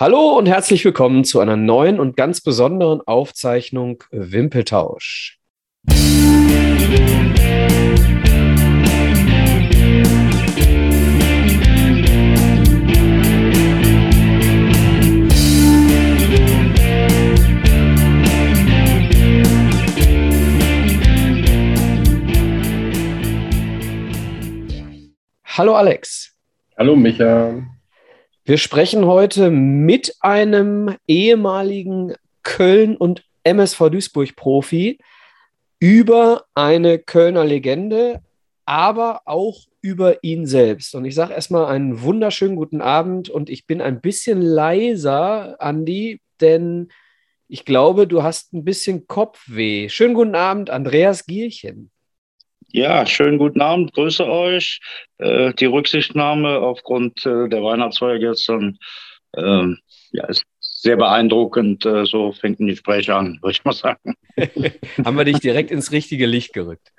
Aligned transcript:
Hallo 0.00 0.38
und 0.38 0.46
herzlich 0.46 0.84
willkommen 0.84 1.24
zu 1.24 1.40
einer 1.40 1.56
neuen 1.56 1.98
und 1.98 2.16
ganz 2.16 2.40
besonderen 2.40 3.00
Aufzeichnung 3.00 4.04
Wimpeltausch. 4.12 5.40
Hallo 25.44 25.74
Alex. 25.74 26.36
Hallo 26.76 26.94
Micha. 26.94 27.77
Wir 28.48 28.56
sprechen 28.56 29.04
heute 29.04 29.50
mit 29.50 30.16
einem 30.20 30.96
ehemaligen 31.06 32.14
Köln- 32.42 32.96
und 32.96 33.22
MSV 33.44 33.90
Duisburg-Profi 33.90 34.98
über 35.80 36.46
eine 36.54 36.98
Kölner 36.98 37.44
Legende, 37.44 38.22
aber 38.64 39.20
auch 39.26 39.66
über 39.82 40.24
ihn 40.24 40.46
selbst. 40.46 40.94
Und 40.94 41.04
ich 41.04 41.14
sage 41.14 41.34
erstmal 41.34 41.66
einen 41.66 42.00
wunderschönen 42.00 42.56
guten 42.56 42.80
Abend 42.80 43.28
und 43.28 43.50
ich 43.50 43.66
bin 43.66 43.82
ein 43.82 44.00
bisschen 44.00 44.40
leiser, 44.40 45.60
Andi, 45.60 46.22
denn 46.40 46.88
ich 47.48 47.66
glaube, 47.66 48.06
du 48.06 48.22
hast 48.22 48.54
ein 48.54 48.64
bisschen 48.64 49.06
Kopfweh. 49.06 49.90
Schönen 49.90 50.14
guten 50.14 50.36
Abend, 50.36 50.70
Andreas 50.70 51.26
Gierchen. 51.26 51.90
Ja, 52.70 53.06
schönen 53.06 53.38
guten 53.38 53.62
Abend, 53.62 53.94
grüße 53.94 54.26
euch. 54.26 54.80
Äh, 55.16 55.54
die 55.54 55.64
Rücksichtnahme 55.64 56.58
aufgrund 56.58 57.24
äh, 57.24 57.48
der 57.48 57.62
Weihnachtsfeier 57.62 58.18
gestern 58.18 58.78
äh, 59.32 59.68
ja, 60.12 60.26
ist 60.26 60.44
sehr 60.60 60.96
beeindruckend. 60.96 61.86
Äh, 61.86 62.04
so 62.04 62.32
fängt 62.32 62.60
ein 62.60 62.66
Gespräch 62.66 63.10
an, 63.10 63.38
würde 63.42 63.52
ich 63.52 63.64
mal 63.64 63.72
sagen. 63.72 64.14
Haben 65.04 65.16
wir 65.16 65.24
dich 65.24 65.40
direkt 65.40 65.70
ins 65.70 65.92
richtige 65.92 66.26
Licht 66.26 66.52
gerückt. 66.52 66.92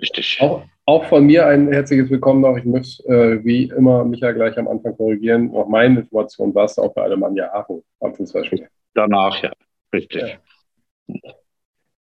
Richtig. 0.00 0.38
Auch, 0.40 0.62
auch 0.86 1.04
von 1.06 1.26
mir 1.26 1.48
ein 1.48 1.72
herzliches 1.72 2.08
Willkommen 2.10 2.42
noch. 2.42 2.56
Ich 2.56 2.64
muss 2.64 3.00
äh, 3.06 3.44
wie 3.44 3.64
immer 3.64 4.04
Micha 4.04 4.30
gleich 4.30 4.56
am 4.56 4.68
Anfang 4.68 4.96
korrigieren. 4.96 5.50
Auch 5.52 5.68
meine 5.68 5.98
Information 5.98 6.54
war 6.54 6.66
es 6.66 6.78
auch 6.78 6.94
bei 6.94 7.02
Alemannia 7.02 7.52
Aachen 7.52 7.82
am 7.98 8.14
Fußballspiel. 8.14 8.68
Danach, 8.94 9.42
ja. 9.42 9.52
Richtig. 9.92 10.38
Ja. 11.08 11.32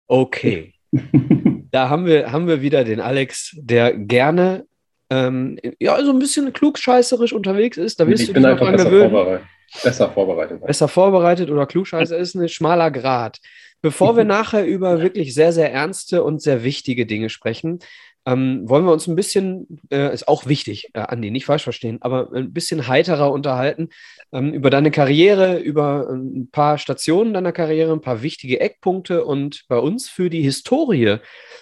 Okay. 0.08 0.74
da 1.74 1.88
haben 1.88 2.06
wir, 2.06 2.30
haben 2.30 2.46
wir 2.46 2.62
wieder 2.62 2.84
den 2.84 3.00
Alex, 3.00 3.50
der 3.58 3.94
gerne 3.94 4.64
ähm, 5.10 5.58
ja, 5.80 6.00
so 6.04 6.12
ein 6.12 6.20
bisschen 6.20 6.52
klugscheißerisch 6.52 7.32
unterwegs 7.32 7.76
ist. 7.76 7.98
Da 7.98 8.06
wirst 8.06 8.22
ich 8.22 8.28
du 8.28 8.34
bin 8.34 8.46
einfach 8.46 8.70
besser 8.70 8.90
vorbereitet. 8.90 9.46
besser 9.82 10.10
vorbereitet. 10.10 10.64
Besser 10.64 10.88
vorbereitet 10.88 11.50
oder 11.50 11.66
klugscheißer 11.66 12.16
ist 12.16 12.36
ein 12.36 12.48
schmaler 12.48 12.92
Grad. 12.92 13.40
Bevor 13.82 14.16
wir 14.16 14.22
nachher 14.36 14.64
über 14.64 15.02
wirklich 15.02 15.34
sehr, 15.34 15.52
sehr 15.52 15.72
ernste 15.72 16.22
und 16.22 16.40
sehr 16.40 16.62
wichtige 16.62 17.06
Dinge 17.06 17.28
sprechen, 17.28 17.80
ähm, 18.26 18.68
wollen 18.68 18.84
wir 18.84 18.92
uns 18.92 19.06
ein 19.06 19.16
bisschen, 19.16 19.80
äh, 19.90 20.12
ist 20.12 20.28
auch 20.28 20.46
wichtig, 20.46 20.90
äh, 20.94 21.00
Andi, 21.00 21.30
nicht 21.30 21.46
falsch 21.46 21.64
verstehen, 21.64 21.98
aber 22.00 22.32
ein 22.32 22.52
bisschen 22.52 22.88
heiterer 22.88 23.30
unterhalten 23.30 23.90
ähm, 24.32 24.52
über 24.52 24.70
deine 24.70 24.90
Karriere, 24.90 25.58
über 25.58 26.08
äh, 26.10 26.14
ein 26.14 26.50
paar 26.50 26.78
Stationen 26.78 27.34
deiner 27.34 27.52
Karriere, 27.52 27.92
ein 27.92 28.00
paar 28.00 28.22
wichtige 28.22 28.60
Eckpunkte 28.60 29.24
und 29.24 29.64
bei 29.68 29.78
uns 29.78 30.08
für 30.08 30.30
die 30.30 30.42
Historie 30.42 31.18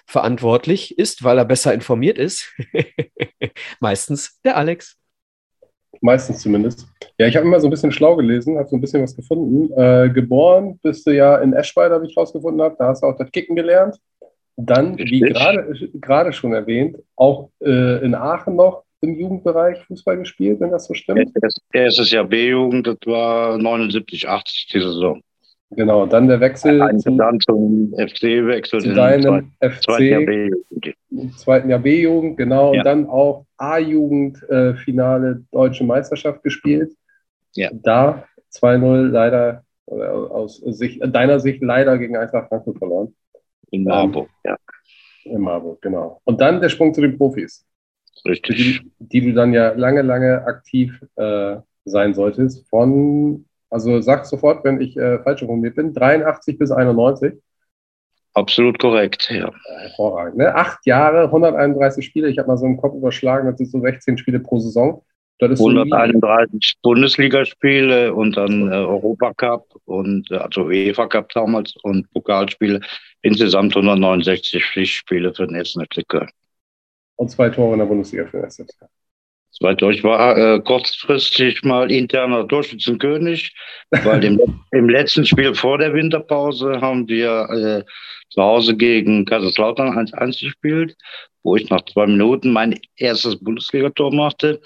verantwortlich 0.07 0.99
ist, 0.99 1.25
weil 1.25 1.39
er 1.39 1.45
besser 1.45 1.75
informiert 1.75 2.19
ist, 2.19 2.53
meistens 3.81 4.41
der 4.43 4.57
Alex. 4.57 4.97
Meistens 6.01 6.41
zumindest. 6.41 6.87
Ja, 7.19 7.27
ich 7.27 7.37
habe 7.37 7.47
immer 7.47 7.61
so 7.61 7.69
ein 7.69 7.71
bisschen 7.71 7.93
schlau 7.93 8.17
gelesen, 8.17 8.59
habe 8.59 8.69
so 8.69 8.77
ein 8.77 8.81
bisschen 8.81 9.03
was 9.03 9.15
gefunden. 9.15 9.73
Äh, 9.79 10.11
geboren 10.11 10.81
bist 10.83 11.07
du 11.07 11.13
ja 11.13 11.37
in 11.37 11.53
Eschweiler, 11.53 12.03
wie 12.03 12.09
ich 12.09 12.17
rausgefunden 12.17 12.61
habe. 12.63 12.75
Da 12.79 12.89
hast 12.89 13.03
du 13.03 13.07
auch 13.07 13.17
das 13.17 13.31
Kicken 13.31 13.55
gelernt. 13.55 13.99
Dann, 14.57 14.99
wie 14.99 15.21
gerade 16.01 16.33
schon 16.33 16.53
erwähnt, 16.53 16.99
auch 17.17 17.51
äh, 17.61 18.05
in 18.05 18.15
Aachen 18.15 18.57
noch 18.57 18.85
im 19.01 19.19
Jugendbereich 19.19 19.83
Fußball 19.85 20.19
gespielt, 20.19 20.61
wenn 20.61 20.71
das 20.71 20.87
so 20.87 20.95
stimmt? 20.95 21.33
Erstes 21.73 22.11
Jahr 22.11 22.25
B-Jugend, 22.25 22.87
das 22.87 22.99
war 23.07 23.59
79, 23.59 24.29
80 24.29 24.69
die 24.73 24.81
Saison. 24.81 25.23
Genau, 25.75 26.07
dann 26.07 26.29
der 26.29 26.41
Wechsel 26.41 26.99
zum, 26.99 27.17
dann 27.17 27.41
zum 27.41 27.95
FC-Wechsel. 27.97 28.81
Zu 28.81 28.93
deinem 28.93 29.53
FC, 29.61 29.83
zweiten 29.83 30.05
Jahr 30.05 30.21
B-Jugend. 30.21 31.39
Zweiten 31.39 31.71
Jahr 31.71 31.79
B-Jugend, 31.79 32.37
genau. 32.37 32.75
Ja. 32.75 32.81
Und 32.81 32.87
dann 32.87 33.07
auch 33.07 33.47
A-Jugend-Finale 33.57 35.31
äh, 35.31 35.45
Deutsche 35.51 35.85
Meisterschaft 35.85 36.43
gespielt. 36.43 36.93
Ja. 37.55 37.71
Da 37.73 38.25
2-0 38.55 39.09
leider, 39.09 39.65
aus 39.87 40.59
Sicht, 40.59 41.01
deiner 41.03 41.41
Sicht 41.41 41.63
leider 41.63 41.97
gegen 41.97 42.17
Eintracht 42.17 42.49
Frankfurt 42.49 42.79
verloren. 42.79 43.15
In 43.73 43.85
Marburg, 43.85 44.29
ja. 44.45 44.57
In 45.25 45.41
Marburg, 45.41 45.81
genau. 45.83 46.21
Und 46.25 46.41
dann 46.41 46.61
der 46.61 46.69
Sprung 46.69 46.93
zu 46.95 47.01
den 47.01 47.17
Profis. 47.17 47.65
Richtig. 48.27 48.57
Die, 48.57 48.93
die 48.99 49.21
du 49.23 49.33
dann 49.33 49.53
ja 49.53 49.73
lange, 49.73 50.03
lange 50.03 50.45
aktiv 50.45 51.01
äh, 51.17 51.57
sein 51.85 52.15
solltest. 52.15 52.69
Von, 52.69 53.47
also 53.71 54.01
sag 54.01 54.27
sofort, 54.27 54.65
wenn 54.65 54.81
ich 54.81 54.97
äh, 54.97 55.19
falsch 55.21 55.43
informiert 55.43 55.77
bin, 55.77 55.95
83 55.95 56.59
bis 56.59 56.71
91. 56.71 57.35
Absolut 58.35 58.79
korrekt, 58.79 59.31
ja. 59.31 59.51
Hervorragend. 59.81 60.39
Ne? 60.39 60.55
Acht 60.55 60.87
Jahre, 60.87 61.25
131 61.25 62.05
Spiele. 62.05 62.29
Ich 62.29 62.39
habe 62.39 62.49
mal 62.49 62.57
so 62.57 62.67
im 62.67 62.77
Kopf 62.77 62.95
überschlagen, 62.95 63.47
das 63.47 63.59
sind 63.59 63.71
so 63.71 63.81
16 63.81 64.19
Spiele 64.19 64.41
pro 64.41 64.59
Saison. 64.59 65.03
131 65.41 66.77
Bundesligaspiele 66.83 68.15
und 68.15 68.37
dann 68.37 68.71
äh, 68.71 68.77
Europacup 68.77 69.67
und 69.87 70.31
äh, 70.31 70.37
also 70.37 70.67
UEFA 70.67 71.07
Cup 71.09 71.31
damals 71.31 71.75
und 71.83 72.09
Pokalspiele. 72.13 72.81
Insgesamt 73.23 73.77
169 73.77 74.65
Pflichtspiele 74.65 75.33
für 75.33 75.47
den 75.47 75.57
ersten 75.57 75.85
FC 75.85 76.07
Köln. 76.07 76.29
Und 77.17 77.31
zwei 77.31 77.51
Tore 77.51 77.75
in 77.75 77.79
der 77.79 77.87
Bundesliga 77.87 78.27
für 78.27 78.41
den 78.41 78.51
FC 78.51 78.59
Köln. 78.79 78.91
Zwei 79.51 79.75
Tore. 79.75 79.93
Ich 79.93 80.03
war 80.03 80.37
äh, 80.37 80.61
kurzfristig 80.61 81.63
mal 81.63 81.91
interner 81.91 82.49
Torschützenkönig, 82.49 83.55
weil 83.91 84.25
im, 84.25 84.41
im, 84.73 84.89
letzten 84.89 85.27
Spiel 85.27 85.55
vor 85.55 85.79
der 85.79 85.95
Winterpause 85.95 86.81
haben 86.81 87.07
wir 87.09 87.49
äh, 87.51 87.85
zu 88.31 88.43
Hause 88.43 88.77
gegen 88.77 89.25
Kaiserslautern 89.25 89.97
1-1 89.97 90.41
gespielt 90.41 90.97
wo 91.43 91.57
ich 91.57 91.69
nach 91.71 91.85
zwei 91.85 92.07
Minuten 92.07 92.53
mein 92.53 92.79
erstes 92.97 93.37
Bundesligator 93.37 94.13
machte. 94.13 94.61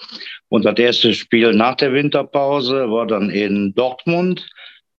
Und 0.49 0.65
das 0.65 0.77
erste 0.77 1.13
Spiel 1.13 1.53
nach 1.53 1.75
der 1.75 1.93
Winterpause 1.93 2.89
war 2.89 3.07
dann 3.07 3.29
in 3.29 3.73
Dortmund, 3.73 4.47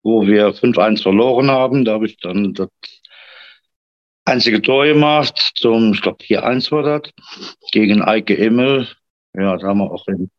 wo 0.04 0.26
wir 0.26 0.54
5-1 0.54 1.04
verloren 1.04 1.52
haben. 1.52 1.86
Da 1.86 1.94
habe 1.94 2.08
ich 2.08 2.18
dann 2.18 2.54
das 2.54 2.70
einzige 4.28 4.62
Tor 4.62 4.86
gemacht, 4.86 5.54
zum, 5.56 5.94
ich 5.94 6.02
glaube 6.02 6.24
4-1 6.24 6.72
war 6.72 6.84
das, 6.84 7.12
gegen 7.72 8.02
Eike 8.02 8.34
Immel. 8.34 8.88
Ja, 9.34 9.58
da 9.58 9.68
haben 9.68 9.80
wir 9.80 9.92
auch 9.92 10.08
in 10.08 10.30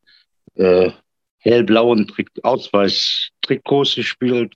äh, 0.56 0.90
hellblauen 1.38 2.06
Trick 2.08 2.30
Ausweis-Trikots 2.42 3.94
gespielt. 3.94 4.54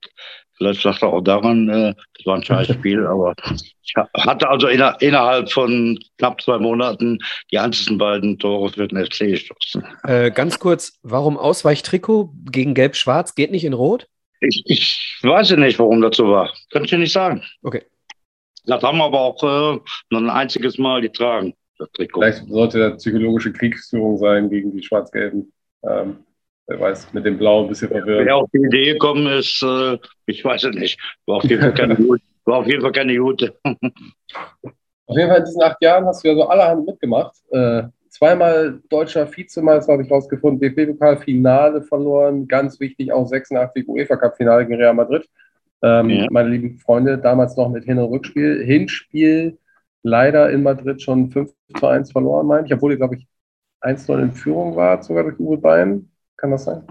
Vielleicht 0.56 0.82
sagt 0.82 1.02
er 1.02 1.08
auch 1.12 1.22
daran, 1.22 1.68
äh, 1.68 1.94
das 2.16 2.26
war 2.26 2.36
ein 2.36 2.44
Scheißspiel, 2.44 3.06
aber 3.06 3.34
ich 3.82 3.94
hatte 3.96 4.48
also 4.48 4.68
inner, 4.68 4.96
innerhalb 5.00 5.50
von 5.50 5.98
knapp 6.18 6.40
zwei 6.40 6.58
Monaten 6.58 7.18
die 7.50 7.58
einzigen 7.58 7.98
beiden 7.98 8.38
Tore 8.38 8.70
für 8.70 8.86
den 8.86 9.04
FC 9.04 9.18
geschossen. 9.20 9.84
Äh, 10.04 10.30
ganz 10.30 10.58
kurz, 10.58 10.98
warum 11.02 11.36
Ausweichtrikot 11.36 12.32
gegen 12.50 12.74
Gelb-Schwarz 12.74 13.34
geht 13.34 13.50
nicht 13.50 13.64
in 13.64 13.72
Rot? 13.72 14.06
Ich, 14.40 14.62
ich 14.66 15.18
weiß 15.22 15.52
nicht, 15.52 15.78
warum 15.78 16.00
das 16.00 16.16
so 16.16 16.28
war. 16.28 16.52
Kann 16.70 16.84
ich 16.84 16.90
dir 16.90 16.98
nicht 16.98 17.12
sagen. 17.12 17.42
Okay. 17.62 17.82
Das 18.66 18.82
haben 18.82 18.98
wir 18.98 19.04
aber 19.04 19.20
auch 19.20 19.42
äh, 19.42 19.80
nur 20.10 20.20
ein 20.20 20.30
einziges 20.30 20.78
Mal 20.78 21.00
getragen, 21.00 21.54
das 21.78 21.90
Trikot. 21.92 22.20
Vielleicht 22.20 22.46
sollte 22.46 22.78
das 22.78 22.96
psychologische 22.98 23.52
Kriegsführung 23.52 24.18
sein 24.18 24.50
gegen 24.50 24.72
die 24.72 24.82
Schwarz-Gelben. 24.82 25.52
Ähm, 25.84 26.18
wer 26.66 26.80
weiß, 26.80 27.12
mit 27.12 27.26
dem 27.26 27.38
Blau 27.38 27.62
ein 27.62 27.68
bisschen 27.68 27.88
verwirrt. 27.88 28.26
Wer 28.26 28.36
auf 28.36 28.50
die 28.52 28.58
Idee 28.58 28.92
gekommen 28.92 29.26
ist, 29.26 29.62
äh, 29.62 29.98
ich 30.26 30.44
weiß 30.44 30.64
es 30.64 30.76
nicht. 30.76 31.00
War 31.26 31.36
auf 31.36 31.44
jeden 31.44 31.60
Fall 31.60 31.74
keine 31.74 31.96
gute. 31.96 32.22
War 32.44 32.58
auf 32.58 32.66
jeden 32.66 32.82
Fall 32.82 32.92
keine 32.92 33.16
gute. 33.16 33.54
auf 33.64 35.16
jeden 35.16 35.28
Fall 35.28 35.38
in 35.38 35.44
diesen 35.44 35.62
acht 35.62 35.82
Jahren 35.82 36.06
hast 36.06 36.24
du 36.24 36.28
ja 36.28 36.34
so 36.34 36.44
allerhand 36.44 36.86
mitgemacht. 36.86 37.34
Äh, 37.50 37.84
zweimal 38.08 38.80
deutscher 38.88 39.26
Vizemeister 39.36 39.92
habe 39.92 40.04
ich 40.04 40.10
rausgefunden, 40.10 40.60
DFB-Pokal-Finale 40.60 41.82
verloren, 41.82 42.46
ganz 42.46 42.78
wichtig, 42.78 43.12
auch 43.12 43.26
86 43.26 43.88
UEFA-Cup-Finale 43.88 44.66
gegen 44.66 44.80
Real 44.80 44.94
Madrid. 44.94 45.28
Ähm, 45.82 46.10
ja. 46.10 46.26
Meine 46.30 46.48
lieben 46.48 46.78
Freunde, 46.78 47.18
damals 47.18 47.56
noch 47.56 47.68
mit 47.68 47.84
Hin- 47.84 47.98
und 47.98 48.10
Rückspiel. 48.10 48.64
Hinspiel 48.64 49.58
leider 50.02 50.50
in 50.50 50.62
Madrid 50.62 51.02
schon 51.02 51.30
5 51.30 51.52
zu 51.78 51.86
1 51.86 52.12
verloren, 52.12 52.46
meine 52.46 52.66
ich, 52.66 52.74
obwohl 52.74 52.92
ihr, 52.92 52.98
glaube 52.98 53.16
ich, 53.16 53.26
1-0 53.80 54.22
in 54.22 54.32
Führung 54.32 54.76
war, 54.76 55.02
sogar 55.02 55.24
durch 55.24 55.38
Uwe 55.38 55.56
Bayern. 55.56 56.08
Kann 56.36 56.50
das 56.50 56.64
sein? 56.64 56.84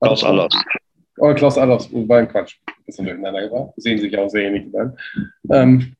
Klaus 0.00 0.24
Allofs. 0.24 0.56
Oh, 1.18 1.34
Klaus 1.34 1.58
Allofs, 1.58 1.88
war 1.92 2.18
ein 2.18 2.28
Quatsch. 2.28 2.56
Bisschen 2.86 3.04
durcheinander 3.06 3.42
gebracht. 3.42 3.72
Sehen 3.76 3.98
sich 3.98 4.16
auch 4.16 4.28
sehr 4.28 4.44
ähnlich 4.44 4.72
dann. 4.72 4.96
Ähm, 5.50 5.94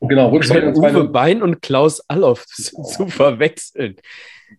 genau, 0.00 0.28
Rückspiel. 0.30 0.72
Uwe 0.74 1.08
Bein 1.08 1.42
und 1.42 1.62
Klaus 1.62 2.00
Allof 2.08 2.46
zu 2.46 3.06
verwechseln. 3.06 3.96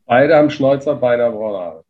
Beide 0.06 0.36
haben 0.36 0.50
Schnäuzer, 0.50 0.96
beide 0.96 1.24
haben 1.24 1.36
braune 1.36 1.84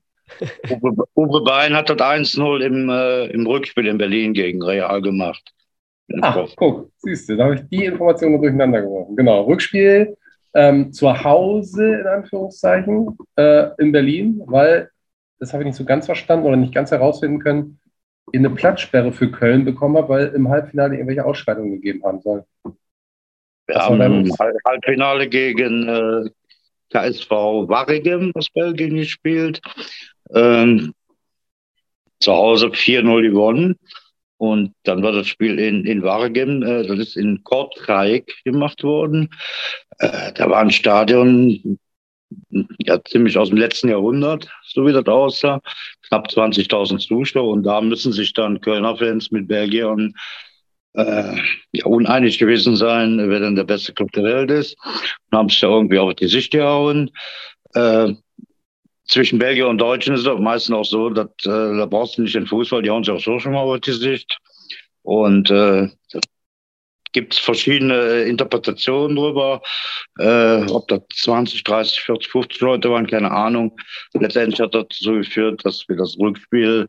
Uwe, 0.69 1.05
Uwe 1.15 1.43
Bein 1.43 1.75
hat 1.75 1.89
das 1.89 1.97
1-0 1.97 2.61
im, 2.61 2.89
äh, 2.89 3.25
im 3.27 3.45
Rückspiel 3.45 3.87
in 3.87 3.97
Berlin 3.97 4.33
gegen 4.33 4.61
Real 4.63 5.01
gemacht. 5.01 5.53
Ach, 6.21 6.47
guck, 6.55 6.91
siehst 6.97 7.29
du, 7.29 7.37
da 7.37 7.45
habe 7.45 7.55
ich 7.55 7.61
die 7.69 7.85
Informationen 7.85 8.41
durcheinander 8.41 8.81
geworfen. 8.81 9.15
Genau, 9.15 9.43
Rückspiel 9.43 10.17
ähm, 10.53 10.91
zu 10.91 11.23
Hause, 11.23 11.99
in 12.01 12.07
Anführungszeichen, 12.07 13.17
äh, 13.37 13.69
in 13.77 13.91
Berlin, 13.91 14.41
weil, 14.45 14.89
das 15.39 15.53
habe 15.53 15.63
ich 15.63 15.67
nicht 15.67 15.77
so 15.77 15.85
ganz 15.85 16.05
verstanden 16.05 16.45
oder 16.45 16.57
nicht 16.57 16.73
ganz 16.73 16.91
herausfinden 16.91 17.39
können, 17.39 17.79
in 18.31 18.45
eine 18.45 18.53
Platzsperre 18.53 19.11
für 19.11 19.31
Köln 19.31 19.65
bekommen 19.65 19.97
habe, 19.97 20.09
weil 20.09 20.27
im 20.27 20.49
Halbfinale 20.49 20.95
irgendwelche 20.95 21.25
Ausschreitungen 21.25 21.73
gegeben 21.73 22.03
haben 22.03 22.21
soll. 22.21 22.45
Wir 23.67 23.75
haben 23.75 24.01
im 24.01 24.33
Halbfinale 24.65 25.27
gegen 25.27 25.87
äh, 25.87 26.29
KSV 26.91 27.29
Waregem 27.29 28.31
aus 28.35 28.49
Belgien 28.49 28.95
gespielt. 28.95 29.61
Ähm, 30.33 30.93
zu 32.19 32.31
Hause 32.31 32.67
4-0 32.67 33.29
gewonnen. 33.29 33.75
Und 34.37 34.73
dann 34.83 35.03
war 35.03 35.11
das 35.11 35.27
Spiel 35.27 35.59
in, 35.59 35.85
in 35.85 36.01
Waregem, 36.01 36.63
äh, 36.63 36.83
das 36.87 36.97
ist 36.97 37.15
in 37.15 37.43
Kortrijk 37.43 38.33
gemacht 38.43 38.83
worden. 38.83 39.29
Äh, 39.99 40.33
da 40.33 40.49
war 40.49 40.61
ein 40.61 40.71
Stadion, 40.71 41.77
ja, 42.79 43.03
ziemlich 43.03 43.37
aus 43.37 43.49
dem 43.49 43.57
letzten 43.57 43.89
Jahrhundert, 43.89 44.49
so 44.65 44.87
wie 44.87 44.93
das 44.93 45.05
aussah. 45.05 45.61
Knapp 46.07 46.27
20.000 46.27 47.05
Zuschauer. 47.07 47.51
Und 47.51 47.63
da 47.63 47.81
müssen 47.81 48.11
sich 48.13 48.33
dann 48.33 48.61
Kölner 48.61 48.97
Fans 48.97 49.29
mit 49.31 49.47
Belgiern 49.47 50.15
äh, 50.93 51.35
ja, 51.71 51.85
uneinig 51.85 52.39
gewesen 52.39 52.75
sein, 52.75 53.29
wer 53.29 53.41
denn 53.41 53.55
der 53.55 53.63
beste 53.63 53.93
Club 53.93 54.11
der 54.13 54.23
Welt 54.23 54.49
ist. 54.49 54.75
Und 55.29 55.37
haben 55.37 55.49
sich 55.49 55.59
da 55.59 55.67
irgendwie 55.67 55.99
auf 55.99 56.15
die 56.15 56.27
Sicht 56.27 56.51
gehauen. 56.51 57.11
Äh, 57.75 58.13
zwischen 59.11 59.39
Belgier 59.39 59.67
und 59.67 59.77
Deutschen 59.77 60.15
ist 60.15 60.25
es 60.25 60.39
meistens 60.39 60.75
auch 60.75 60.85
so, 60.85 61.09
dass, 61.09 61.27
äh, 61.43 61.77
da 61.77 61.85
brauchst 61.85 62.17
du 62.17 62.21
nicht 62.21 62.33
den 62.33 62.47
Fußball, 62.47 62.81
die 62.81 62.89
hauen 62.89 63.03
sich 63.03 63.13
auch 63.13 63.19
so 63.19 63.39
schon 63.39 63.51
mal 63.51 63.59
auf 63.59 63.81
die 63.81 63.91
Sicht. 63.91 64.37
Und 65.03 65.51
äh, 65.51 65.89
gibt 67.11 67.33
es 67.33 67.39
verschiedene 67.39 68.21
Interpretationen 68.21 69.17
darüber, 69.17 69.61
äh, 70.17 70.63
ob 70.71 70.87
das 70.87 71.01
20, 71.13 71.63
30, 71.63 71.99
40, 71.99 72.31
50 72.31 72.61
Leute 72.61 72.89
waren, 72.89 73.05
keine 73.05 73.31
Ahnung. 73.31 73.77
Letztendlich 74.13 74.61
hat 74.61 74.73
das 74.73 74.85
dazu 74.89 75.13
geführt, 75.13 75.65
dass 75.65 75.83
wir 75.89 75.97
das 75.97 76.17
Rückspiel 76.17 76.87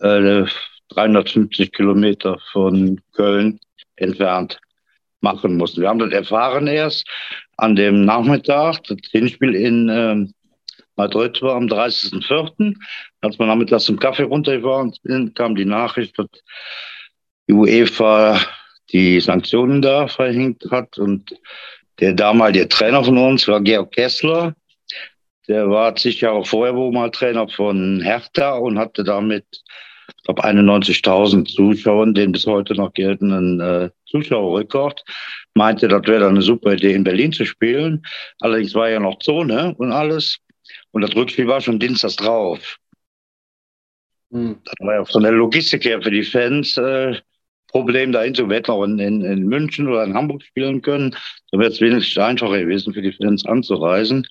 äh, 0.00 0.44
350 0.90 1.72
Kilometer 1.72 2.38
von 2.52 3.00
Köln 3.14 3.58
entfernt 3.96 4.58
machen 5.22 5.56
mussten. 5.56 5.80
Wir 5.80 5.88
haben 5.88 5.98
das 5.98 6.12
erfahren 6.12 6.66
erst 6.66 7.08
an 7.56 7.74
dem 7.74 8.04
Nachmittag. 8.04 8.84
Das 8.84 8.98
Hinspiel 9.12 9.54
in 9.54 10.34
Madrid 10.96 11.40
war 11.42 11.56
am 11.56 11.66
30.04. 11.66 12.74
Als 13.20 13.38
wir 13.38 13.46
nachmittags 13.46 13.84
zum 13.84 13.98
Kaffee 13.98 14.24
runtergefahren 14.24 14.94
sind, 15.02 15.34
kam 15.34 15.54
die 15.54 15.64
Nachricht, 15.64 16.18
dass 16.18 16.28
die 17.48 17.52
UEFA 17.52 18.40
die 18.92 19.20
Sanktionen 19.20 19.82
da 19.82 20.08
verhängt 20.08 20.64
hat. 20.70 20.98
Und 20.98 21.34
der 22.00 22.12
damalige 22.12 22.68
Trainer 22.68 23.04
von 23.04 23.18
uns 23.18 23.46
war 23.48 23.60
Georg 23.60 23.92
Kessler. 23.92 24.54
Der 25.48 25.68
war 25.68 25.94
zig 25.96 26.20
Jahre 26.20 26.44
vorher 26.44 26.74
wohl 26.74 26.92
mal 26.92 27.10
Trainer 27.10 27.48
von 27.48 28.00
Hertha 28.00 28.54
und 28.54 28.78
hatte 28.78 29.04
damit 29.04 29.44
ich 30.06 30.24
glaube, 30.24 30.44
91.000 30.44 31.54
Zuschauern, 31.54 32.14
den 32.14 32.32
bis 32.32 32.46
heute 32.46 32.74
noch 32.74 32.92
geltenden 32.92 33.60
äh, 33.60 33.90
Zuschauerrekord. 34.06 35.04
Meinte, 35.54 35.88
das 35.88 36.06
wäre 36.06 36.20
dann 36.20 36.30
eine 36.30 36.42
super 36.42 36.72
Idee, 36.74 36.94
in 36.94 37.04
Berlin 37.04 37.32
zu 37.32 37.44
spielen. 37.44 38.02
Allerdings 38.40 38.74
war 38.74 38.88
ja 38.88 39.00
noch 39.00 39.18
Zone 39.18 39.74
und 39.76 39.92
alles. 39.92 40.38
Und 40.94 41.00
das 41.00 41.14
Rückspiel 41.16 41.48
war 41.48 41.60
schon 41.60 41.80
Dienstags 41.80 42.14
drauf. 42.14 42.78
Hm. 44.30 44.60
Das 44.64 44.74
war 44.78 44.94
ja 44.94 45.04
von 45.04 45.24
der 45.24 45.32
Logistik 45.32 45.84
her 45.84 46.00
für 46.00 46.12
die 46.12 46.22
Fans 46.22 46.76
äh, 46.76 47.16
Problem, 47.66 48.12
dahin 48.12 48.36
zu 48.36 48.48
wetten, 48.48 48.70
auch 48.70 48.84
in, 48.84 49.00
in, 49.00 49.24
in, 49.24 49.42
München 49.42 49.88
oder 49.88 50.04
in 50.04 50.14
Hamburg 50.14 50.44
spielen 50.44 50.82
können. 50.82 51.16
Da 51.50 51.58
wäre 51.58 51.72
es 51.72 51.80
wenigstens 51.80 52.22
einfacher 52.22 52.60
gewesen, 52.60 52.94
für 52.94 53.02
die 53.02 53.10
Fans 53.10 53.44
anzureisen. 53.44 54.24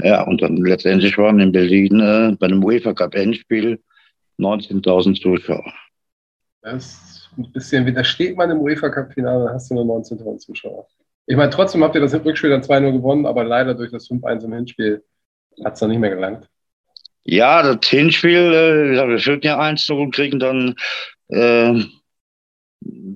Ja, 0.00 0.22
und 0.22 0.40
dann 0.40 0.58
letztendlich 0.58 1.18
waren 1.18 1.40
in 1.40 1.50
Berlin 1.50 1.98
äh, 1.98 2.36
bei 2.38 2.46
einem 2.46 2.62
UEFA 2.62 2.94
Cup 2.94 3.16
Endspiel 3.16 3.82
19.000 4.38 5.20
Zuschauer. 5.20 5.74
Das 6.62 7.28
ein 7.36 7.50
bisschen 7.50 7.84
widersteht 7.84 8.36
man 8.36 8.52
im 8.52 8.60
UEFA 8.60 8.90
Cup-Finale, 8.90 9.46
dann 9.46 9.54
hast 9.54 9.68
du 9.70 9.74
nur 9.74 9.84
19.000 9.84 10.38
Zuschauer. 10.38 10.86
Ich 11.26 11.36
meine, 11.36 11.50
trotzdem 11.50 11.82
habt 11.82 11.96
ihr 11.96 12.00
das 12.00 12.14
Rückspiel 12.14 12.50
dann 12.50 12.62
2-0 12.62 12.92
gewonnen, 12.92 13.26
aber 13.26 13.42
leider 13.42 13.74
durch 13.74 13.90
das 13.90 14.08
5-1 14.08 14.44
im 14.44 14.52
Hinspiel 14.52 15.02
hat 15.64 15.74
es 15.74 15.80
dann 15.80 15.90
nicht 15.90 15.98
mehr 15.98 16.14
gelangt. 16.14 16.48
Ja, 17.24 17.62
das 17.62 17.88
Hinspiel, 17.88 18.96
äh, 18.96 19.08
wir 19.08 19.18
führten 19.18 19.46
ja 19.46 19.58
1 19.58 19.88
und 19.90 20.14
kriegen 20.14 20.38
dann 20.38 20.74
äh, 21.28 21.82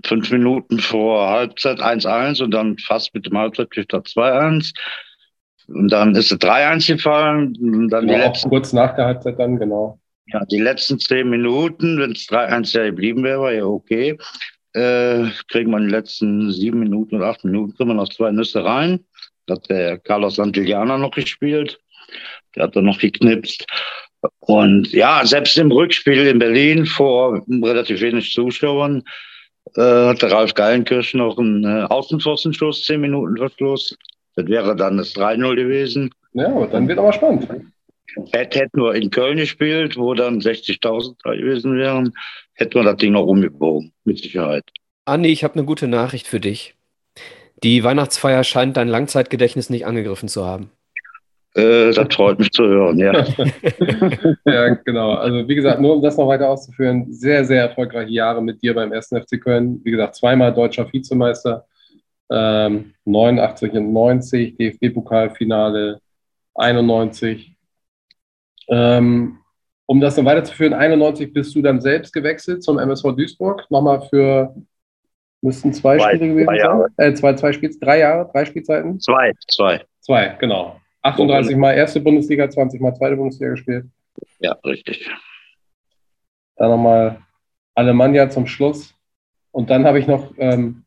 fünf 0.05 0.31
Minuten 0.31 0.79
vor 0.79 1.29
Halbzeit 1.31 1.81
1-1 1.81 2.43
und 2.43 2.50
dann 2.50 2.79
fast 2.79 3.14
mit 3.14 3.26
dem 3.26 3.38
Halbzeit 3.38 3.70
kriegt 3.70 3.93
er 3.93 4.00
2-1. 4.00 4.73
Und 5.69 5.91
dann 5.91 6.14
ist 6.14 6.31
es 6.31 6.38
3-1 6.38 6.87
gefallen. 6.94 7.56
Und 7.61 7.88
dann 7.88 8.06
genau, 8.06 8.19
die 8.19 8.25
letzten, 8.25 8.50
kurz 8.50 8.73
nach 8.73 8.94
der 8.94 9.06
Halbzeit 9.06 9.38
dann, 9.38 9.58
genau. 9.58 9.99
Ja, 10.26 10.44
die 10.44 10.61
letzten 10.61 10.99
zehn 10.99 11.29
Minuten, 11.29 11.99
wenn 11.99 12.12
es 12.12 12.26
3-1 12.29 12.76
ja 12.76 12.85
geblieben 12.85 13.25
wäre, 13.25 13.41
war 13.41 13.52
ja 13.52 13.64
okay. 13.64 14.19
Äh, 14.73 15.29
kriegen 15.49 15.70
wir 15.70 15.79
in 15.79 15.85
den 15.85 15.91
letzten 15.91 16.50
sieben 16.50 16.81
Minuten 16.81 17.17
oder 17.17 17.26
acht 17.26 17.44
Minuten, 17.44 17.75
kriegen 17.76 17.91
wir 17.91 17.94
noch 17.94 18.08
zwei 18.08 18.32
Nüsse 18.32 18.64
rein. 18.64 19.05
Da 19.46 19.55
hat 19.55 19.70
der 19.70 19.99
Carlos 19.99 20.37
Santillana 20.37 20.99
noch 20.99 21.12
gespielt. 21.12 21.79
Der 22.56 22.64
hat 22.64 22.76
dann 22.76 22.84
noch 22.84 22.98
geknipst. 22.98 23.66
Und 24.40 24.92
ja, 24.92 25.24
selbst 25.24 25.58
im 25.58 25.70
Rückspiel 25.70 26.26
in 26.26 26.38
Berlin 26.38 26.86
vor 26.86 27.42
relativ 27.48 28.00
wenig 28.00 28.32
Zuschauern 28.32 29.02
äh, 29.76 29.80
hat 29.80 30.22
der 30.22 30.32
Ralf 30.32 30.54
Geilenkirch 30.54 31.14
noch 31.14 31.38
einen 31.38 31.64
äh, 31.64 31.84
Außenpfostenschuss, 31.84 32.84
zehn 32.84 33.00
Minuten 33.00 33.36
Verschluss. 33.36 33.96
Das 34.36 34.46
wäre 34.46 34.74
dann 34.74 34.96
das 34.96 35.14
3-0 35.14 35.54
gewesen. 35.54 36.10
Ja, 36.32 36.66
dann 36.66 36.88
wird 36.88 36.98
aber 36.98 37.12
spannend. 37.12 37.48
Hätte, 38.32 38.60
hätte 38.60 38.76
nur 38.76 38.94
in 38.94 39.10
Köln 39.10 39.36
gespielt, 39.36 39.96
wo 39.96 40.14
dann 40.14 40.40
60.000 40.40 41.16
da 41.22 41.34
gewesen 41.34 41.76
wären, 41.76 42.12
hätte 42.54 42.78
man 42.78 42.86
das 42.86 42.96
Ding 42.96 43.12
noch 43.12 43.26
umgebogen, 43.26 43.92
mit 44.04 44.18
Sicherheit. 44.18 44.64
Andi, 45.04 45.30
ich 45.30 45.44
habe 45.44 45.54
eine 45.54 45.64
gute 45.64 45.88
Nachricht 45.88 46.26
für 46.26 46.40
dich. 46.40 46.74
Die 47.62 47.82
Weihnachtsfeier 47.82 48.44
scheint 48.44 48.76
dein 48.76 48.88
Langzeitgedächtnis 48.88 49.70
nicht 49.70 49.86
angegriffen 49.86 50.28
zu 50.28 50.44
haben. 50.44 50.70
Äh, 51.54 51.92
das 51.92 52.14
freut 52.14 52.38
mich 52.38 52.50
zu 52.50 52.64
hören, 52.64 52.98
ja. 52.98 53.12
ja, 54.44 54.68
genau. 54.74 55.12
Also 55.12 55.48
wie 55.48 55.54
gesagt, 55.54 55.80
nur 55.80 55.94
um 55.94 56.02
das 56.02 56.16
noch 56.16 56.26
weiter 56.26 56.48
auszuführen, 56.48 57.12
sehr, 57.12 57.44
sehr 57.44 57.62
erfolgreiche 57.62 58.10
Jahre 58.10 58.42
mit 58.42 58.60
dir 58.60 58.74
beim 58.74 58.92
1. 58.92 59.08
FC 59.08 59.40
Köln. 59.40 59.81
Wie 59.84 59.93
gesagt, 59.93 60.17
zweimal 60.17 60.52
deutscher 60.52 60.93
Vizemeister, 60.93 61.64
ähm, 62.31 62.94
89 63.05 63.72
und 63.72 63.93
90, 63.93 64.56
DFB-Pokalfinale 64.56 66.00
91, 66.56 67.55
ähm, 68.69 69.38
um 69.86 70.00
das 70.00 70.17
noch 70.17 70.24
weiterzuführen, 70.24 70.72
91 70.72 71.32
bist 71.32 71.55
du 71.55 71.62
dann 71.62 71.81
selbst 71.81 72.12
gewechselt 72.12 72.62
zum 72.62 72.79
MSV 72.79 73.12
Duisburg. 73.12 73.67
Nochmal 73.70 74.00
für, 74.08 74.55
müssten 75.43 75.72
zwei, 75.72 75.98
zwei 75.98 76.17
Spiele 76.17 76.34
gewesen 76.34 76.58
sein? 76.58 76.84
Äh, 76.96 77.14
zwei, 77.14 77.34
zwei 77.34 77.52
Spiels, 77.52 77.79
drei 77.79 77.98
Jahre, 78.00 78.29
drei 78.32 78.44
Spielzeiten? 78.44 78.98
Zwei, 78.98 79.32
zwei. 79.46 79.84
Zwei, 80.00 80.36
genau. 80.40 80.81
38 81.05 81.56
Mal 81.56 81.75
erste 81.75 82.01
Bundesliga, 82.01 82.49
20 82.49 82.81
Mal 82.81 82.94
zweite 82.94 83.17
Bundesliga 83.17 83.51
gespielt. 83.51 83.87
Ja, 84.41 84.53
richtig. 84.65 85.08
Dann 86.56 86.70
nochmal 86.70 87.20
Alemannia 87.75 88.31
zum 88.31 88.46
Schluss. 88.46 88.94
Und 89.51 89.70
dann 89.70 89.84
habe 89.84 89.99
ich 89.99 90.06
noch, 90.06 90.32
ähm, 90.39 90.84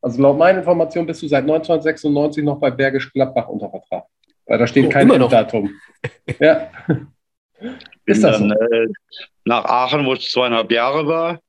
also 0.00 0.22
laut 0.22 0.38
meiner 0.38 0.60
Information 0.60 1.06
bist 1.06 1.22
du 1.22 1.28
seit 1.28 1.42
1996 1.42 2.44
noch 2.44 2.60
bei 2.60 2.70
Bergisch 2.70 3.12
Gladbach 3.12 3.48
unter 3.48 3.68
Vertrag. 3.68 4.04
Weil 4.46 4.58
da 4.58 4.66
steht 4.66 4.86
oh, 4.86 4.90
kein 4.90 5.08
Datum. 5.08 5.70
ja. 6.40 6.70
Ist 8.04 8.22
das 8.22 8.38
dann, 8.38 8.50
so? 8.50 8.54
äh, 8.54 8.86
nach 9.44 9.64
Aachen, 9.64 10.06
wo 10.06 10.14
ich 10.14 10.30
zweieinhalb 10.30 10.70
Jahre 10.70 11.06
war, 11.06 11.40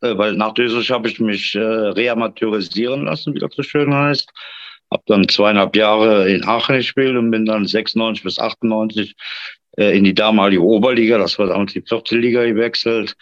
äh, 0.00 0.16
weil 0.18 0.32
nach 0.32 0.54
Düsseldorf 0.54 0.90
habe 0.90 1.08
ich 1.08 1.20
mich 1.20 1.54
äh, 1.54 1.60
reamateurisieren 1.60 3.04
lassen, 3.04 3.34
wie 3.34 3.38
das 3.38 3.54
so 3.54 3.62
schön 3.62 3.94
heißt. 3.94 4.32
Habe 4.90 5.02
dann 5.06 5.28
zweieinhalb 5.28 5.74
Jahre 5.76 6.28
in 6.28 6.44
Aachen 6.44 6.76
gespielt 6.76 7.16
und 7.16 7.30
bin 7.30 7.44
dann 7.44 7.66
96 7.66 8.22
bis 8.22 8.38
98 8.38 9.14
äh, 9.76 9.96
in 9.96 10.04
die 10.04 10.14
damalige 10.14 10.62
Oberliga, 10.62 11.18
das 11.18 11.38
war 11.38 11.48
damals 11.48 11.72
die 11.72 11.82
vierte 11.82 12.16
Liga 12.16 12.44
gewechselt, 12.44 13.16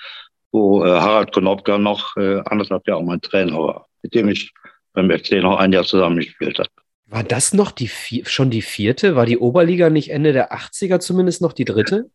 wo 0.53 0.85
äh, 0.85 0.89
Harald 0.89 1.33
Konopka 1.33 1.79
noch 1.79 2.17
äh, 2.17 2.41
anderthalb 2.45 2.87
Jahre 2.87 3.05
mein 3.05 3.21
Trainer 3.21 3.59
war, 3.59 3.87
mit 4.03 4.15
dem 4.15 4.29
ich 4.29 4.53
beim 4.93 5.11
FC 5.11 5.43
noch 5.43 5.59
ein 5.59 5.73
Jahr 5.73 5.85
zusammengespielt 5.85 6.59
habe. 6.59 6.71
War 7.07 7.25
das 7.25 7.53
noch 7.53 7.71
die 7.71 7.91
schon 8.25 8.51
die 8.51 8.63
vierte? 8.63 9.17
War 9.17 9.27
die 9.27 9.39
Oberliga 9.39 9.91
nicht 9.91 10.11
Ende 10.11 10.33
der 10.33 10.53
80er 10.53 11.01
zumindest 11.01 11.43
noch 11.43 11.53
die 11.53 11.65
dritte? 11.65 12.11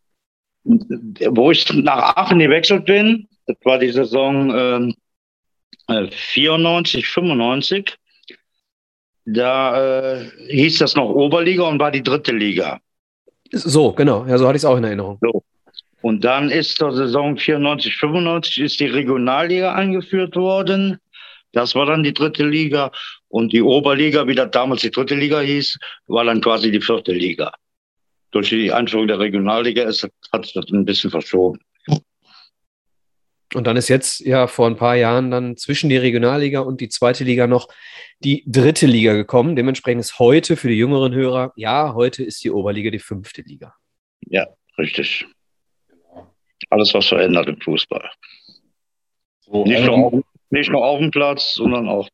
Wo 0.64 1.50
ich 1.50 1.72
nach 1.72 2.16
Aachen 2.16 2.38
gewechselt 2.38 2.86
bin, 2.86 3.28
das 3.46 3.56
war 3.64 3.78
die 3.78 3.90
Saison 3.90 4.94
äh, 5.88 6.10
94, 6.10 7.06
95. 7.06 7.96
Da 9.32 10.14
äh, 10.14 10.30
hieß 10.48 10.78
das 10.78 10.96
noch 10.96 11.08
Oberliga 11.10 11.64
und 11.64 11.78
war 11.78 11.90
die 11.90 12.02
dritte 12.02 12.32
Liga. 12.32 12.80
So, 13.52 13.92
genau. 13.92 14.26
Ja, 14.26 14.38
so 14.38 14.46
hatte 14.46 14.56
ich 14.56 14.62
es 14.62 14.64
auch 14.64 14.76
in 14.76 14.84
Erinnerung. 14.84 15.18
So. 15.20 15.42
Und 16.02 16.24
dann 16.24 16.50
ist 16.50 16.76
zur 16.76 16.94
Saison 16.94 17.36
94, 17.36 17.96
95 17.96 18.58
ist 18.58 18.80
die 18.80 18.86
Regionalliga 18.86 19.74
eingeführt 19.74 20.34
worden. 20.36 20.98
Das 21.52 21.74
war 21.74 21.86
dann 21.86 22.02
die 22.02 22.14
dritte 22.14 22.46
Liga. 22.46 22.90
Und 23.28 23.52
die 23.52 23.62
Oberliga, 23.62 24.26
wie 24.26 24.34
das 24.34 24.50
damals 24.50 24.80
die 24.82 24.90
dritte 24.90 25.14
Liga 25.14 25.40
hieß, 25.40 25.78
war 26.06 26.24
dann 26.24 26.40
quasi 26.40 26.70
die 26.70 26.80
vierte 26.80 27.12
Liga. 27.12 27.52
Durch 28.30 28.48
die 28.48 28.72
Einführung 28.72 29.08
der 29.08 29.18
Regionalliga 29.18 29.84
ist, 29.84 30.08
hat 30.32 30.44
sich 30.44 30.54
das 30.54 30.70
ein 30.70 30.84
bisschen 30.84 31.10
verschoben. 31.10 31.60
Und 33.54 33.66
dann 33.66 33.76
ist 33.76 33.88
jetzt 33.88 34.20
ja 34.20 34.46
vor 34.46 34.66
ein 34.66 34.76
paar 34.76 34.94
Jahren 34.94 35.30
dann 35.30 35.56
zwischen 35.56 35.90
die 35.90 35.96
Regionalliga 35.96 36.60
und 36.60 36.80
die 36.80 36.88
zweite 36.88 37.24
Liga 37.24 37.46
noch 37.46 37.68
die 38.20 38.44
dritte 38.46 38.86
Liga 38.86 39.14
gekommen. 39.14 39.56
Dementsprechend 39.56 40.00
ist 40.00 40.18
heute 40.18 40.56
für 40.56 40.68
die 40.68 40.76
jüngeren 40.76 41.12
Hörer, 41.14 41.52
ja, 41.56 41.94
heute 41.94 42.22
ist 42.22 42.44
die 42.44 42.50
Oberliga 42.50 42.90
die 42.90 42.98
fünfte 42.98 43.42
Liga. 43.42 43.74
Ja, 44.26 44.46
richtig. 44.78 45.26
Alles, 46.68 46.94
was 46.94 47.08
verändert 47.08 47.48
im 47.48 47.60
Fußball. 47.60 48.08
So, 49.40 49.64
nicht, 49.64 49.84
nur 49.84 49.96
auf, 49.96 50.14
nicht 50.50 50.70
nur 50.70 50.84
auf 50.84 51.00
dem 51.00 51.10
Platz, 51.10 51.54
sondern 51.54 51.88
auch 51.88 52.08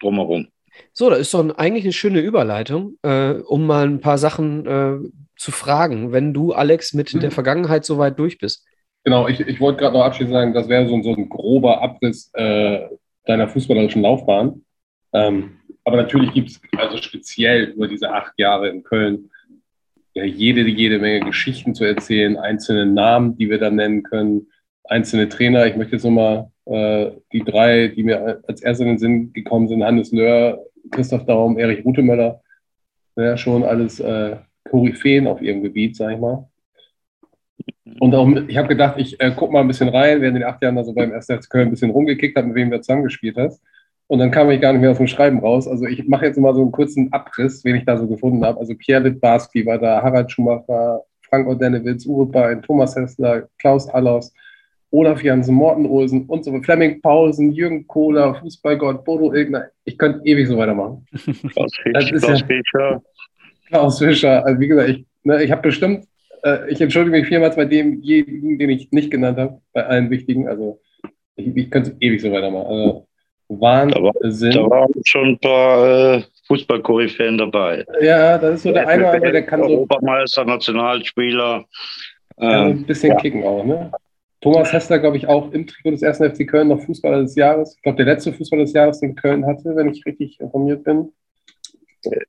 drumherum. 0.00 0.48
So, 0.92 1.10
da 1.10 1.16
ist 1.16 1.34
doch 1.34 1.56
eigentlich 1.56 1.84
eine 1.84 1.92
schöne 1.92 2.20
Überleitung, 2.20 2.96
äh, 3.02 3.32
um 3.32 3.66
mal 3.66 3.86
ein 3.86 4.00
paar 4.00 4.16
Sachen 4.16 4.66
äh, 4.66 4.98
zu 5.36 5.50
fragen, 5.50 6.12
wenn 6.12 6.32
du, 6.32 6.52
Alex, 6.52 6.94
mit 6.94 7.12
mhm. 7.12 7.20
der 7.20 7.30
Vergangenheit 7.30 7.84
soweit 7.84 8.18
durch 8.18 8.38
bist. 8.38 8.64
Genau, 9.08 9.26
ich, 9.26 9.40
ich 9.40 9.58
wollte 9.58 9.78
gerade 9.78 9.96
noch 9.96 10.04
abschließend 10.04 10.34
sagen, 10.34 10.52
das 10.52 10.68
wäre 10.68 10.86
so, 10.86 11.02
so 11.02 11.14
ein 11.14 11.30
grober 11.30 11.80
Abriss 11.80 12.30
äh, 12.34 12.80
deiner 13.24 13.48
fußballerischen 13.48 14.02
Laufbahn. 14.02 14.60
Ähm, 15.14 15.60
aber 15.82 15.96
natürlich 15.96 16.34
gibt 16.34 16.50
es 16.50 16.60
also 16.76 16.98
speziell 16.98 17.70
über 17.70 17.88
diese 17.88 18.12
acht 18.12 18.34
Jahre 18.36 18.68
in 18.68 18.82
Köln 18.82 19.30
ja 20.12 20.24
jede, 20.24 20.60
jede 20.60 20.98
Menge 20.98 21.24
Geschichten 21.24 21.74
zu 21.74 21.84
erzählen, 21.84 22.36
einzelne 22.36 22.84
Namen, 22.84 23.38
die 23.38 23.48
wir 23.48 23.56
da 23.56 23.70
nennen 23.70 24.02
können, 24.02 24.48
einzelne 24.84 25.30
Trainer. 25.30 25.64
Ich 25.64 25.76
möchte 25.76 25.94
jetzt 25.94 26.04
nochmal 26.04 26.50
äh, 26.66 27.12
die 27.32 27.44
drei, 27.44 27.88
die 27.88 28.02
mir 28.02 28.42
als 28.46 28.60
erste 28.60 28.82
in 28.82 28.90
den 28.90 28.98
Sinn 28.98 29.32
gekommen 29.32 29.68
sind, 29.68 29.82
Hannes 29.82 30.12
Löhr, 30.12 30.66
Christoph 30.90 31.24
Daum, 31.24 31.56
Erich 31.56 31.82
Rutemöller, 31.82 32.42
ja, 33.16 33.38
schon 33.38 33.64
alles 33.64 34.00
äh, 34.00 34.36
Koryphäen 34.64 35.26
auf 35.26 35.40
ihrem 35.40 35.62
Gebiet, 35.62 35.96
sag 35.96 36.12
ich 36.12 36.20
mal. 36.20 36.46
Und 38.00 38.14
auch, 38.14 38.28
ich 38.46 38.56
habe 38.56 38.68
gedacht, 38.68 38.94
ich 38.98 39.20
äh, 39.20 39.30
gucke 39.30 39.52
mal 39.52 39.60
ein 39.60 39.68
bisschen 39.68 39.88
rein, 39.88 40.20
während 40.20 40.36
in 40.36 40.42
den 40.42 40.44
acht 40.44 40.62
Jahren 40.62 40.76
da 40.76 40.84
so 40.84 40.92
beim 40.92 41.12
1. 41.12 41.26
Köln 41.48 41.68
ein 41.68 41.70
bisschen 41.70 41.90
rumgekickt 41.90 42.36
habe, 42.36 42.48
mit 42.48 42.56
wem 42.56 42.70
du 42.70 42.80
zusammengespielt 42.80 43.36
hast. 43.36 43.62
Und 44.08 44.20
dann 44.20 44.30
kam 44.30 44.50
ich 44.50 44.60
gar 44.60 44.72
nicht 44.72 44.80
mehr 44.80 44.90
aus 44.90 44.98
dem 44.98 45.06
Schreiben 45.06 45.38
raus. 45.40 45.68
Also 45.68 45.84
ich 45.84 46.08
mache 46.08 46.26
jetzt 46.26 46.38
mal 46.38 46.54
so 46.54 46.62
einen 46.62 46.72
kurzen 46.72 47.12
Abriss, 47.12 47.62
wen 47.64 47.76
ich 47.76 47.84
da 47.84 47.98
so 47.98 48.06
gefunden 48.06 48.44
habe. 48.44 48.58
Also 48.58 48.74
Pierre 48.74 49.02
Littbarski 49.02 49.66
war 49.66 49.78
da, 49.78 50.02
Harald 50.02 50.30
Schumacher, 50.32 51.02
Frank 51.28 51.46
Odenewitz, 51.46 52.06
Uwe 52.06 52.26
Bein, 52.26 52.62
Thomas 52.62 52.96
Hessler, 52.96 53.48
Klaus 53.58 53.88
Allers, 53.90 54.32
Olaf 54.90 55.22
Jansen, 55.22 55.54
Morten 55.54 55.84
Olsen 55.84 56.24
und 56.24 56.42
so 56.42 56.58
Flemming 56.62 57.02
Pausen, 57.02 57.52
Jürgen 57.52 57.86
Kohler, 57.86 58.34
Fußballgott, 58.36 59.04
Bodo 59.04 59.34
Ilgner. 59.34 59.66
Ich 59.84 59.98
könnte 59.98 60.20
ewig 60.24 60.48
so 60.48 60.56
weitermachen. 60.56 61.06
Klaus 61.52 61.74
Fischer. 61.82 63.02
Klaus 63.66 63.98
Fischer. 63.98 64.46
Also 64.46 64.60
wie 64.60 64.68
gesagt, 64.68 64.88
ich, 64.88 65.06
ne, 65.24 65.42
ich 65.42 65.50
habe 65.50 65.60
bestimmt 65.60 66.06
äh, 66.42 66.70
ich 66.70 66.80
entschuldige 66.80 67.16
mich 67.16 67.26
vielmals 67.26 67.56
bei 67.56 67.64
demjenigen, 67.64 68.58
den 68.58 68.70
ich 68.70 68.90
nicht 68.92 69.10
genannt 69.10 69.38
habe, 69.38 69.60
bei 69.72 69.86
allen 69.86 70.10
wichtigen. 70.10 70.48
Also 70.48 70.80
ich, 71.36 71.56
ich 71.56 71.70
könnte 71.70 71.96
ewig 72.00 72.20
so 72.20 72.32
weitermachen. 72.32 72.66
Also, 72.66 73.06
Wahnsinn. 73.48 74.52
Da, 74.52 74.60
war, 74.60 74.68
da 74.68 74.70
waren 74.70 74.92
schon 75.04 75.28
ein 75.28 75.38
paar 75.38 76.16
äh, 76.16 76.22
Fußball-Koryphäen 76.46 77.38
dabei. 77.38 77.84
Ja, 78.00 78.36
das 78.36 78.56
ist 78.56 78.62
so 78.64 78.72
der, 78.72 78.84
der 78.84 78.88
eine 78.88 79.08
andere, 79.08 79.32
der 79.32 79.42
kann 79.42 79.62
so. 79.62 79.68
Europameister, 79.68 80.44
Nationalspieler. 80.44 81.64
Äh, 82.36 82.46
ein 82.46 82.84
bisschen 82.84 83.10
ja. 83.10 83.16
kicken 83.16 83.44
auch, 83.44 83.64
ne? 83.64 83.90
Thomas 84.40 84.72
Hessler, 84.72 85.00
glaube 85.00 85.16
ich, 85.16 85.26
auch 85.26 85.50
im 85.52 85.66
Trikot 85.66 85.90
des 85.90 86.02
1. 86.02 86.18
FC 86.18 86.46
Köln 86.46 86.68
noch 86.68 86.80
Fußballer 86.80 87.22
des 87.22 87.34
Jahres. 87.34 87.74
Ich 87.76 87.82
glaube, 87.82 87.96
der 87.96 88.14
letzte 88.14 88.32
Fußballer 88.32 88.64
des 88.64 88.72
Jahres, 88.72 89.00
den 89.00 89.16
Köln 89.16 89.44
hatte, 89.44 89.74
wenn 89.74 89.90
ich 89.90 90.06
richtig 90.06 90.38
informiert 90.38 90.84
bin. 90.84 91.12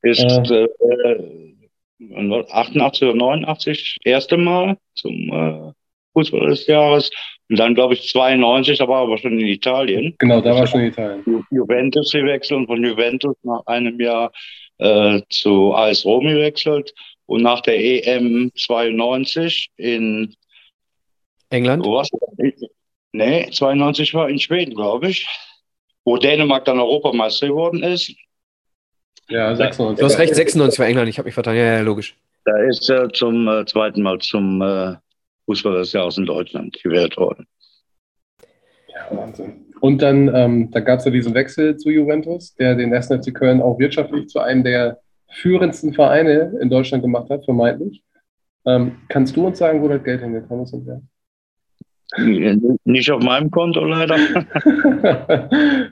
Ist 0.02 0.24
äh, 0.24 0.64
äh 0.64 1.54
88 2.02 3.04
oder 3.04 3.16
89 3.16 4.00
das 4.04 4.12
erste 4.12 4.38
Mal 4.38 4.78
zum 4.96 5.14
äh, 5.32 5.72
Fußball 6.14 6.48
des 6.48 6.68
Jahres. 6.68 7.12
Und 7.50 7.58
dann, 7.58 7.76
glaube 7.76 7.96
ich, 7.96 8.08
92, 8.10 8.78
da 8.78 8.88
war 8.88 9.02
er 9.02 9.04
aber 9.04 9.18
schon 9.18 9.40
in 9.40 9.48
Italien. 9.48 10.16
Genau, 10.20 10.40
da 10.40 10.56
war 10.56 10.68
schon 10.68 10.82
in 10.82 10.88
Italien. 10.88 11.24
Ju 11.26 11.42
Juventus 11.52 12.12
gewechselt 12.12 12.60
und 12.60 12.68
von 12.68 12.84
Juventus 12.84 13.36
nach 13.44 13.66
einem 13.66 14.00
Jahr 14.00 14.32
äh, 14.78 15.22
zu 15.30 15.74
AS 15.74 16.06
Rom 16.06 16.26
gewechselt. 16.26 16.94
Und 17.26 17.44
nach 17.44 17.62
der 17.62 17.80
EM 17.80 18.52
92 18.56 19.70
in 19.78 20.36
England? 21.50 21.86
Wo 21.86 21.94
war's? 21.94 22.10
Nee, 23.12 23.50
92 23.52 24.14
war 24.14 24.30
in 24.30 24.40
Schweden, 24.40 24.76
glaube 24.76 25.10
ich. 25.10 25.28
Wo 26.06 26.18
Dänemark 26.18 26.66
dann 26.66 26.80
Europameister 26.80 27.48
geworden 27.48 27.84
ist. 27.84 28.14
Ja, 29.30 29.56
96. 29.56 30.00
Du 30.00 30.06
hast 30.06 30.20
recht, 30.20 30.36
96 30.36 30.80
war 30.80 30.88
England, 30.88 31.10
ich 31.10 31.18
habe 31.18 31.28
mich 31.28 31.34
vertan. 31.34 31.56
Ja, 31.56 31.64
ja, 31.64 31.82
logisch. 31.82 32.18
Da 32.46 32.58
ist 32.64 32.90
er 32.90 33.10
zum 33.10 33.48
äh, 33.48 33.66
zweiten 33.66 34.02
Mal 34.02 34.18
zum 34.20 34.62
äh, 34.62 34.96
Fußball 35.46 35.78
des 35.78 35.94
Jahres 35.94 36.18
in 36.18 36.26
Deutschland 36.26 36.82
gewählt 36.82 37.16
worden. 37.18 37.46
Ja, 38.88 39.16
Wahnsinn. 39.16 39.66
Und 39.82 40.02
dann, 40.02 40.34
ähm, 40.34 40.72
da 40.72 40.80
gab 40.80 41.00
es 41.00 41.06
ja 41.06 41.12
diesen 41.12 41.34
Wechsel 41.34 41.78
zu 41.78 41.90
Juventus, 41.90 42.56
der 42.56 42.76
den 42.76 42.94
1. 42.94 43.08
FC 43.08 43.34
Köln 43.34 43.62
auch 43.62 43.80
wirtschaftlich 43.80 44.28
zu 44.28 44.40
einem 44.40 44.64
der 44.64 45.00
führendsten 45.32 45.94
Vereine 45.94 46.54
in 46.60 46.70
Deutschland 46.70 47.04
gemacht 47.04 47.30
hat, 47.30 47.46
vermeintlich. 47.46 48.04
Ähm, 48.66 48.98
kannst 49.08 49.36
du 49.36 49.46
uns 49.46 49.60
sagen, 49.60 49.82
wo 49.82 49.88
das 49.88 50.04
Geld 50.04 50.22
hingekommen 50.22 50.66
ist 50.66 50.74
und 50.74 50.86
wer? 50.86 51.02
Nicht 52.86 53.12
auf 53.12 53.24
meinem 53.24 53.52
Konto 53.52 53.86
leider. 53.86 54.18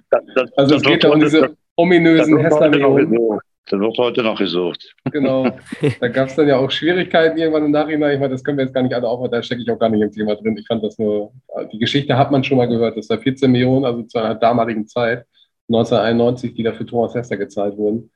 das, 0.10 0.22
das, 0.36 0.52
also 0.58 0.76
es 0.76 0.82
geht 0.82 1.04
ja 1.04 1.12
um 1.12 1.20
diese 1.20 1.56
ominösen 1.78 2.38
Hessler-Millionen. 2.38 3.40
Das 3.70 3.80
wird 3.82 3.98
heute 3.98 4.24
noch 4.24 4.38
gesucht. 4.38 4.96
Genau. 5.12 5.58
Da 6.00 6.08
gab 6.08 6.30
es 6.30 6.36
dann 6.36 6.48
ja 6.48 6.58
auch 6.58 6.72
Schwierigkeiten 6.72 7.38
irgendwann 7.38 7.66
im 7.66 7.72
Nachhinein. 7.72 8.14
Ich 8.14 8.20
meine, 8.20 8.32
das 8.32 8.44
können 8.44 8.58
wir 8.58 8.66
jetzt 8.66 8.74
gar 8.74 8.82
nicht 8.82 8.94
alle 8.94 9.08
aufhören, 9.08 9.32
da 9.32 9.44
stecke 9.44 9.62
ich 9.62 9.70
auch 9.70 9.80
gar 9.80 9.90
nicht 9.90 10.02
im 10.02 10.12
Thema 10.12 10.36
drin. 10.36 10.58
Ich 10.58 10.68
fand 10.68 10.84
das 10.84 10.98
nur, 10.98 11.32
die 11.72 11.78
Geschichte 11.78 12.18
hat 12.18 12.32
man 12.32 12.44
schon 12.44 12.58
mal 12.58 12.68
gehört, 12.68 12.98
dass 12.98 13.08
da 13.08 13.18
14 13.18 13.52
Millionen, 13.52 13.86
also 13.86 14.04
zu 14.04 14.20
einer 14.20 14.36
damaligen 14.36 14.88
Zeit, 14.88 15.26
1991, 15.70 16.54
die 16.54 16.64
da 16.64 16.72
für 16.72 16.86
Thomas 16.86 17.14
Hester 17.14 17.36
gezahlt 17.36 17.76
wurden. 17.78 18.10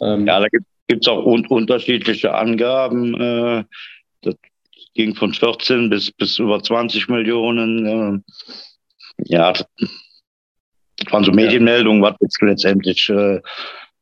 Ähm, 0.00 0.26
ja, 0.26 0.40
da 0.40 0.46
gibt 0.48 1.04
es 1.04 1.08
auch 1.08 1.24
un 1.24 1.46
unterschiedliche 1.46 2.34
Angaben. 2.34 3.14
Äh, 3.14 3.64
das 4.22 4.34
ging 4.94 5.14
von 5.14 5.32
14 5.32 5.88
bis, 5.88 6.10
bis 6.10 6.38
über 6.38 6.60
20 6.60 7.08
Millionen. 7.08 7.86
Äh, 7.86 9.24
ja, 9.24 9.52
das 10.98 11.12
waren 11.12 11.24
so 11.24 11.32
Medienmeldungen, 11.32 12.02
was 12.02 12.14
jetzt 12.20 12.40
letztendlich 12.40 13.08
äh, 13.10 13.40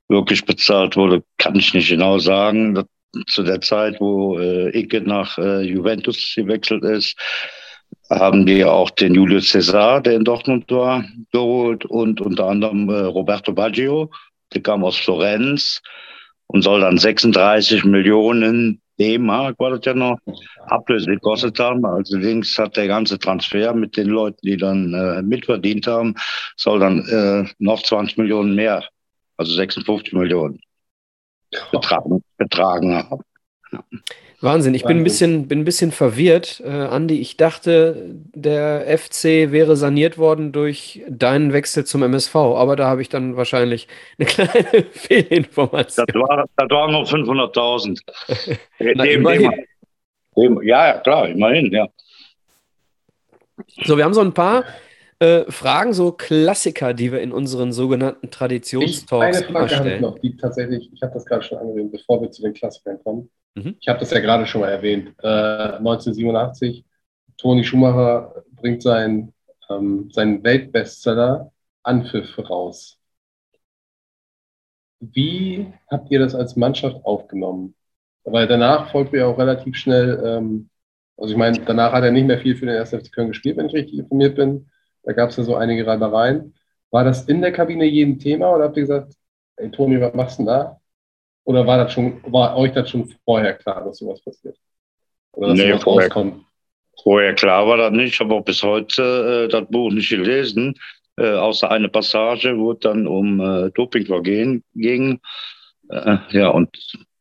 wirklich 0.08 0.44
bezahlt 0.44 0.96
wurde, 0.96 1.22
kann 1.38 1.56
ich 1.56 1.74
nicht 1.74 1.88
genau 1.88 2.18
sagen. 2.18 2.74
Das, 2.74 2.86
zu 3.28 3.42
der 3.42 3.60
Zeit, 3.60 4.00
wo 4.00 4.38
äh, 4.38 4.76
Icke 4.76 5.00
nach 5.00 5.38
äh, 5.38 5.62
Juventus 5.62 6.34
gewechselt 6.34 6.82
ist, 6.82 7.16
haben 8.10 8.44
die 8.44 8.64
auch 8.64 8.90
den 8.90 9.14
Julius 9.14 9.50
Cesar, 9.50 10.00
der 10.00 10.14
in 10.14 10.24
Dortmund 10.24 10.70
war, 10.70 11.04
geholt 11.32 11.84
und 11.84 12.20
unter 12.20 12.46
anderem 12.46 12.88
äh, 12.88 13.00
Roberto 13.00 13.52
Baggio, 13.52 14.10
der 14.52 14.62
kam 14.62 14.84
aus 14.84 14.96
Florenz 14.96 15.80
und 16.46 16.62
soll 16.62 16.80
dann 16.80 16.98
36 16.98 17.84
Millionen 17.84 18.80
D-Mark, 18.98 19.58
war 19.58 19.70
das 19.70 19.84
ja 19.84 19.94
noch, 19.94 20.18
Ablöse 20.66 21.06
gekostet 21.06 21.58
haben. 21.58 21.84
Also 21.84 22.16
links 22.16 22.58
hat 22.58 22.76
der 22.76 22.86
ganze 22.86 23.18
Transfer 23.18 23.74
mit 23.74 23.96
den 23.96 24.08
Leuten, 24.08 24.38
die 24.42 24.56
dann 24.56 24.94
äh, 24.94 25.22
mitverdient 25.22 25.86
haben, 25.86 26.14
soll 26.56 26.80
dann 26.80 27.00
äh, 27.08 27.48
noch 27.58 27.82
20 27.82 28.18
Millionen 28.18 28.54
mehr 28.54 28.84
also 29.36 29.52
56 29.52 30.12
Millionen 30.12 30.60
betragen, 31.72 32.22
betragen 32.36 32.94
haben. 32.94 33.22
Wahnsinn, 34.44 34.74
ich 34.74 34.84
bin 34.84 34.98
ein 34.98 35.04
bisschen, 35.04 35.48
bin 35.48 35.60
ein 35.60 35.64
bisschen 35.64 35.90
verwirrt, 35.90 36.62
äh, 36.64 36.68
Andi. 36.68 37.18
Ich 37.18 37.38
dachte, 37.38 38.14
der 38.34 38.86
FC 38.98 39.50
wäre 39.52 39.74
saniert 39.74 40.18
worden 40.18 40.52
durch 40.52 41.02
deinen 41.08 41.54
Wechsel 41.54 41.86
zum 41.86 42.02
MSV, 42.02 42.34
aber 42.36 42.76
da 42.76 42.86
habe 42.86 43.00
ich 43.00 43.08
dann 43.08 43.36
wahrscheinlich 43.36 43.88
eine 44.18 44.26
kleine 44.28 44.84
Fehlinformation. 44.92 46.06
Das, 46.06 46.14
war, 46.14 46.44
das 46.56 46.70
waren 46.70 46.92
nur 46.92 47.04
500.000. 47.04 48.00
ja, 50.62 50.86
ja, 50.88 50.98
klar, 50.98 51.28
immerhin, 51.28 51.72
ja. 51.72 51.88
So, 53.84 53.96
wir 53.96 54.04
haben 54.04 54.14
so 54.14 54.20
ein 54.20 54.34
paar 54.34 54.64
äh, 55.20 55.44
Fragen, 55.50 55.94
so 55.94 56.12
Klassiker, 56.12 56.92
die 56.92 57.12
wir 57.12 57.20
in 57.22 57.32
unseren 57.32 57.72
sogenannten 57.72 58.30
Traditionstalks 58.30 59.38
Eine 59.38 59.46
Frage 59.46 59.76
habe 59.76 59.94
ich 59.94 60.00
noch, 60.00 60.18
die 60.18 60.36
tatsächlich, 60.36 60.90
ich 60.92 61.02
habe 61.02 61.14
das 61.14 61.24
gerade 61.24 61.42
schon 61.42 61.58
angesehen, 61.58 61.90
bevor 61.90 62.20
wir 62.20 62.30
zu 62.30 62.42
den 62.42 62.52
Klassikern 62.52 63.02
kommen. 63.02 63.30
Mhm. 63.54 63.76
Ich 63.80 63.88
habe 63.88 64.00
das 64.00 64.10
ja 64.10 64.20
gerade 64.20 64.46
schon 64.46 64.60
mal 64.62 64.70
erwähnt. 64.70 65.14
Äh, 65.22 65.78
1987, 65.80 66.84
Toni 67.36 67.64
Schumacher 67.64 68.44
bringt 68.52 68.82
sein, 68.82 69.32
ähm, 69.70 70.10
seinen 70.12 70.42
Weltbestseller 70.44 71.52
Anpfiff 71.82 72.38
raus. 72.38 72.98
Wie 75.00 75.72
habt 75.90 76.10
ihr 76.10 76.18
das 76.18 76.34
als 76.34 76.56
Mannschaft 76.56 77.04
aufgenommen? 77.04 77.74
Weil 78.24 78.46
danach 78.46 78.90
folgte 78.90 79.18
ja 79.18 79.26
auch 79.26 79.38
relativ 79.38 79.76
schnell 79.76 80.22
ähm, 80.24 80.70
Also 81.16 81.32
ich 81.34 81.38
meine, 81.38 81.60
danach 81.64 81.92
hat 81.92 82.04
er 82.04 82.12
nicht 82.12 82.26
mehr 82.26 82.38
viel 82.40 82.56
für 82.56 82.66
den 82.66 82.76
1. 82.76 82.98
FC 82.98 83.12
Köln 83.12 83.28
gespielt, 83.28 83.56
wenn 83.56 83.66
ich 83.68 83.74
richtig 83.74 83.98
informiert 84.00 84.36
bin. 84.36 84.70
Da 85.04 85.12
gab 85.12 85.30
es 85.30 85.36
ja 85.36 85.44
so 85.44 85.56
einige 85.56 85.86
Reibereien. 85.86 86.54
War 86.90 87.04
das 87.04 87.24
in 87.28 87.42
der 87.42 87.52
Kabine 87.52 87.84
jedem 87.86 88.18
Thema 88.18 88.54
oder 88.54 88.64
habt 88.64 88.76
ihr 88.78 88.82
gesagt, 88.84 89.14
ey 89.56 89.70
Toni, 89.70 90.00
was 90.00 90.14
machst 90.14 90.38
du 90.38 90.44
denn 90.44 90.46
da? 90.48 90.80
Oder 91.44 91.66
war 91.66 91.78
das 91.78 91.92
schon, 91.92 92.20
war 92.32 92.56
euch 92.56 92.72
das 92.72 92.90
schon 92.90 93.12
vorher 93.24 93.54
klar, 93.54 93.84
dass 93.84 93.98
sowas 93.98 94.22
passiert? 94.22 94.56
Oder 95.32 95.48
dass 95.48 95.58
nee, 95.58 95.68
sowas 95.68 95.82
vorher, 95.82 96.08
rauskommt? 96.08 96.44
Vorher 97.02 97.34
klar 97.34 97.66
war 97.66 97.76
das 97.76 97.92
nicht. 97.92 98.14
Ich 98.14 98.20
habe 98.20 98.34
auch 98.34 98.44
bis 98.44 98.62
heute 98.62 99.46
äh, 99.46 99.48
das 99.48 99.66
Buch 99.68 99.92
nicht 99.92 100.08
gelesen, 100.08 100.74
äh, 101.16 101.32
außer 101.32 101.70
eine 101.70 101.88
Passage, 101.88 102.56
wo 102.56 102.72
es 102.72 102.78
dann 102.80 103.06
um 103.06 103.40
äh, 103.40 103.70
Dopingvergehen 103.70 104.64
ging. 104.74 105.20
Äh, 105.90 106.16
ja, 106.30 106.48
und 106.48 106.70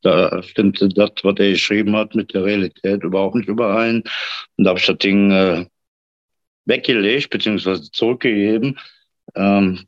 da 0.01 0.41
stimmte 0.43 0.89
das, 0.89 1.11
was 1.23 1.35
er 1.39 1.51
geschrieben 1.51 1.95
hat, 1.95 2.15
mit 2.15 2.33
der 2.33 2.43
Realität 2.43 3.03
überhaupt 3.03 3.35
nicht 3.35 3.49
überein. 3.49 4.03
Und 4.57 4.63
da 4.63 4.69
habe 4.69 4.79
ich 4.79 4.85
das 4.85 4.97
Ding 4.97 5.31
äh, 5.31 5.65
weggelegt, 6.65 7.29
beziehungsweise 7.29 7.89
zurückgegeben. 7.91 8.79
Ähm, 9.35 9.85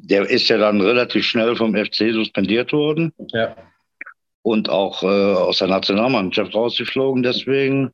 der 0.00 0.28
ist 0.28 0.48
ja 0.48 0.58
dann 0.58 0.80
relativ 0.80 1.26
schnell 1.26 1.56
vom 1.56 1.74
FC 1.74 2.12
suspendiert 2.12 2.72
worden. 2.72 3.12
Ja. 3.32 3.56
Und 4.42 4.70
auch 4.70 5.02
äh, 5.02 5.06
aus 5.06 5.58
der 5.58 5.68
Nationalmannschaft 5.68 6.54
rausgeflogen 6.54 7.22
deswegen. 7.22 7.90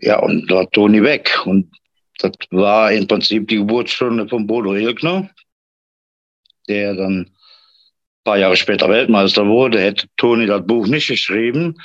Ja, 0.00 0.20
und 0.20 0.50
da 0.50 0.56
war 0.56 0.70
Toni 0.70 1.02
weg. 1.02 1.40
Und 1.44 1.70
das 2.18 2.32
war 2.50 2.92
im 2.92 3.06
Prinzip 3.06 3.48
die 3.48 3.56
Geburtsstunde 3.56 4.28
von 4.28 4.46
Bodo 4.46 4.74
Ilgner, 4.74 5.28
der 6.68 6.94
dann 6.94 7.20
ein 7.20 7.32
paar 8.24 8.38
Jahre 8.38 8.56
später 8.56 8.88
Weltmeister 8.88 9.46
wurde. 9.46 9.80
Hätte 9.80 10.06
Toni 10.16 10.46
das 10.46 10.64
Buch 10.66 10.86
nicht 10.86 11.08
geschrieben, 11.08 11.76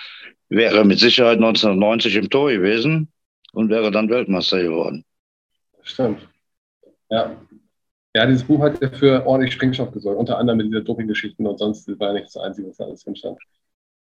wäre 0.49 0.85
mit 0.85 0.99
Sicherheit 0.99 1.37
1990 1.37 2.15
im 2.15 2.29
Tor 2.29 2.51
gewesen 2.51 3.11
und 3.51 3.69
wäre 3.69 3.91
dann 3.91 4.09
Weltmeister 4.09 4.61
geworden. 4.61 5.03
Stimmt. 5.81 6.27
Ja, 7.09 7.35
ja, 8.15 8.25
dieses 8.25 8.43
Buch 8.43 8.61
hat 8.61 8.81
ja 8.81 8.89
für 8.89 9.25
ordentlich 9.25 9.53
Sprengstoff 9.53 9.91
gesorgt, 9.91 10.19
unter 10.19 10.37
anderem 10.37 10.57
mit 10.57 10.67
dieser 10.67 10.81
Doping-Geschichten 10.81 11.45
und 11.47 11.57
sonst 11.57 11.87
war 11.99 12.13
nicht 12.13 12.25
das 12.25 12.37
Einzige, 12.37 12.69
was 12.69 12.79
alles 12.79 13.03
drin 13.03 13.15
stand. 13.15 13.39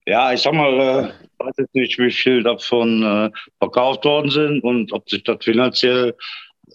Ja, 0.06 0.32
ich 0.32 0.40
sag 0.40 0.54
mal, 0.54 0.72
äh, 0.80 1.08
ich 1.22 1.38
weiß 1.38 1.54
jetzt 1.58 1.74
nicht, 1.74 1.98
wie 1.98 2.10
viel 2.10 2.42
davon 2.42 3.02
äh, 3.02 3.30
verkauft 3.58 4.04
worden 4.04 4.30
sind 4.30 4.64
und 4.64 4.92
ob 4.92 5.08
sich 5.08 5.22
das 5.24 5.44
finanziell 5.44 6.16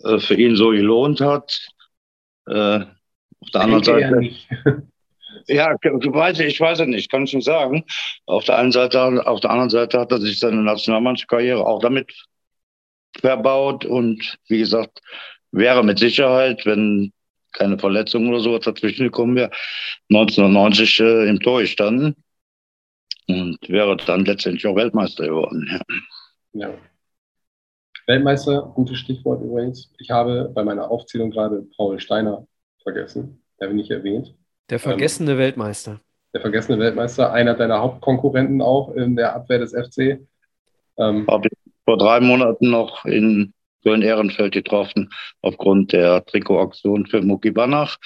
äh, 0.03 0.19
für 0.19 0.35
ihn 0.35 0.55
so 0.55 0.69
gelohnt 0.69 1.21
hat. 1.21 1.67
Auf 2.47 3.51
der 3.53 3.61
anderen 3.61 3.83
Seite. 3.83 4.29
Ja, 5.47 5.75
ich 5.79 5.83
weiß, 5.83 6.39
ich 6.39 6.59
weiß 6.59 6.79
es 6.79 6.87
nicht, 6.87 7.11
kann 7.11 7.25
ich 7.25 7.33
nicht 7.33 7.45
sagen. 7.45 7.83
Auf 8.25 8.45
der 8.45 8.57
einen 8.57 8.71
Seite, 8.71 9.27
auf 9.27 9.39
der 9.41 9.51
anderen 9.51 9.69
Seite 9.69 9.99
hat 9.99 10.11
er 10.11 10.19
sich 10.19 10.39
seine 10.39 10.63
Nationalmannschaftskarriere 10.63 11.63
auch 11.63 11.79
damit 11.79 12.11
verbaut 13.19 13.85
und 13.85 14.39
wie 14.47 14.59
gesagt, 14.59 15.01
wäre 15.55 15.83
mit 15.83 15.99
Sicherheit, 15.99 16.65
wenn 16.65 17.11
keine 17.53 17.79
Verletzung 17.79 18.27
oder 18.27 18.39
sowas 18.39 18.65
dazwischen 18.65 19.05
gekommen 19.05 19.35
wäre, 19.35 19.51
1990 20.09 20.99
äh, 20.99 21.29
im 21.29 21.39
Tor 21.39 21.61
gestanden 21.61 22.15
und 23.27 23.57
wäre 23.67 23.95
dann 23.97 24.25
letztendlich 24.25 24.67
auch 24.67 24.75
Weltmeister 24.75 25.25
geworden. 25.25 25.67
Ja. 26.53 26.67
ja. 26.67 26.73
Weltmeister, 28.07 28.71
gutes 28.75 28.97
Stichwort 28.99 29.41
übrigens. 29.41 29.91
Ich 29.97 30.11
habe 30.11 30.51
bei 30.53 30.63
meiner 30.63 30.91
Aufzählung 30.91 31.31
gerade 31.31 31.65
Paul 31.75 31.99
Steiner 31.99 32.45
vergessen. 32.83 33.41
Der 33.59 33.67
bin 33.67 33.79
ich 33.79 33.89
erwähnt. 33.89 34.35
Der 34.69 34.79
vergessene 34.79 35.31
ähm, 35.31 35.37
Weltmeister. 35.39 36.01
Der 36.33 36.41
vergessene 36.41 36.77
Weltmeister, 36.77 37.31
einer 37.31 37.55
deiner 37.55 37.79
Hauptkonkurrenten 37.79 38.61
auch 38.61 38.93
in 38.93 39.15
der 39.15 39.33
Abwehr 39.33 39.59
des 39.59 39.71
FC. 39.71 40.19
Ähm, 40.97 41.25
habe 41.27 41.47
ich 41.47 41.73
vor 41.85 41.97
drei 41.97 42.19
Monaten 42.19 42.69
noch 42.69 43.05
in 43.05 43.53
Köln-Ehrenfeld 43.85 44.53
getroffen, 44.53 45.11
aufgrund 45.41 45.93
der 45.93 46.25
Trikotaktion 46.25 47.05
für 47.05 47.21
Muki 47.21 47.51
Banach. 47.51 47.97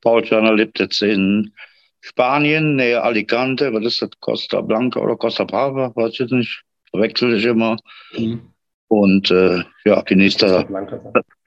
Paul 0.00 0.24
Steiner 0.24 0.54
lebt 0.54 0.78
jetzt 0.80 1.02
in 1.02 1.52
Spanien, 2.00 2.76
nähe 2.76 3.02
Alicante. 3.02 3.72
Was 3.72 3.84
ist 3.84 4.02
das? 4.02 4.10
Costa 4.20 4.60
Blanca 4.60 5.00
oder 5.00 5.16
Costa 5.16 5.44
Brava? 5.44 5.92
Weiß 5.94 6.12
ich 6.12 6.18
jetzt 6.20 6.32
nicht. 6.32 6.62
Verwechsel 6.90 7.36
ich 7.36 7.44
immer. 7.44 7.76
Mhm. 8.16 8.52
Und 8.88 9.30
äh, 9.30 9.62
ja, 9.84 10.00
genießt 10.00 10.42
das, 10.42 10.64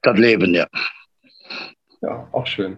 das 0.04 0.18
Leben, 0.18 0.54
ja. 0.54 0.68
Ja, 2.02 2.28
auch 2.32 2.46
schön. 2.46 2.78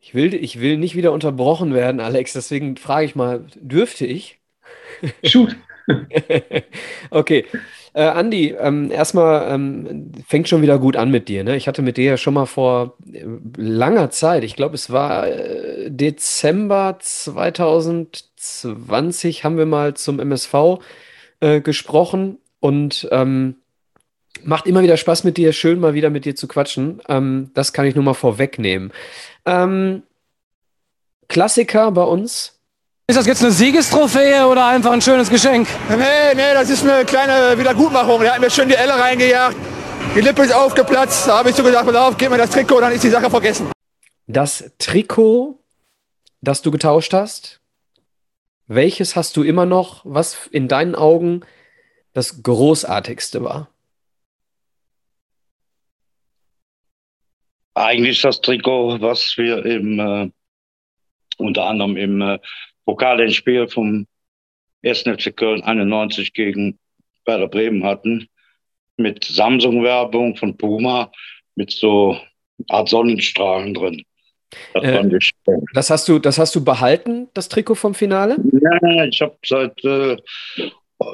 Ich 0.00 0.14
will, 0.14 0.34
ich 0.34 0.60
will 0.60 0.78
nicht 0.78 0.96
wieder 0.96 1.12
unterbrochen 1.12 1.72
werden, 1.72 2.00
Alex, 2.00 2.32
deswegen 2.32 2.76
frage 2.76 3.06
ich 3.06 3.14
mal, 3.14 3.46
dürfte 3.54 4.04
ich? 4.04 4.40
Shoot. 5.24 5.56
okay. 7.10 7.44
Äh, 7.94 8.04
Andi, 8.04 8.54
ähm, 8.58 8.90
erstmal 8.90 9.52
ähm, 9.52 10.12
fängt 10.26 10.48
schon 10.48 10.62
wieder 10.62 10.78
gut 10.78 10.96
an 10.96 11.10
mit 11.10 11.28
dir. 11.28 11.44
Ne? 11.44 11.56
Ich 11.56 11.68
hatte 11.68 11.82
mit 11.82 11.98
dir 11.98 12.04
ja 12.04 12.16
schon 12.16 12.32
mal 12.32 12.46
vor 12.46 12.96
äh, 13.12 13.26
langer 13.56 14.08
Zeit, 14.10 14.44
ich 14.44 14.56
glaube, 14.56 14.76
es 14.76 14.88
war 14.90 15.28
äh, 15.28 15.90
Dezember 15.90 16.96
2020, 17.00 19.44
haben 19.44 19.58
wir 19.58 19.66
mal 19.66 19.92
zum 19.94 20.20
MSV 20.20 20.78
äh, 21.40 21.60
gesprochen 21.60 22.38
und 22.60 23.08
ähm, 23.10 23.56
macht 24.42 24.66
immer 24.66 24.82
wieder 24.82 24.96
Spaß 24.96 25.24
mit 25.24 25.36
dir, 25.36 25.52
schön 25.52 25.78
mal 25.78 25.92
wieder 25.92 26.08
mit 26.08 26.24
dir 26.24 26.34
zu 26.34 26.48
quatschen. 26.48 27.02
Ähm, 27.08 27.50
das 27.52 27.74
kann 27.74 27.84
ich 27.84 27.94
nur 27.94 28.04
mal 28.04 28.14
vorwegnehmen. 28.14 28.90
Ähm, 29.44 30.04
Klassiker 31.28 31.92
bei 31.92 32.04
uns 32.04 32.61
ist 33.12 33.18
das 33.18 33.26
jetzt 33.26 33.42
eine 33.42 33.52
Siegestrophäe 33.52 34.46
oder 34.46 34.68
einfach 34.68 34.90
ein 34.90 35.02
schönes 35.02 35.28
Geschenk? 35.28 35.68
Nee, 35.90 36.34
nee, 36.34 36.54
das 36.54 36.70
ist 36.70 36.82
eine 36.82 37.04
kleine 37.04 37.58
Wiedergutmachung. 37.58 38.20
Der 38.20 38.32
hat 38.32 38.40
mir 38.40 38.50
schön 38.50 38.70
die 38.70 38.74
Elle 38.74 38.94
reingejagt. 38.94 39.54
Die 40.16 40.22
Lippe 40.22 40.40
ist 40.40 40.54
aufgeplatzt. 40.54 41.28
Da 41.28 41.36
habe 41.36 41.50
ich 41.50 41.56
so 41.56 41.62
gesagt, 41.62 41.84
pass 41.84 41.94
auf, 41.94 42.16
gib 42.16 42.30
mir 42.30 42.38
das 42.38 42.48
Trikot, 42.48 42.80
dann 42.80 42.90
ist 42.90 43.04
die 43.04 43.10
Sache 43.10 43.28
vergessen. 43.28 43.70
Das 44.26 44.72
Trikot, 44.78 45.58
das 46.40 46.62
du 46.62 46.70
getauscht 46.70 47.12
hast, 47.12 47.60
welches 48.66 49.14
hast 49.14 49.36
du 49.36 49.42
immer 49.42 49.66
noch, 49.66 50.00
was 50.04 50.46
in 50.46 50.66
deinen 50.66 50.94
Augen 50.94 51.42
das 52.14 52.42
großartigste 52.42 53.44
war? 53.44 53.68
Eigentlich 57.74 58.22
das 58.22 58.40
Trikot, 58.40 59.02
was 59.02 59.36
wir 59.36 59.66
im, 59.66 59.98
äh, 60.00 60.30
unter 61.36 61.66
anderem 61.66 61.98
im 61.98 62.22
äh, 62.22 62.38
Pokalendspiel 62.84 63.68
vom 63.68 64.06
1. 64.84 65.00
FC 65.00 65.34
Köln 65.36 65.62
91 65.62 66.32
gegen 66.32 66.78
Werder 67.24 67.48
Bremen 67.48 67.84
hatten, 67.84 68.28
mit 68.96 69.24
Samsung-Werbung 69.24 70.36
von 70.36 70.56
Puma, 70.56 71.10
mit 71.54 71.70
so 71.70 72.18
Art 72.68 72.88
Sonnenstrahlen 72.88 73.74
drin. 73.74 74.04
Das, 74.74 74.84
äh, 74.84 75.20
das, 75.72 75.90
hast 75.90 76.08
du, 76.08 76.18
das 76.18 76.38
hast 76.38 76.54
du 76.54 76.64
behalten, 76.64 77.28
das 77.34 77.48
Trikot 77.48 77.74
vom 77.74 77.94
Finale? 77.94 78.36
Ja, 78.52 79.04
ich 79.04 79.20
habe 79.22 79.36
seit 79.44 79.82
äh, 79.84 80.16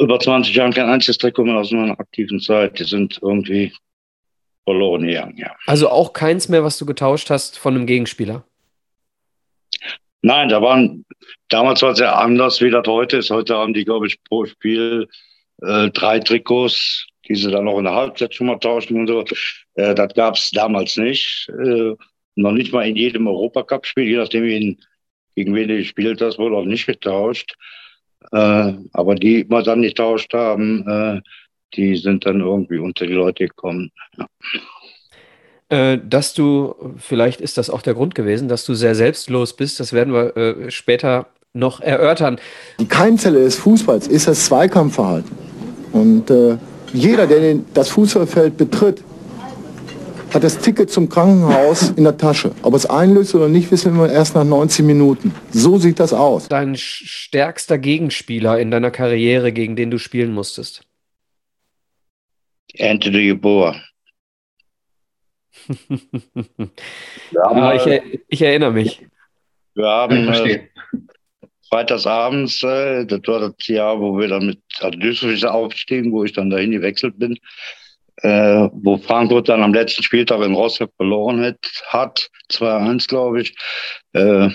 über 0.00 0.18
20 0.18 0.54
Jahren 0.54 0.72
kein 0.72 0.88
einziges 0.88 1.18
Trikot 1.18 1.44
mehr 1.44 1.56
aus 1.56 1.70
meiner 1.70 1.98
aktiven 1.98 2.40
Zeit. 2.40 2.78
Die 2.78 2.84
sind 2.84 3.20
irgendwie 3.22 3.72
verloren 4.64 5.06
gegangen, 5.06 5.36
ja. 5.38 5.54
Also 5.66 5.88
auch 5.88 6.12
keins 6.12 6.48
mehr, 6.48 6.64
was 6.64 6.78
du 6.78 6.84
getauscht 6.84 7.30
hast 7.30 7.58
von 7.58 7.74
einem 7.74 7.86
Gegenspieler? 7.86 8.44
Nein, 10.22 10.48
da 10.48 10.60
waren 10.60 11.04
damals 11.48 11.82
war 11.82 11.92
es 11.92 11.98
ja 11.98 12.14
anders, 12.14 12.60
wie 12.60 12.70
das 12.70 12.86
heute 12.86 13.18
ist. 13.18 13.30
Heute 13.30 13.56
haben 13.56 13.74
die, 13.74 13.84
glaube 13.84 14.06
ich, 14.06 14.22
pro 14.24 14.44
Spiel 14.46 15.08
äh, 15.62 15.90
drei 15.90 16.18
Trikots, 16.18 17.06
die 17.28 17.34
sie 17.34 17.50
dann 17.50 17.64
noch 17.64 17.78
in 17.78 17.84
der 17.84 17.94
Halbzeit 17.94 18.34
schon 18.34 18.48
mal 18.48 18.58
tauschen 18.58 18.98
und 18.98 19.06
so. 19.06 19.24
Äh, 19.74 19.94
das 19.94 20.14
gab 20.14 20.34
es 20.34 20.50
damals 20.50 20.96
nicht. 20.96 21.48
Äh, 21.48 21.94
noch 22.36 22.52
nicht 22.52 22.72
mal 22.72 22.86
in 22.86 22.96
jedem 22.96 23.26
Europacup-Spiel, 23.26 24.04
je 24.04 24.16
nachdem, 24.16 24.44
wen, 24.44 24.78
gegen 25.34 25.54
wen 25.54 25.68
du 25.68 25.76
gespielt 25.76 26.20
hast, 26.20 26.38
wurde 26.38 26.56
auch 26.56 26.64
nicht 26.64 26.86
getauscht. 26.86 27.54
Äh, 28.32 28.74
aber 28.92 29.14
die 29.14 29.48
wir 29.48 29.62
dann 29.62 29.82
getauscht 29.82 30.32
haben, 30.34 30.86
äh, 30.88 31.20
die 31.74 31.96
sind 31.96 32.26
dann 32.26 32.40
irgendwie 32.40 32.78
unter 32.78 33.06
die 33.06 33.14
Leute 33.14 33.48
gekommen. 33.48 33.90
Ja. 34.16 34.26
Äh, 35.70 35.98
dass 36.02 36.32
du, 36.32 36.74
vielleicht 36.96 37.42
ist 37.42 37.58
das 37.58 37.68
auch 37.68 37.82
der 37.82 37.92
Grund 37.92 38.14
gewesen, 38.14 38.48
dass 38.48 38.64
du 38.64 38.74
sehr 38.74 38.94
selbstlos 38.94 39.54
bist. 39.54 39.80
Das 39.80 39.92
werden 39.92 40.14
wir 40.14 40.36
äh, 40.36 40.70
später 40.70 41.26
noch 41.52 41.80
erörtern. 41.80 42.38
Die 42.80 42.86
Keimzelle 42.86 43.40
des 43.40 43.56
Fußballs 43.56 44.06
ist 44.06 44.28
das 44.28 44.46
Zweikampfverhalten. 44.46 45.30
Und 45.92 46.30
äh, 46.30 46.56
jeder, 46.94 47.26
der 47.26 47.40
den, 47.40 47.66
das 47.74 47.90
Fußballfeld 47.90 48.56
betritt, 48.56 49.02
hat 50.32 50.42
das 50.44 50.58
Ticket 50.58 50.90
zum 50.90 51.08
Krankenhaus 51.08 51.90
in 51.96 52.04
der 52.04 52.16
Tasche. 52.16 52.52
Ob 52.62 52.74
es 52.74 52.86
einlöst 52.86 53.34
oder 53.34 53.48
nicht, 53.48 53.70
wissen 53.70 53.98
wir 53.98 54.10
erst 54.10 54.34
nach 54.34 54.44
90 54.44 54.84
Minuten. 54.84 55.34
So 55.50 55.78
sieht 55.78 56.00
das 56.00 56.12
aus. 56.12 56.48
Dein 56.48 56.76
stärkster 56.76 57.78
Gegenspieler 57.78 58.58
in 58.58 58.70
deiner 58.70 58.90
Karriere, 58.90 59.52
gegen 59.52 59.76
den 59.76 59.90
du 59.90 59.98
spielen 59.98 60.32
musstest? 60.32 60.82
Anthony 62.78 63.32
Boer 63.34 63.74
ja, 67.30 67.74
ich, 67.74 68.20
ich, 68.28 68.42
erinnere 68.42 68.72
mich. 68.72 69.06
Wir 69.74 69.86
haben, 69.86 70.28
äh, 70.28 70.68
freitagsabends, 71.68 72.62
äh, 72.62 73.04
das 73.06 73.20
war 73.26 73.40
das 73.40 73.66
Jahr, 73.66 74.00
wo 74.00 74.18
wir 74.18 74.28
dann 74.28 74.46
mit 74.46 74.60
also 74.80 74.98
Düsseldorf 74.98 75.54
aufstiegen, 75.54 76.12
wo 76.12 76.24
ich 76.24 76.32
dann 76.32 76.50
dahin 76.50 76.70
gewechselt 76.70 77.18
bin, 77.18 77.38
äh, 78.22 78.68
wo 78.72 78.96
Frankfurt 78.96 79.48
dann 79.48 79.62
am 79.62 79.74
letzten 79.74 80.02
Spieltag 80.02 80.40
in 80.42 80.54
Rostock 80.54 80.92
verloren 80.96 81.40
hat, 81.40 81.58
hat 81.88 82.30
2-1, 82.50 83.08
glaube 83.08 83.42
ich, 83.42 83.54
äh, 84.12 84.50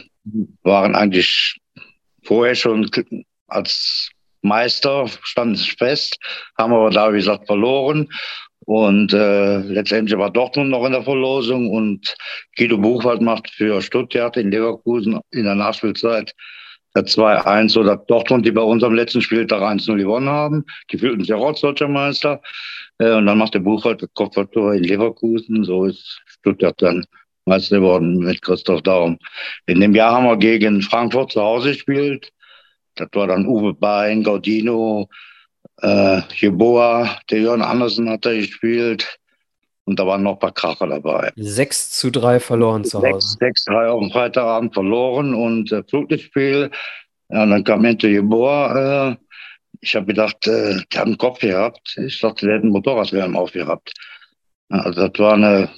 waren 0.63 0.95
eigentlich 0.95 1.59
vorher 2.23 2.55
schon 2.55 2.89
als 3.47 4.09
Meister, 4.41 5.07
standen 5.21 5.55
sich 5.55 5.73
fest, 5.73 6.17
haben 6.57 6.73
aber 6.73 6.89
da, 6.89 7.11
wie 7.13 7.17
gesagt, 7.17 7.47
verloren. 7.47 8.09
Und 8.65 9.13
äh, 9.13 9.57
letztendlich 9.59 10.17
war 10.17 10.31
Dortmund 10.31 10.69
noch 10.69 10.85
in 10.85 10.93
der 10.93 11.03
Verlosung 11.03 11.69
und 11.69 12.15
Guido 12.57 12.77
Buchwald 12.77 13.21
macht 13.21 13.49
für 13.49 13.81
Stuttgart 13.81 14.37
in 14.37 14.51
Leverkusen 14.51 15.19
in 15.31 15.43
der 15.43 15.55
Nachspielzeit 15.55 16.33
2-1 16.95 17.77
oder 17.77 17.97
Dortmund, 17.97 18.45
die 18.45 18.51
bei 18.51 18.61
uns 18.61 18.83
am 18.83 18.93
letzten 18.93 19.21
Spieltag 19.21 19.61
1-0 19.61 19.97
gewonnen 19.97 20.29
haben. 20.29 20.63
Die 20.91 20.97
fühlten 20.97 21.21
sich 21.21 21.33
auch 21.33 21.59
deutscher 21.59 21.87
Meister. 21.87 22.41
Äh, 22.99 23.13
und 23.13 23.25
dann 23.25 23.37
macht 23.37 23.53
der 23.53 23.59
Buchwald 23.59 24.01
das 24.01 24.09
Kopfballtor 24.13 24.75
in 24.75 24.83
Leverkusen. 24.83 25.63
So 25.63 25.85
ist 25.85 26.21
Stuttgart 26.25 26.79
dann 26.81 27.05
Meister 27.45 27.77
geworden 27.77 28.19
mit 28.19 28.41
Christoph 28.41 28.81
Daum. 28.83 29.17
In 29.65 29.81
dem 29.81 29.95
Jahr 29.95 30.13
haben 30.13 30.25
wir 30.25 30.37
gegen 30.37 30.81
Frankfurt 30.81 31.31
zu 31.31 31.41
Hause 31.41 31.73
gespielt. 31.73 32.31
Das 32.95 33.09
war 33.13 33.27
dann 33.27 33.47
Uwe 33.47 33.73
Bein, 33.73 34.23
Gaudino, 34.23 35.09
äh, 35.83 36.21
Jeboa, 36.35 37.17
der 37.29 37.39
Jörn 37.39 37.61
Andersen 37.61 38.09
hat 38.09 38.25
da 38.25 38.33
gespielt. 38.33 39.19
Und 39.85 39.99
da 39.99 40.07
waren 40.07 40.23
noch 40.23 40.33
ein 40.33 40.39
paar 40.39 40.53
Kracher 40.53 40.87
dabei. 40.87 41.33
6 41.35 41.91
zu 41.91 42.09
3 42.09 42.39
verloren 42.39 42.85
zu 42.85 43.01
Hause. 43.01 43.37
6 43.39 43.65
3 43.65 43.87
auf 43.89 43.99
dem 44.01 44.11
Freitagabend 44.11 44.73
verloren 44.73 45.33
und 45.33 45.73
äh, 45.73 45.83
Flutlichtspiel. 45.83 46.71
Ja, 47.29 47.43
und 47.43 47.49
dann 47.49 47.63
kam 47.65 47.83
Ente 47.83 48.07
Jeboa. 48.07 49.09
Äh, 49.09 49.15
ich 49.81 49.93
habe 49.95 50.05
gedacht, 50.05 50.47
äh, 50.47 50.79
der 50.93 51.01
hat 51.01 51.07
einen 51.07 51.17
Kopf 51.17 51.39
gehabt. 51.39 51.97
Ich 51.97 52.21
dachte, 52.21 52.45
der 52.45 52.55
hätte 52.55 52.63
einen 52.63 52.71
Motorradhelm 52.71 53.35
aufgehabt. 53.35 53.91
Also 54.69 55.07
das 55.07 55.19
war 55.19 55.33
eine 55.33 55.69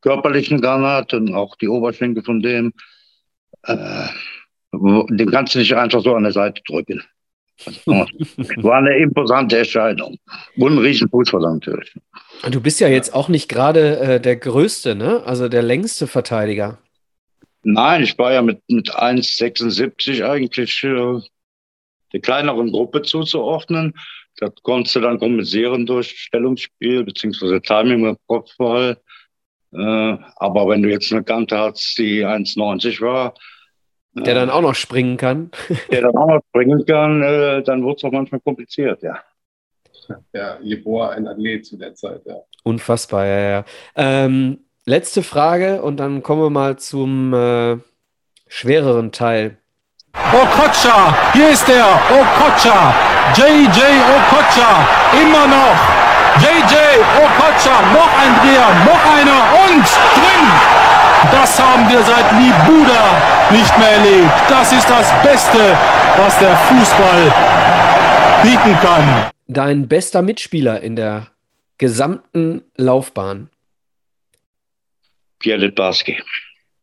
körperliche 0.00 0.56
Granate 0.56 1.18
und 1.18 1.34
auch 1.34 1.56
die 1.56 1.68
Oberschenkel 1.68 2.24
von 2.24 2.40
dem. 2.40 2.72
Äh, 3.64 4.06
den 4.72 5.30
kannst 5.30 5.54
du 5.54 5.58
nicht 5.58 5.76
einfach 5.76 6.00
so 6.00 6.14
an 6.14 6.22
der 6.22 6.32
Seite 6.32 6.62
drücken. 6.66 7.02
War 7.86 8.78
eine 8.78 8.96
imposante 8.98 9.58
Entscheidung. 9.58 10.18
Und 10.56 10.74
ein 10.74 10.78
riesen 10.78 11.08
Fußballer 11.08 11.54
natürlich. 11.54 11.94
Du 12.50 12.60
bist 12.60 12.80
ja 12.80 12.88
jetzt 12.88 13.14
auch 13.14 13.28
nicht 13.28 13.48
gerade 13.48 13.98
äh, 13.98 14.20
der 14.20 14.36
größte, 14.36 14.94
ne? 14.94 15.22
Also 15.24 15.48
der 15.48 15.62
längste 15.62 16.06
Verteidiger. 16.06 16.78
Nein, 17.62 18.02
ich 18.02 18.16
war 18.18 18.32
ja 18.32 18.42
mit, 18.42 18.60
mit 18.68 18.94
1,76 18.94 20.24
eigentlich 20.24 20.84
äh, 20.84 21.20
der 22.12 22.20
kleineren 22.20 22.70
Gruppe 22.70 23.02
zuzuordnen. 23.02 23.94
Das 24.36 24.52
konntest 24.62 24.96
du 24.96 25.00
dann 25.00 25.18
kompensieren 25.18 25.86
durch 25.86 26.10
Stellungsspiel 26.10 27.04
beziehungsweise 27.04 27.60
Timing 27.60 28.06
im 28.06 28.16
Kopfball. 28.26 28.98
Äh, 29.72 29.78
aber 30.36 30.68
wenn 30.68 30.82
du 30.82 30.90
jetzt 30.90 31.10
eine 31.12 31.24
Kante 31.24 31.58
hast, 31.58 31.98
die 31.98 32.24
1,90 32.24 33.00
war, 33.00 33.34
der 34.24 34.34
dann 34.34 34.50
auch 34.50 34.62
noch 34.62 34.74
springen 34.74 35.16
kann. 35.16 35.50
Der 35.90 36.02
dann 36.02 36.16
auch 36.16 36.28
noch 36.28 36.40
springen 36.48 36.84
kann, 36.86 37.22
äh, 37.22 37.62
dann 37.62 37.84
wird 37.84 37.98
es 37.98 38.04
auch 38.04 38.12
manchmal 38.12 38.40
kompliziert, 38.40 39.02
ja. 39.02 39.18
Ja, 40.32 40.58
Jeboa 40.62 41.10
ein 41.10 41.26
Athlet 41.26 41.66
zu 41.66 41.76
der 41.76 41.94
Zeit, 41.94 42.22
ja. 42.24 42.36
Unfassbar, 42.64 43.26
ja, 43.26 43.40
ja. 43.40 43.64
Ähm, 43.96 44.60
letzte 44.84 45.22
Frage 45.22 45.82
und 45.82 45.98
dann 45.98 46.22
kommen 46.22 46.42
wir 46.42 46.50
mal 46.50 46.78
zum 46.78 47.34
äh, 47.34 47.76
schwereren 48.48 49.12
Teil. 49.12 49.58
Okocha, 50.32 51.32
hier 51.34 51.50
ist 51.50 51.66
der 51.68 51.84
Okocha, 51.84 52.94
JJ 53.36 53.80
Okocha, 54.16 54.88
immer 55.20 55.46
noch. 55.46 55.78
JJ 56.40 56.74
Okocha, 57.16 57.76
noch 57.92 58.12
ein 58.18 58.34
Dreher, 58.40 58.68
noch 58.84 59.02
einer 59.12 59.40
und 59.66 59.84
drin. 60.14 61.05
Das 61.32 61.58
haben 61.60 61.88
wir 61.90 62.02
seit 62.02 62.30
Libuda 62.32 63.50
nicht 63.50 63.78
mehr 63.78 63.90
erlebt. 63.90 64.32
Das 64.48 64.72
ist 64.72 64.88
das 64.88 65.10
Beste, 65.22 65.76
was 66.16 66.38
der 66.38 66.56
Fußball 66.56 67.32
bieten 68.42 68.78
kann. 68.80 69.30
Dein 69.48 69.88
bester 69.88 70.22
Mitspieler 70.22 70.80
in 70.80 70.96
der 70.96 71.28
gesamten 71.78 72.62
Laufbahn? 72.76 73.50
Pierre 75.38 75.58
Litbarski. 75.58 76.22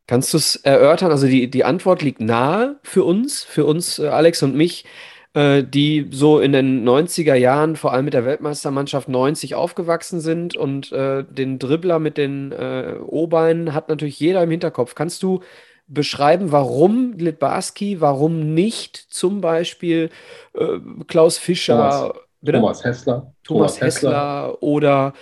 Kannst 0.08 0.34
du 0.34 0.38
es 0.38 0.58
erörtern? 0.58 1.12
Also 1.12 1.28
die, 1.28 1.50
die 1.50 1.64
Antwort 1.64 2.02
liegt 2.02 2.20
nahe 2.20 2.80
für 2.84 3.04
uns, 3.04 3.44
für 3.44 3.66
uns, 3.66 4.00
äh, 4.00 4.08
Alex 4.08 4.44
und 4.44 4.56
mich. 4.56 4.86
Äh, 5.36 5.64
die 5.64 6.10
so 6.12 6.40
in 6.40 6.52
den 6.52 6.88
90er 6.88 7.34
Jahren, 7.34 7.76
vor 7.76 7.92
allem 7.92 8.06
mit 8.06 8.14
der 8.14 8.24
Weltmeistermannschaft 8.24 9.10
90 9.10 9.56
aufgewachsen 9.56 10.20
sind. 10.20 10.56
Und 10.56 10.92
äh, 10.92 11.24
den 11.24 11.58
Dribbler 11.58 11.98
mit 11.98 12.18
den 12.20 12.52
äh, 12.52 12.98
O-Beinen 13.04 13.74
hat 13.74 13.90
natürlich 13.90 14.20
jeder 14.20 14.44
im 14.44 14.52
Hinterkopf. 14.52 14.94
Kannst 14.94 15.24
du 15.24 15.40
beschreiben, 15.88 16.52
warum 16.52 17.14
Litbarski, 17.14 18.00
warum 18.00 18.54
nicht 18.54 18.96
zum 18.96 19.42
Beispiel 19.42 20.12
äh, 20.54 20.78
Klaus 21.08 21.40
Fischer, 21.40 22.14
Thomas, 22.46 22.84
Hessler, 22.84 23.34
Thomas, 23.44 23.78
Thomas 23.78 23.82
Hessler, 23.82 24.10
Hessler 24.12 24.64
oder 24.64 25.14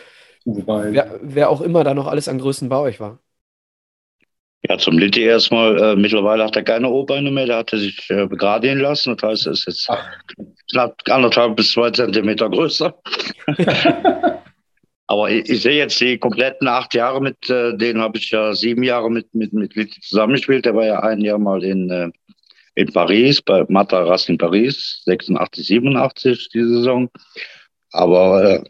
wer, 0.45 1.19
wer, 1.21 1.49
auch 1.49 1.61
immer 1.61 1.85
da 1.85 1.93
noch 1.93 2.07
alles 2.07 2.27
an 2.27 2.39
Größen 2.39 2.67
bei 2.67 2.77
euch 2.77 2.99
war? 2.99 3.19
Ja, 4.69 4.77
zum 4.77 4.97
Litti 4.97 5.23
erstmal. 5.23 5.77
Äh, 5.81 5.95
mittlerweile 5.95 6.43
hat 6.43 6.55
er 6.55 6.63
keine 6.63 6.87
O-Beine 6.89 7.31
mehr. 7.31 7.47
Der 7.47 7.57
hatte 7.57 7.79
sich 7.79 8.09
äh, 8.09 8.27
begradigen 8.27 8.79
lassen. 8.79 9.17
Das 9.17 9.29
heißt, 9.29 9.47
er 9.47 9.53
ist 9.53 9.65
jetzt 9.65 9.89
Ach. 9.89 10.05
knapp 10.71 10.95
anderthalb 11.09 11.55
bis 11.55 11.71
zwei 11.71 11.89
Zentimeter 11.89 12.49
größer. 12.49 12.93
Aber 15.07 15.29
ich, 15.29 15.49
ich, 15.49 15.61
sehe 15.63 15.77
jetzt 15.77 15.99
die 15.99 16.17
kompletten 16.17 16.67
acht 16.67 16.93
Jahre 16.93 17.19
mit, 17.21 17.49
äh, 17.49 17.75
denen 17.75 18.01
habe 18.01 18.17
ich 18.17 18.31
ja 18.31 18.53
sieben 18.53 18.83
Jahre 18.83 19.09
mit, 19.09 19.33
mit, 19.33 19.51
mit 19.51 19.75
Litti 19.75 19.99
zusammengespielt. 19.99 20.65
Der 20.65 20.75
war 20.75 20.85
ja 20.85 20.99
ein 21.01 21.19
Jahr 21.21 21.39
mal 21.39 21.63
in, 21.63 21.89
äh, 21.89 22.09
in 22.75 22.93
Paris, 22.93 23.41
bei 23.41 23.65
Mataras 23.67 24.29
in 24.29 24.37
Paris, 24.37 25.01
86, 25.05 25.67
87 25.67 26.49
die 26.53 26.63
Saison. 26.63 27.09
Aber 27.91 28.43
äh, 28.43 28.63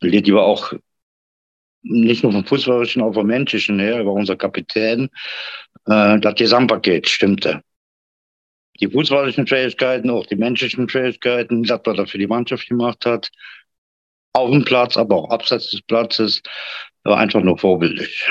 Litti 0.00 0.34
war 0.34 0.44
auch 0.44 0.72
nicht 1.84 2.22
nur 2.22 2.32
vom 2.32 2.44
Fußballerischen, 2.44 3.02
auch 3.02 3.14
vom 3.14 3.26
Menschlichen 3.26 3.78
her, 3.78 3.96
er 3.96 4.06
war 4.06 4.14
unser 4.14 4.36
Kapitän. 4.36 5.10
Äh, 5.86 6.18
das 6.18 6.34
Gesamtpaket 6.34 7.08
stimmte. 7.08 7.62
Die 8.80 8.88
fußballerischen 8.88 9.46
Fähigkeiten, 9.46 10.10
auch 10.10 10.26
die 10.26 10.36
menschlichen 10.36 10.88
Fähigkeiten, 10.88 11.62
das, 11.62 11.80
was 11.84 11.98
er 11.98 12.06
für 12.06 12.18
die 12.18 12.26
Mannschaft 12.26 12.68
gemacht 12.68 13.06
hat, 13.06 13.30
auf 14.32 14.50
dem 14.50 14.64
Platz, 14.64 14.96
aber 14.96 15.14
auch 15.14 15.30
abseits 15.30 15.70
des 15.70 15.82
Platzes, 15.82 16.42
war 17.04 17.18
einfach 17.18 17.42
nur 17.42 17.56
vorbildlich. 17.56 18.28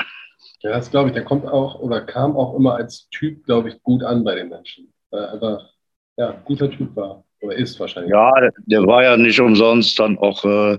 Ja, 0.61 0.71
das 0.71 0.89
glaube 0.89 1.09
ich, 1.09 1.13
der 1.13 1.23
kommt 1.23 1.45
auch 1.45 1.79
oder 1.79 2.01
kam 2.01 2.35
auch 2.35 2.55
immer 2.55 2.75
als 2.75 3.07
Typ, 3.09 3.45
glaube 3.45 3.69
ich, 3.69 3.81
gut 3.83 4.03
an 4.03 4.23
bei 4.23 4.35
den 4.35 4.49
Menschen. 4.49 4.93
Weil 5.11 5.21
er 5.21 5.33
einfach, 5.33 5.69
ja, 6.17 6.31
guter 6.45 6.69
Typ 6.71 6.95
war 6.95 7.23
oder 7.41 7.55
ist 7.55 7.79
wahrscheinlich. 7.79 8.11
Ja, 8.11 8.31
der 8.57 8.85
war 8.85 9.03
ja 9.03 9.17
nicht 9.17 9.39
umsonst 9.39 9.99
dann 9.99 10.17
auch 10.17 10.43
äh, 10.45 10.77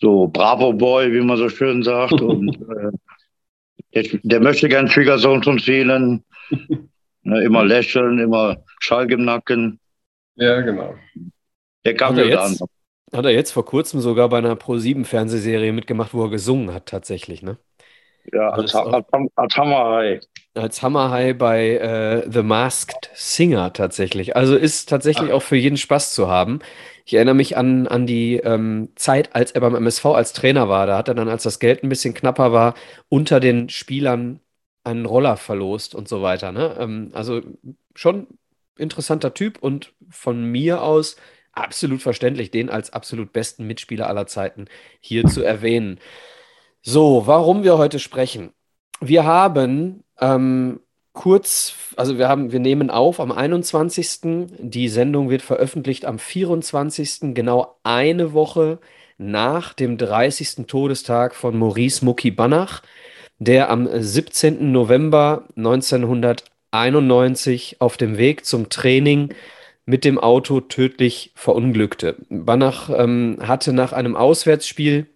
so 0.00 0.26
Bravo 0.28 0.72
Boy, 0.72 1.12
wie 1.12 1.20
man 1.20 1.36
so 1.36 1.48
schön 1.48 1.82
sagt. 1.82 2.12
Und 2.20 2.56
äh, 2.56 2.90
der, 3.94 4.20
der, 4.22 4.40
möchte 4.40 4.68
gern 4.68 4.88
Schwiegersohn 4.88 5.42
von 5.42 5.58
vielen. 5.58 6.24
Ne, 7.22 7.42
immer 7.44 7.64
lächeln, 7.64 8.18
immer 8.18 8.64
Schalk 8.80 9.10
im 9.10 9.24
Nacken. 9.24 9.78
Ja, 10.36 10.60
genau. 10.62 10.94
Der 11.84 11.94
kam 11.94 12.16
hat, 12.16 12.24
er 12.24 12.28
jetzt, 12.28 12.64
hat 13.12 13.24
er 13.24 13.30
jetzt 13.30 13.52
vor 13.52 13.64
kurzem 13.64 14.00
sogar 14.00 14.28
bei 14.30 14.38
einer 14.38 14.56
Pro-7-Fernsehserie 14.56 15.72
mitgemacht, 15.72 16.14
wo 16.14 16.24
er 16.24 16.30
gesungen 16.30 16.72
hat, 16.72 16.86
tatsächlich, 16.86 17.42
ne? 17.42 17.58
Ja, 18.32 18.50
als, 18.50 18.74
als, 18.74 19.06
als 19.34 19.56
Hammerhai. 19.56 20.20
Als 20.54 20.82
Hammerhai 20.82 21.32
bei 21.32 21.76
äh, 21.76 22.30
The 22.30 22.42
Masked 22.42 23.10
Singer 23.14 23.72
tatsächlich. 23.72 24.36
Also 24.36 24.56
ist 24.56 24.88
tatsächlich 24.88 25.30
Ach. 25.30 25.36
auch 25.36 25.42
für 25.42 25.56
jeden 25.56 25.76
Spaß 25.76 26.14
zu 26.14 26.28
haben. 26.28 26.60
Ich 27.10 27.14
erinnere 27.14 27.34
mich 27.34 27.56
an, 27.56 27.88
an 27.88 28.06
die 28.06 28.36
ähm, 28.36 28.90
Zeit, 28.94 29.34
als 29.34 29.50
er 29.50 29.60
beim 29.62 29.74
MSV 29.74 30.04
als 30.06 30.32
Trainer 30.32 30.68
war. 30.68 30.86
Da 30.86 30.96
hat 30.96 31.08
er 31.08 31.14
dann, 31.14 31.28
als 31.28 31.42
das 31.42 31.58
Geld 31.58 31.82
ein 31.82 31.88
bisschen 31.88 32.14
knapper 32.14 32.52
war, 32.52 32.74
unter 33.08 33.40
den 33.40 33.68
Spielern 33.68 34.38
einen 34.84 35.06
Roller 35.06 35.36
verlost 35.36 35.96
und 35.96 36.06
so 36.06 36.22
weiter. 36.22 36.52
Ne? 36.52 36.76
Ähm, 36.78 37.10
also 37.12 37.42
schon 37.96 38.28
interessanter 38.78 39.34
Typ 39.34 39.58
und 39.60 39.92
von 40.08 40.44
mir 40.44 40.84
aus 40.84 41.16
absolut 41.50 42.00
verständlich, 42.00 42.52
den 42.52 42.70
als 42.70 42.92
absolut 42.92 43.32
besten 43.32 43.66
Mitspieler 43.66 44.06
aller 44.06 44.28
Zeiten 44.28 44.66
hier 45.00 45.26
zu 45.26 45.42
erwähnen. 45.42 45.98
So, 46.80 47.26
warum 47.26 47.64
wir 47.64 47.76
heute 47.76 47.98
sprechen. 47.98 48.52
Wir 49.00 49.24
haben 49.24 50.04
ähm, 50.20 50.78
kurz, 51.20 51.74
also 51.96 52.16
wir 52.16 52.30
haben, 52.30 52.50
wir 52.50 52.60
nehmen 52.60 52.88
auf 52.88 53.20
am 53.20 53.30
21. 53.30 54.48
Die 54.58 54.88
Sendung 54.88 55.28
wird 55.28 55.42
veröffentlicht 55.42 56.06
am 56.06 56.18
24. 56.18 57.34
Genau 57.34 57.76
eine 57.82 58.32
Woche 58.32 58.78
nach 59.18 59.74
dem 59.74 59.98
30. 59.98 60.66
Todestag 60.66 61.34
von 61.34 61.58
Maurice 61.58 62.06
Mucki 62.06 62.30
Banach, 62.30 62.80
der 63.38 63.68
am 63.68 63.86
17. 63.92 64.72
November 64.72 65.44
91 66.70 67.76
auf 67.80 67.98
dem 67.98 68.16
Weg 68.16 68.46
zum 68.46 68.70
Training 68.70 69.34
mit 69.84 70.06
dem 70.06 70.18
Auto 70.18 70.62
tödlich 70.62 71.32
verunglückte. 71.34 72.16
Banach 72.30 72.88
ähm, 72.88 73.36
hatte 73.42 73.74
nach 73.74 73.92
einem 73.92 74.16
Auswärtsspiel 74.16 75.06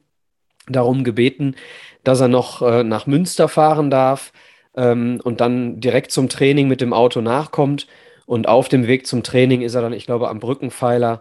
darum 0.68 1.02
gebeten, 1.02 1.56
dass 2.02 2.20
er 2.20 2.28
noch 2.28 2.60
äh, 2.60 2.84
nach 2.84 3.06
Münster 3.06 3.48
fahren 3.48 3.88
darf 3.88 4.34
ähm, 4.76 5.20
und 5.22 5.40
dann 5.40 5.80
direkt 5.80 6.10
zum 6.12 6.28
Training 6.28 6.68
mit 6.68 6.80
dem 6.80 6.92
Auto 6.92 7.20
nachkommt. 7.20 7.86
Und 8.26 8.48
auf 8.48 8.68
dem 8.68 8.86
Weg 8.86 9.06
zum 9.06 9.22
Training 9.22 9.62
ist 9.62 9.74
er 9.74 9.82
dann, 9.82 9.92
ich 9.92 10.06
glaube, 10.06 10.28
am 10.28 10.40
Brückenpfeiler 10.40 11.20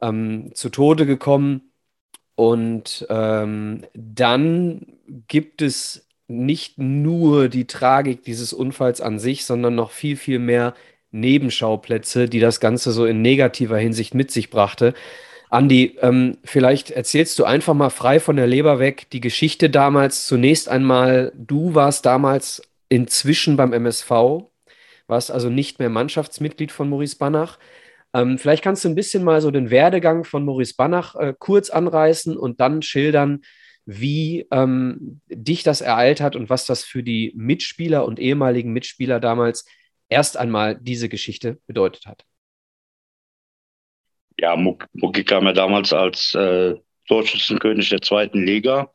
ähm, 0.00 0.50
zu 0.54 0.68
Tode 0.68 1.06
gekommen. 1.06 1.62
Und 2.36 3.06
ähm, 3.10 3.84
dann 3.94 4.86
gibt 5.28 5.62
es 5.62 6.08
nicht 6.26 6.78
nur 6.78 7.48
die 7.48 7.66
Tragik 7.66 8.24
dieses 8.24 8.52
Unfalls 8.52 9.00
an 9.00 9.18
sich, 9.18 9.44
sondern 9.44 9.74
noch 9.74 9.90
viel, 9.90 10.16
viel 10.16 10.38
mehr 10.38 10.74
Nebenschauplätze, 11.10 12.28
die 12.28 12.40
das 12.40 12.60
Ganze 12.60 12.92
so 12.92 13.06
in 13.06 13.22
negativer 13.22 13.78
Hinsicht 13.78 14.14
mit 14.14 14.30
sich 14.30 14.50
brachte. 14.50 14.94
Andi, 15.50 15.96
ähm, 16.02 16.38
vielleicht 16.42 16.90
erzählst 16.90 17.38
du 17.38 17.44
einfach 17.44 17.74
mal 17.74 17.90
frei 17.90 18.18
von 18.18 18.36
der 18.36 18.48
Leber 18.48 18.80
weg 18.80 19.06
die 19.12 19.20
Geschichte 19.20 19.70
damals. 19.70 20.26
Zunächst 20.26 20.68
einmal, 20.68 21.32
du 21.36 21.74
warst 21.74 22.06
damals 22.06 22.62
inzwischen 22.88 23.56
beim 23.56 23.72
MSV, 23.72 24.10
warst 25.06 25.30
also 25.30 25.50
nicht 25.50 25.78
mehr 25.78 25.90
Mannschaftsmitglied 25.90 26.72
von 26.72 26.88
Maurice 26.88 27.16
Banach. 27.18 27.58
Ähm, 28.14 28.38
vielleicht 28.38 28.62
kannst 28.62 28.84
du 28.84 28.88
ein 28.88 28.94
bisschen 28.94 29.24
mal 29.24 29.40
so 29.40 29.50
den 29.50 29.70
Werdegang 29.70 30.24
von 30.24 30.44
Maurice 30.44 30.74
Banach 30.76 31.14
äh, 31.16 31.34
kurz 31.38 31.70
anreißen 31.70 32.36
und 32.36 32.60
dann 32.60 32.82
schildern, 32.82 33.42
wie 33.86 34.46
ähm, 34.50 35.20
dich 35.28 35.62
das 35.62 35.80
ereilt 35.80 36.20
hat 36.20 36.36
und 36.36 36.48
was 36.48 36.64
das 36.66 36.84
für 36.84 37.02
die 37.02 37.32
Mitspieler 37.36 38.06
und 38.06 38.18
ehemaligen 38.18 38.72
Mitspieler 38.72 39.20
damals 39.20 39.66
erst 40.08 40.36
einmal 40.36 40.78
diese 40.80 41.08
Geschichte 41.08 41.58
bedeutet 41.66 42.06
hat. 42.06 42.24
Ja, 44.38 44.56
Mucki 44.56 45.24
kam 45.24 45.44
ja 45.44 45.52
damals 45.52 45.92
als 45.92 46.34
äh, 46.34 46.74
Torschützenkönig 47.08 47.88
der 47.90 48.00
zweiten 48.00 48.44
Liga 48.44 48.90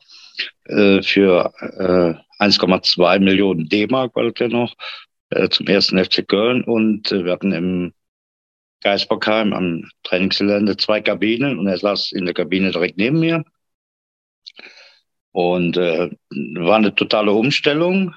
äh, 0.64 1.02
für 1.02 1.52
äh, 1.60 2.42
1,2 2.42 3.18
Millionen 3.20 3.68
D-Mark, 3.68 4.12
ja 4.40 4.48
noch, 4.48 4.74
äh, 5.30 5.48
zum 5.48 5.66
ersten 5.66 6.02
FC 6.02 6.26
Köln. 6.26 6.64
Und 6.64 7.12
äh, 7.12 7.24
wir 7.24 7.32
hatten 7.32 7.52
im 7.52 7.92
Geisbockheim 8.82 9.52
am 9.52 9.90
Trainingsgelände 10.04 10.76
zwei 10.76 11.00
Kabinen 11.00 11.58
und 11.58 11.66
er 11.66 11.78
saß 11.78 12.12
in 12.12 12.24
der 12.24 12.34
Kabine 12.34 12.70
direkt 12.70 12.96
neben 12.96 13.20
mir. 13.20 13.44
Und 15.32 15.76
äh, 15.76 16.10
war 16.30 16.76
eine 16.76 16.94
totale 16.94 17.32
Umstellung 17.32 18.14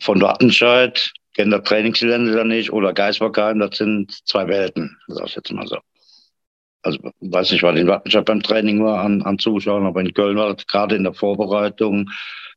von 0.00 0.20
Wattenscheid, 0.20 1.12
das 1.36 1.62
Trainingsgelände 1.64 2.32
da 2.32 2.44
nicht, 2.44 2.72
oder 2.72 2.92
Geisbockheim, 2.92 3.58
das 3.58 3.78
sind 3.78 4.12
zwei 4.26 4.46
Welten, 4.48 4.98
sag 5.06 5.26
ich 5.26 5.36
jetzt 5.36 5.52
mal 5.52 5.66
so. 5.66 5.78
Also 6.86 7.00
weiß 7.20 7.50
nicht, 7.50 7.64
was 7.64 7.76
in 7.76 7.88
Wattenscheid 7.88 8.24
beim 8.24 8.44
Training 8.44 8.84
war 8.84 9.00
an, 9.00 9.20
an 9.22 9.40
Zuschauern, 9.40 9.86
aber 9.86 10.00
in 10.00 10.14
Köln 10.14 10.36
war 10.36 10.54
das 10.54 10.68
gerade 10.68 10.94
in 10.94 11.02
der 11.02 11.14
Vorbereitung, 11.14 12.08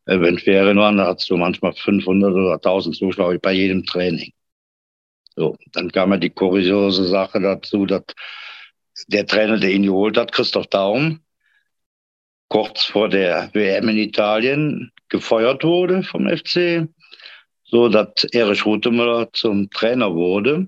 äh, 0.06 0.20
wenn 0.20 0.38
Ferien 0.38 0.78
waren, 0.78 0.98
da 0.98 1.08
hattest 1.08 1.32
du 1.32 1.36
manchmal 1.38 1.74
500 1.74 2.32
oder 2.32 2.54
1000 2.54 2.96
Zuschauer 2.96 3.40
bei 3.40 3.54
jedem 3.54 3.88
Training. 3.88 4.32
So, 5.36 5.58
dann 5.74 5.92
kam 5.92 6.12
ja 6.12 6.18
die 6.18 6.30
kuriose 6.30 7.06
Sache 7.06 7.40
dazu, 7.42 7.88
dass 7.88 8.04
der 9.08 9.26
Trainer, 9.26 9.58
der 9.58 9.72
ihn 9.72 9.84
geholt 9.84 10.16
hat, 10.16 10.32
Christoph 10.32 10.68
Daum, 10.68 11.22
kurz 12.50 12.84
vor 12.84 13.10
der 13.10 13.50
WM 13.54 13.90
in 13.90 13.98
Italien 13.98 14.92
gefeuert 15.10 15.64
wurde 15.64 16.04
vom 16.04 16.30
FC, 16.30 16.88
so 17.64 17.90
dass 17.90 18.26
Erich 18.32 18.64
Rutemüller 18.64 19.34
zum 19.34 19.72
Trainer 19.72 20.14
wurde. 20.14 20.68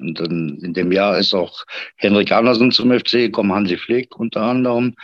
Und 0.00 0.20
dann 0.20 0.58
in 0.62 0.74
dem 0.74 0.92
Jahr 0.92 1.18
ist 1.18 1.34
auch 1.34 1.64
Henrik 1.96 2.32
Andersen 2.32 2.70
zum 2.70 2.92
FC 2.92 3.12
gekommen, 3.12 3.52
Hansi 3.52 3.76
Flick 3.76 4.16
unter 4.18 4.42
anderem. 4.42 4.94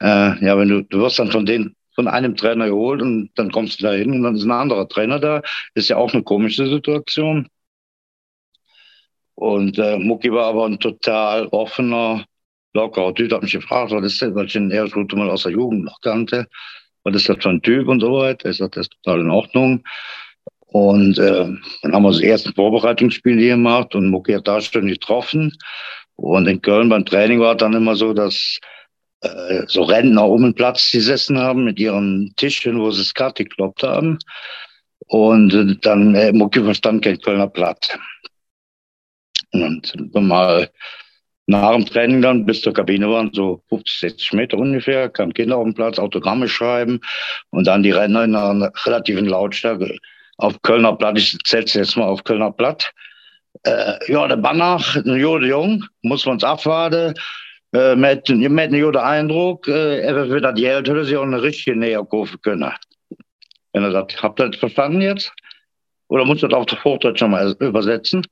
Äh, 0.00 0.44
ja, 0.44 0.58
wenn 0.58 0.68
du, 0.68 0.82
du 0.82 1.00
wirst 1.00 1.18
dann 1.18 1.30
von 1.30 1.46
den 1.46 1.74
von 1.94 2.08
einem 2.08 2.36
Trainer 2.36 2.68
geholt 2.68 3.00
und 3.02 3.30
dann 3.36 3.52
kommst 3.52 3.80
du 3.80 3.84
da 3.84 3.92
hin 3.92 4.12
und 4.12 4.22
dann 4.22 4.34
ist 4.34 4.44
ein 4.44 4.50
anderer 4.50 4.88
Trainer 4.88 5.20
da. 5.20 5.42
Ist 5.74 5.88
ja 5.88 5.96
auch 5.96 6.12
eine 6.12 6.22
komische 6.22 6.66
Situation. 6.66 7.48
Und 9.36 9.78
äh, 9.78 9.98
Mucki 9.98 10.32
war 10.32 10.46
aber 10.46 10.66
ein 10.66 10.78
total 10.78 11.46
offener, 11.48 12.24
lockerer 12.72 13.14
Typ. 13.14 13.32
Hat 13.32 13.42
mich 13.42 13.52
gefragt, 13.52 13.92
was 13.92 14.04
ist 14.04 14.22
das, 14.22 14.34
weil 14.34 14.46
ich 14.46 14.52
den 14.52 14.70
erst 14.70 14.94
mal 14.96 15.30
aus 15.30 15.42
der 15.44 15.52
Jugend 15.52 15.84
noch 15.84 16.00
kannte. 16.00 16.46
Was 17.02 17.16
ist 17.16 17.28
das 17.28 17.38
für 17.40 17.50
ein 17.50 17.62
Typ 17.62 17.88
und 17.88 18.00
so 18.00 18.12
weiter. 18.12 18.48
Ich 18.50 18.58
sagte, 18.58 18.80
das 18.80 18.86
ist 18.86 18.96
total 19.02 19.20
in 19.20 19.30
Ordnung. 19.30 19.84
Und 20.74 21.20
äh, 21.20 21.46
dann 21.82 21.92
haben 21.92 22.02
wir 22.02 22.10
das 22.10 22.20
erste 22.20 22.52
Vorbereitungsspiel 22.52 23.38
hier 23.38 23.50
gemacht 23.50 23.94
und 23.94 24.10
Mucki 24.10 24.32
hat 24.32 24.48
da 24.48 24.60
schon 24.60 24.88
getroffen. 24.88 25.56
Und 26.16 26.48
in 26.48 26.62
Köln 26.62 26.88
beim 26.88 27.04
Training 27.04 27.38
war 27.38 27.54
dann 27.54 27.74
immer 27.74 27.94
so, 27.94 28.12
dass 28.12 28.58
äh, 29.20 29.62
so 29.68 29.84
Rentner 29.84 30.28
um 30.28 30.42
den 30.42 30.54
Platz 30.54 30.90
gesessen 30.90 31.38
haben 31.38 31.62
mit 31.62 31.78
ihren 31.78 32.34
Tischchen, 32.34 32.80
wo 32.80 32.90
sie 32.90 33.04
Skat 33.04 33.36
gekloppt 33.36 33.84
haben. 33.84 34.18
Und 35.06 35.54
äh, 35.54 35.76
dann 35.80 36.16
äh, 36.16 36.32
Mucki 36.32 36.60
verstand 36.60 37.04
kein 37.04 37.20
Kölner 37.20 37.46
Platz. 37.46 37.96
Und 39.52 39.86
sind 39.86 40.12
wir 40.12 40.22
mal 40.22 40.68
nach 41.46 41.70
dem 41.70 41.86
Training 41.86 42.20
dann 42.20 42.46
bis 42.46 42.62
zur 42.62 42.72
Kabine 42.72 43.08
waren, 43.08 43.30
so 43.32 43.62
50, 43.68 44.00
60 44.00 44.32
Meter 44.32 44.58
ungefähr, 44.58 45.08
kamen 45.08 45.34
Kinder 45.34 45.56
auf 45.56 45.66
den 45.66 45.74
Platz, 45.74 46.00
Autogramme 46.00 46.48
schreiben 46.48 46.98
und 47.50 47.68
dann 47.68 47.84
die 47.84 47.92
Renner 47.92 48.24
in 48.24 48.34
einer 48.34 48.72
relativen 48.84 49.26
Lautstärke 49.26 50.00
auf 50.38 50.60
Kölner 50.62 50.92
Blatt, 50.94 51.18
ich 51.18 51.38
zähle 51.44 51.64
jetzt 51.66 51.96
mal 51.96 52.08
auf 52.08 52.24
Kölner 52.24 52.50
Blatt. 52.50 52.92
Äh, 53.62 54.12
ja, 54.12 54.26
der 54.26 54.36
Banach, 54.36 54.96
ein 54.96 55.16
Jode 55.16 55.46
Jung, 55.46 55.84
muss 56.02 56.26
man 56.26 56.38
es 56.38 56.44
abwarten. 56.44 57.14
Äh, 57.72 57.96
mit, 57.96 58.28
mit 58.28 58.58
einem 58.58 58.82
guten 58.82 58.98
Eindruck, 58.98 59.66
äh, 59.68 60.00
er 60.00 60.28
wird 60.28 60.44
das 60.44 60.54
Geld, 60.54 60.88
hätte 60.88 61.04
sich 61.04 61.16
auch 61.16 61.22
eine 61.22 61.42
richtige 61.42 61.76
Nähe 61.76 62.04
kaufen 62.04 62.40
können. 62.42 62.72
Wenn 63.72 63.82
er 63.82 63.92
sagt, 63.92 64.22
habt 64.22 64.40
ihr 64.40 64.48
das 64.48 64.60
verstanden 64.60 65.00
jetzt? 65.00 65.32
Oder 66.08 66.24
muss 66.24 66.40
das 66.40 66.52
auf 66.52 66.66
der 66.66 66.82
Hochdeutsch 66.84 67.18
schon 67.18 67.32
mal 67.32 67.56
übersetzen? 67.58 68.24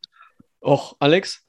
Och, 0.60 0.94
Alex? 1.00 1.44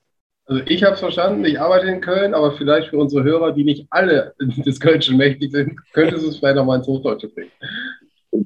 Also 0.46 0.62
ich 0.66 0.84
habe 0.84 0.96
es 0.96 1.00
verstanden, 1.00 1.46
ich 1.46 1.60
arbeite 1.60 1.88
in 1.88 2.02
Köln, 2.02 2.34
aber 2.34 2.52
vielleicht 2.58 2.90
für 2.90 2.98
unsere 2.98 3.24
Hörer, 3.24 3.54
die 3.54 3.64
nicht 3.64 3.86
alle 3.92 4.34
des 4.40 4.80
Kölnischen 4.80 5.18
mächtig 5.18 5.52
sind, 5.52 5.80
könnte 5.94 6.16
es 6.16 6.38
vielleicht 6.38 6.56
nochmal 6.56 6.80
ins 6.80 6.88
Hochdeutsche 6.88 7.30
bringen. 7.30 7.52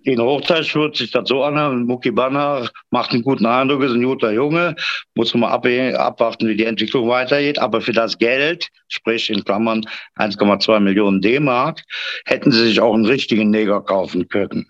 In 0.04 0.21
Hochdeutsch 0.21 0.76
hört 0.76 0.97
sich 0.97 1.12
das 1.12 1.30
so 1.30 1.43
an, 1.43 1.86
Mucki 1.86 2.12
Banner 2.12 2.69
macht 2.91 3.12
einen 3.12 3.23
guten 3.23 3.45
Eindruck, 3.45 3.84
ist 3.84 3.93
ein 3.93 4.04
guter 4.04 4.32
Junge, 4.32 4.76
muss 5.15 5.34
man 5.34 5.50
ab, 5.50 5.65
abwarten, 5.65 6.47
wie 6.47 6.58
die 6.58 6.65
Entwicklung 6.65 7.08
weitergeht, 7.08 7.60
aber 7.60 7.80
für 7.82 7.93
das 7.93 8.17
Geld, 8.17 8.67
sprich 8.89 9.30
in 9.30 9.43
Klammern 9.43 9.86
1,2 10.17 10.80
Millionen 10.82 11.21
D-Mark, 11.21 11.84
hätten 12.26 12.52
sie 12.52 12.67
sich 12.67 12.82
auch 12.82 12.93
einen 12.93 13.06
richtigen 13.06 13.50
Neger 13.50 13.82
kaufen 13.82 14.28
können. 14.28 14.67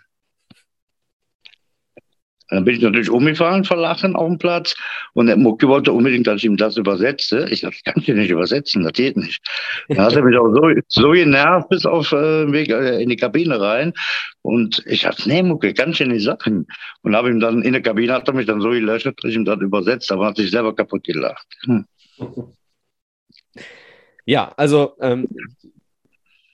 Dann 2.50 2.64
bin 2.64 2.76
ich 2.76 2.82
natürlich 2.82 3.10
umgefallen 3.10 3.64
vor 3.64 3.78
Lachen 3.78 4.16
auf 4.16 4.28
dem 4.28 4.38
Platz 4.38 4.76
und 5.14 5.28
der 5.28 5.38
Mucki 5.38 5.68
wollte 5.68 5.92
unbedingt, 5.92 6.28
dass 6.28 6.38
ich 6.38 6.46
ihm 6.46 6.58
das 6.58 6.78
übersetze. 6.78 7.48
Ich 7.50 7.62
sagte, 7.62 7.78
ich 7.78 7.84
kann 7.84 8.04
dir 8.04 8.16
nicht 8.16 8.30
übersetzen, 8.30 8.84
das 8.84 8.94
geht 8.94 9.18
nicht. 9.18 9.42
Dann 9.90 10.00
hat 10.00 10.16
er 10.16 10.24
mich 10.24 10.38
auch 10.38 10.54
so, 10.54 10.72
so 10.88 11.12
genervt 11.12 11.70
bis 11.70 11.86
auf 11.86 12.12
äh, 12.12 12.52
Weg 12.52 12.70
äh, 12.70 13.02
in 13.02 13.10
die 13.10 13.18
Kabine 13.18 13.60
rein 13.60 13.94
und 14.42 14.84
ich 14.86 15.02
sagte, 15.02 15.28
nee 15.28 15.44
Mucki, 15.44 15.74
kann 15.74 15.92
ich 15.92 15.98
dir 15.98 16.08
nicht 16.08 16.24
sagen. 16.24 16.68
Und 17.02 17.16
habe 17.16 17.30
ihm 17.30 17.40
dann 17.40 17.62
in 17.64 17.74
der 17.74 17.82
Kabine, 17.82 18.14
hat 18.14 18.28
er 18.28 18.34
mich 18.34 18.46
dann 18.46 18.62
so 18.62 18.70
gelöscht, 18.70 19.06
dass 19.06 19.16
ich 19.24 19.36
ihm 19.36 19.46
das 19.46 19.60
übersetzt, 19.60 20.12
aber 20.12 20.28
hat 20.28 20.38
sich 20.38 20.52
selber 20.52 20.74
kaputt 20.76 21.04
gelacht. 21.04 21.48
Hm. 21.66 21.86
Ja, 24.26 24.54
also 24.58 24.96
ähm, 25.00 25.28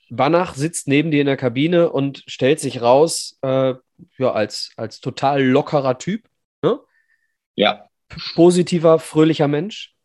Banach 0.09 0.53
sitzt 0.53 0.87
neben 0.87 1.11
dir 1.11 1.21
in 1.21 1.27
der 1.27 1.37
Kabine 1.37 1.89
und 1.89 2.23
stellt 2.27 2.59
sich 2.59 2.81
raus, 2.81 3.37
äh, 3.41 3.73
ja, 4.17 4.31
als, 4.31 4.71
als 4.77 4.99
total 4.99 5.43
lockerer 5.43 5.97
Typ. 5.97 6.27
Ne? 6.61 6.79
Ja. 7.55 7.89
Positiver, 8.35 8.99
fröhlicher 8.99 9.47
Mensch. 9.47 9.95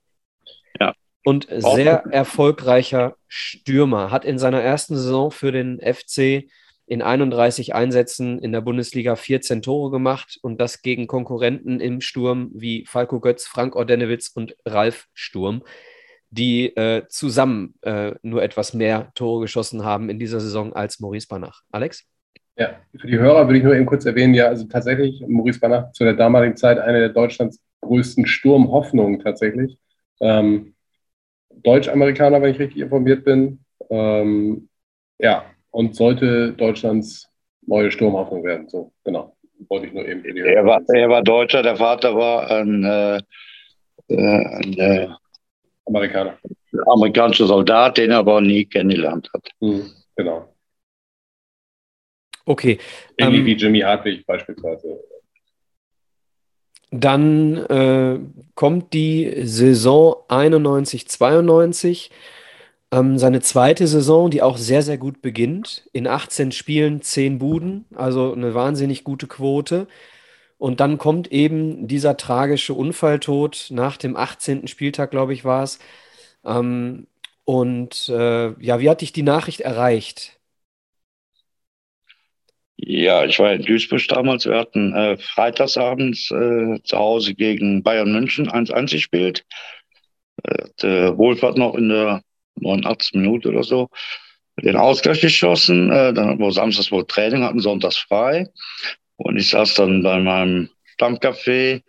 Ja. 0.81 0.95
Und 1.25 1.47
sehr 1.51 2.05
erfolgreicher 2.11 3.17
Stürmer. 3.27 4.11
Hat 4.11 4.25
in 4.25 4.39
seiner 4.39 4.63
ersten 4.63 4.97
Saison 4.97 5.31
für 5.31 5.53
den 5.53 5.81
FC 5.81 6.49
in 6.87 7.03
31 7.03 7.75
Einsätzen 7.75 8.39
in 8.39 8.53
der 8.53 8.63
Bundesliga 8.63 9.15
14 9.15 9.61
Tore 9.61 9.91
gemacht 9.91 10.39
und 10.41 10.59
das 10.59 10.81
gegen 10.81 11.07
Konkurrenten 11.07 11.81
im 11.81 12.01
Sturm 12.01 12.51
wie 12.55 12.87
Falco 12.87 13.21
Götz, 13.21 13.47
Frank 13.47 13.77
Ordenewitz 13.77 14.29
und 14.29 14.57
Ralf 14.65 15.07
Sturm 15.13 15.63
die 16.31 16.77
äh, 16.77 17.07
zusammen 17.09 17.75
äh, 17.83 18.15
nur 18.23 18.43
etwas 18.43 18.75
mehr 18.75 19.13
Tore 19.15 19.43
geschossen 19.43 19.85
haben 19.85 20.11
in 20.11 20.19
dieser 20.19 20.41
Saison 20.41 20.73
als 20.73 21.01
Maurice 21.01 21.27
Banach. 21.29 21.63
Alex? 21.71 22.07
Ja, 22.59 22.71
für 22.97 23.07
die 23.07 23.19
Hörer 23.19 23.47
würde 23.47 23.59
ich 23.59 23.65
nur 23.65 23.75
eben 23.75 23.87
kurz 23.87 24.05
erwähnen, 24.05 24.35
ja, 24.35 24.49
also 24.49 24.67
tatsächlich 24.67 25.25
Maurice 25.27 25.61
Banach 25.61 25.93
zu 25.93 26.03
der 26.03 26.15
damaligen 26.15 26.57
Zeit 26.57 26.79
eine 26.79 26.99
der 26.99 27.09
Deutschlands 27.11 27.61
größten 27.83 28.27
Sturmhoffnungen 28.27 29.21
tatsächlich. 29.21 29.79
Ähm, 30.21 30.75
Deutsch-Amerikaner, 31.63 32.43
wenn 32.43 32.51
ich 32.51 32.59
richtig 32.59 32.83
informiert 32.83 33.25
bin. 33.25 33.61
Ähm, 33.91 34.69
ja, 35.19 35.45
und 35.71 35.95
sollte 35.95 36.53
Deutschlands 36.53 37.29
neue 37.67 37.93
Sturmhoffnung 37.93 38.43
werden. 38.43 38.69
So, 38.69 38.93
genau. 39.05 39.37
wollte 39.69 39.87
ich 39.87 39.93
nur 39.93 40.07
eben. 40.07 40.25
Er 40.37 40.65
war, 40.67 40.83
er 40.89 41.09
war 41.09 41.23
Deutscher, 41.23 41.63
der 41.63 41.77
Vater 41.77 42.15
war 42.17 42.51
ein, 42.51 42.85
äh, 42.85 43.17
äh 44.09 44.45
ein 44.57 44.73
äh, 44.73 45.09
Amerikaner. 45.87 46.39
amerikanischer 46.87 47.47
Soldat, 47.47 47.99
den 47.99 48.11
er 48.11 48.19
aber 48.19 48.41
nie 48.41 48.65
kennengelernt 48.65 49.31
hat. 49.33 49.49
Mhm, 49.61 49.91
genau. 50.17 50.49
Okay. 52.49 52.79
Ähnlich 53.19 53.41
ähm, 53.41 53.47
wie 53.47 53.53
Jimmy 53.53 53.81
Hartwig 53.81 54.25
beispielsweise. 54.25 54.99
Dann 56.91 57.59
äh, 57.67 58.19
kommt 58.55 58.95
die 58.95 59.43
Saison 59.43 60.17
91-92. 60.31 62.09
Ähm, 62.91 63.19
seine 63.19 63.43
zweite 63.43 63.87
Saison, 63.87 64.31
die 64.31 64.41
auch 64.41 64.57
sehr, 64.57 64.81
sehr 64.81 64.97
gut 64.97 65.21
beginnt. 65.21 65.91
In 65.93 66.07
18 66.07 66.53
Spielen 66.53 67.03
10 67.03 67.39
Buden, 67.39 67.85
also 67.95 68.33
eine 68.33 68.55
wahnsinnig 68.55 69.05
gute 69.05 69.27
Quote. 69.27 69.87
Und 70.57 70.81
dann 70.81 70.97
kommt 70.97 71.31
eben 71.31 71.87
dieser 71.87 72.17
tragische 72.17 72.73
Unfalltod 72.73 73.67
nach 73.69 73.99
dem 73.99 74.17
18. 74.17 74.69
Spieltag, 74.69 75.11
glaube 75.11 75.35
ich, 75.35 75.45
war 75.45 75.65
es. 75.65 75.81
Ähm, 76.47 77.09
und 77.45 78.09
äh, 78.09 78.55
ja, 78.59 78.81
wie 78.81 78.89
hat 78.89 79.03
dich 79.03 79.13
die 79.13 79.23
Nachricht 79.23 79.61
erreicht? 79.61 80.38
Ja, 82.81 83.25
ich 83.25 83.39
war 83.39 83.53
in 83.53 83.63
Duisburg 83.63 84.07
damals. 84.09 84.47
Wir 84.47 84.57
hatten 84.57 84.95
äh, 84.95 85.19
freitagsabends 85.19 86.31
äh, 86.31 86.81
zu 86.85 86.97
Hause 86.97 87.35
gegen 87.35 87.83
Bayern 87.83 88.13
München 88.13 88.49
1-1 88.49 88.93
gespielt. 88.93 89.45
Äh, 90.45 91.17
Wohlfahrt 91.17 91.59
noch 91.59 91.75
in 91.75 91.89
der 91.89 92.23
89 92.57 93.15
Minute 93.15 93.49
oder 93.49 93.65
so 93.65 93.89
den 94.63 94.77
Ausgleich 94.77 95.21
geschossen. 95.21 95.91
Äh, 95.91 96.13
dann 96.13 96.39
wir 96.39 96.53
samstags 96.53 96.91
wohl 96.93 97.07
Training, 97.07 97.43
hatten 97.43 97.61
sonntags 97.61 97.97
frei. 97.97 98.47
Und 99.17 99.37
ich 99.37 99.51
saß 99.51 99.75
dann 99.75 100.03
bei 100.03 100.19
meinem 100.19 100.71
Stammcafé. 100.97 101.83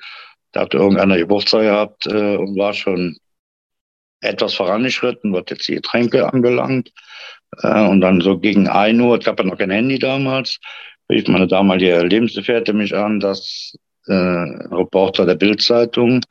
Da 0.51 0.61
hatte 0.61 0.77
irgendeiner 0.77 1.17
Geburtstag 1.17 1.61
gehabt 1.61 2.07
äh, 2.07 2.35
und 2.35 2.57
war 2.57 2.73
schon 2.73 3.17
etwas 4.21 4.55
vorangeschritten, 4.55 5.31
was 5.33 5.43
jetzt 5.49 5.67
die 5.67 5.75
Getränke 5.75 6.31
anbelangt. 6.31 6.91
Äh, 7.57 7.87
und 7.87 8.01
dann 8.01 8.21
so 8.21 8.37
gegen 8.37 8.67
1 8.67 8.99
Uhr, 9.01 9.17
es 9.17 9.25
gab 9.25 9.39
ja 9.39 9.45
noch 9.45 9.57
kein 9.57 9.71
Handy 9.71 9.99
damals, 9.99 10.59
rief 11.09 11.27
meine 11.27 11.47
damalige 11.47 12.01
Lebensgefährte 12.01 12.73
mich 12.73 12.95
an, 12.95 13.19
dass 13.19 13.75
äh, 14.07 14.13
Reporter 14.13 15.25
der 15.25 15.35
Bildzeitung 15.35 16.21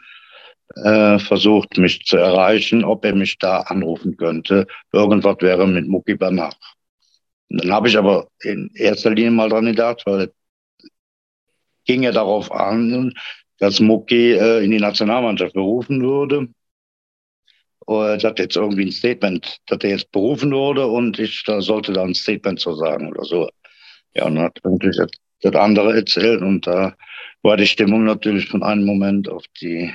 äh, 0.76 1.18
versucht, 1.18 1.78
mich 1.78 2.04
zu 2.04 2.16
erreichen, 2.16 2.84
ob 2.84 3.04
er 3.04 3.14
mich 3.14 3.38
da 3.38 3.60
anrufen 3.60 4.16
könnte. 4.16 4.66
Irgendwas 4.92 5.36
wäre 5.40 5.66
mit 5.66 5.88
Mucki 5.88 6.14
Banach. 6.14 6.54
Dann 7.48 7.72
habe 7.72 7.88
ich 7.88 7.96
aber 7.96 8.28
in 8.42 8.70
erster 8.74 9.10
Linie 9.10 9.30
mal 9.30 9.48
dran 9.48 9.66
gedacht, 9.66 10.02
weil 10.04 10.30
ging 11.86 12.02
ja 12.02 12.12
darauf 12.12 12.52
an, 12.52 13.14
dass 13.58 13.80
Mucki 13.80 14.32
äh, 14.32 14.62
in 14.64 14.70
die 14.70 14.78
Nationalmannschaft 14.78 15.54
berufen 15.54 16.02
würde. 16.02 16.48
Und 17.88 18.22
hat 18.22 18.38
jetzt 18.38 18.54
irgendwie 18.54 18.84
ein 18.84 18.92
Statement, 18.92 19.60
dass 19.66 19.78
er 19.82 19.88
jetzt 19.88 20.12
berufen 20.12 20.52
wurde 20.52 20.86
und 20.86 21.18
ich 21.18 21.42
da 21.46 21.62
sollte 21.62 21.94
da 21.94 22.02
ein 22.02 22.14
Statement 22.14 22.60
zu 22.60 22.74
sagen 22.74 23.08
oder 23.08 23.24
so. 23.24 23.48
Ja, 24.14 24.26
und 24.26 24.34
dann 24.34 24.44
hat 24.44 24.60
natürlich 24.62 24.98
das, 24.98 25.10
das 25.40 25.54
andere 25.54 25.96
erzählt 25.96 26.42
und 26.42 26.66
da 26.66 26.94
war 27.40 27.56
die 27.56 27.66
Stimmung 27.66 28.04
natürlich 28.04 28.46
von 28.50 28.62
einem 28.62 28.84
Moment 28.84 29.30
auf 29.30 29.42
die 29.62 29.90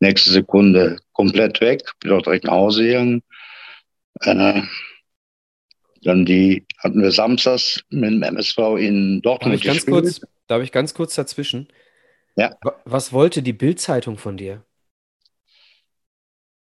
nächste 0.00 0.28
Sekunde 0.28 0.98
komplett 1.14 1.62
weg, 1.62 1.80
bin 2.00 2.12
auch 2.12 2.20
direkt 2.20 2.44
nach 2.44 2.52
Hause 2.52 2.84
gegangen. 2.84 3.22
Äh, 4.20 4.60
dann 6.02 6.26
die 6.26 6.66
hatten 6.76 7.00
wir 7.00 7.10
samstags 7.10 7.82
mit 7.88 8.10
dem 8.10 8.22
MSV 8.22 8.58
in 8.78 9.22
Dortmund 9.22 9.54
darf 9.54 9.60
ich 9.60 9.66
ganz 9.66 9.86
kurz, 9.86 10.20
Darf 10.46 10.62
ich 10.62 10.72
ganz 10.72 10.92
kurz 10.92 11.14
dazwischen? 11.14 11.68
Ja. 12.36 12.54
Was 12.84 13.14
wollte 13.14 13.40
die 13.42 13.54
Bild-Zeitung 13.54 14.18
von 14.18 14.36
dir? 14.36 14.62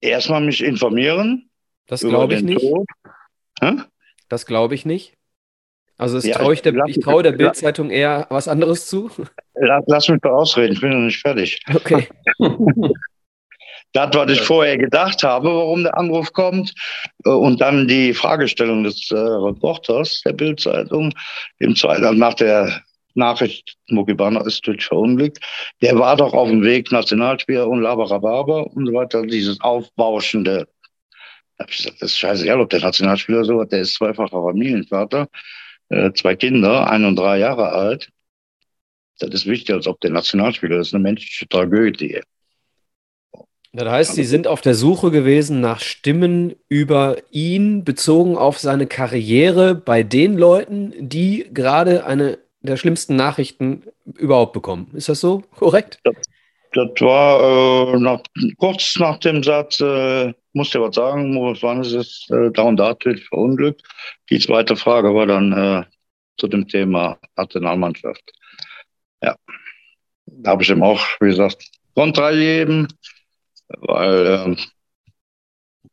Erstmal 0.03 0.43
mich 0.43 0.63
informieren. 0.63 1.49
Das 1.87 2.01
glaube 2.01 2.35
ich 2.35 2.43
nicht. 2.43 2.67
Das 4.29 4.47
glaube 4.47 4.75
ich 4.75 4.85
nicht. 4.85 5.15
Also 5.97 6.19
ja, 6.19 6.37
traue 6.37 6.55
ich, 6.55 6.63
der, 6.63 6.75
ich 6.87 6.99
traue 6.99 7.23
der 7.23 7.33
Bild-Zeitung 7.33 7.91
eher 7.91 8.27
was 8.29 8.49
anderes 8.49 8.87
zu. 8.89 9.11
Lass, 9.55 9.85
lass 9.87 10.09
mich 10.09 10.21
doch 10.21 10.33
ausreden, 10.33 10.73
ich 10.73 10.81
bin 10.81 10.91
noch 10.91 11.07
nicht 11.07 11.21
fertig. 11.21 11.63
Okay. 11.73 12.09
das, 13.93 14.15
was 14.15 14.33
ich 14.33 14.41
vorher 14.41 14.79
gedacht 14.79 15.23
habe, 15.23 15.49
warum 15.49 15.85
der 15.85 15.97
Anruf 15.97 16.33
kommt, 16.33 16.75
äh, 17.25 17.31
und 17.31 17.61
dann 17.61 17.87
die 17.87 18.15
Fragestellung 18.15 18.85
des 18.85 19.11
äh, 19.11 19.17
Reporters 19.17 20.23
der 20.25 20.33
Bildzeitung 20.33 21.13
im 21.59 21.77
zweiten, 21.77 22.05
also 22.05 22.19
nach 22.19 22.35
der 22.35 22.83
Nachricht, 23.15 23.77
Mokibana 23.89 24.45
ist 24.47 24.67
durch 24.67 24.85
verunglückt. 24.85 25.39
Der 25.81 25.99
war 25.99 26.17
doch 26.17 26.33
auf 26.33 26.49
dem 26.49 26.63
Weg 26.63 26.93
Nationalspieler 26.93 27.69
und 27.69 27.83
Labarababa 27.83 28.61
und 28.61 28.87
so 28.87 28.93
weiter, 28.93 29.23
dieses 29.23 29.61
Aufbauschende. 29.61 30.69
Da 31.59 31.67
ich 31.69 31.77
gesagt, 31.79 32.03
das 32.03 32.11
ist 32.13 32.19
scheißegal, 32.19 32.61
ob 32.61 32.71
der 32.71 32.81
Nationalspieler 32.81 33.45
so 33.45 33.61
hat, 33.61 33.73
der 33.73 33.81
ist 33.81 33.95
zweifacher 33.95 34.43
Familienvater, 34.43 35.29
äh, 35.91 36.13
zwei 36.13 36.35
Kinder, 36.35 36.91
ein 36.91 37.05
und 37.05 37.17
drei 37.17 37.39
Jahre 37.39 37.71
alt. 37.71 38.11
Das 39.19 39.31
ist 39.31 39.47
wichtiger, 39.47 39.75
als 39.75 39.87
ob 39.87 40.01
der 40.01 40.11
Nationalspieler. 40.11 40.79
Das 40.79 40.89
ist 40.89 40.95
eine 40.95 41.03
menschliche 41.03 41.49
Tragödie. 41.49 42.21
Das 43.75 43.89
heißt, 43.89 44.15
Sie 44.15 44.25
sind 44.25 44.47
auf 44.47 44.61
der 44.61 44.75
Suche 44.75 45.11
gewesen 45.11 45.63
nach 45.63 45.81
Stimmen 45.81 46.55
über 46.69 47.17
ihn 47.31 47.85
bezogen 47.85 48.37
auf 48.37 48.59
seine 48.59 48.87
Karriere 48.87 49.75
bei 49.75 50.03
den 50.03 50.37
Leuten, 50.37 50.93
die 50.99 51.47
gerade 51.55 52.05
eine 52.05 52.39
der 52.63 52.77
schlimmsten 52.77 53.17
Nachrichten 53.17 53.85
überhaupt 54.17 54.53
bekommen. 54.53 54.91
Ist 54.95 55.09
das 55.09 55.21
so 55.21 55.43
korrekt? 55.57 55.99
Das, 56.05 56.15
das 56.73 56.89
war 57.01 57.95
äh, 57.95 57.99
nach, 57.99 58.21
kurz 58.57 58.97
nach 58.99 59.19
dem 59.19 59.43
Satz, 59.43 59.81
äh, 59.81 60.33
musste 60.53 60.81
was 60.81 60.95
sagen, 60.95 61.35
wann 61.37 61.83
ist 61.83 61.93
es 61.93 62.27
äh, 62.31 62.51
da 62.51 62.63
und 62.63 62.77
da 62.77 62.97
verunglückt. 63.29 63.83
Die 64.31 64.39
zweite 64.39 64.77
Frage 64.77 65.15
war 65.15 65.27
dann 65.27 65.53
äh, 65.53 65.85
zu 66.39 66.49
dem 66.49 66.67
Thema 66.67 67.19
Nationalmannschaft. 67.37 68.33
Ja, 69.23 69.37
da 70.27 70.51
habe 70.51 70.63
ich 70.63 70.71
ihm 70.71 70.83
auch, 70.83 71.01
wie 71.21 71.29
gesagt, 71.29 71.65
Kontra 71.95 72.31
gegeben 72.31 72.89
weil 73.81 74.27
ähm, 74.27 74.57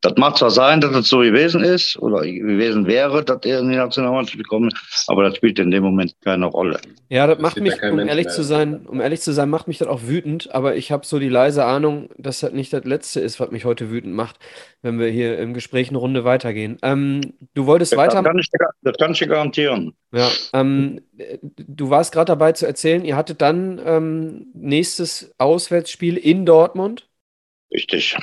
das 0.02 0.14
mag 0.16 0.38
zwar 0.38 0.50
sein, 0.50 0.80
dass 0.80 0.96
es 0.96 1.10
so 1.10 1.20
gewesen 1.20 1.62
ist 1.62 1.98
oder 1.98 2.22
gewesen 2.22 2.88
wäre, 2.88 3.24
dass 3.24 3.40
er 3.44 3.60
in 3.60 3.70
die 3.70 3.76
Nationalmannschaft 3.76 4.38
gekommen 4.38 4.70
ist, 4.70 5.06
aber 5.08 5.24
das 5.24 5.36
spielt 5.36 5.60
in 5.60 5.72
dem 5.72 5.84
Moment 5.84 6.16
keine 6.24 6.46
Rolle. 6.46 6.80
Ja, 7.10 7.28
das 7.28 7.40
macht 7.40 7.60
mich, 7.60 7.82
um 7.84 8.00
ehrlich 8.00 8.30
zu 8.30 8.44
sein, 8.44 8.86
um 8.86 9.02
ehrlich 9.02 9.20
zu 9.22 9.34
sein, 9.34 9.50
macht 9.50 9.68
mich 9.68 9.78
das 9.78 9.90
auch 9.90 10.04
wütend, 10.04 10.54
aber 10.54 10.78
ich 10.78 10.92
habe 10.92 11.06
so 11.06 11.20
die 11.20 11.28
leise 11.28 11.66
Ahnung, 11.66 12.10
dass 12.18 12.40
das 12.40 12.54
nicht 12.54 12.72
das 12.72 12.86
Letzte 12.86 13.20
ist, 13.20 13.40
was 13.42 13.52
mich 13.52 13.66
heute 13.66 13.92
wütend 13.92 14.14
macht, 14.14 14.38
wenn 14.82 15.00
wir 15.00 15.10
hier 15.10 15.38
im 15.38 15.54
Gespräch 15.54 15.90
eine 15.90 15.98
Runde 15.98 16.24
weitergehen. 16.24 16.78
Ähm, 16.82 17.34
du 17.54 17.66
wolltest 17.66 17.92
das 17.92 18.00
weiter. 18.00 18.24
Kann 18.24 18.40
ich, 18.40 18.50
das 18.82 18.98
kann 18.98 19.12
ich 19.12 19.20
dir 19.20 19.28
garantieren. 19.28 19.94
Ja, 20.14 20.30
ähm, 20.54 21.02
du 21.46 21.90
warst 21.90 22.14
gerade 22.14 22.28
dabei 22.28 22.54
zu 22.54 22.66
erzählen, 22.66 23.04
ihr 23.04 23.18
hattet 23.18 23.42
dann 23.42 23.82
ähm, 23.86 24.48
nächstes 24.54 25.36
Auswärtsspiel 25.38 26.16
in 26.16 26.46
Dortmund. 26.46 27.10
Richtig. 27.72 28.18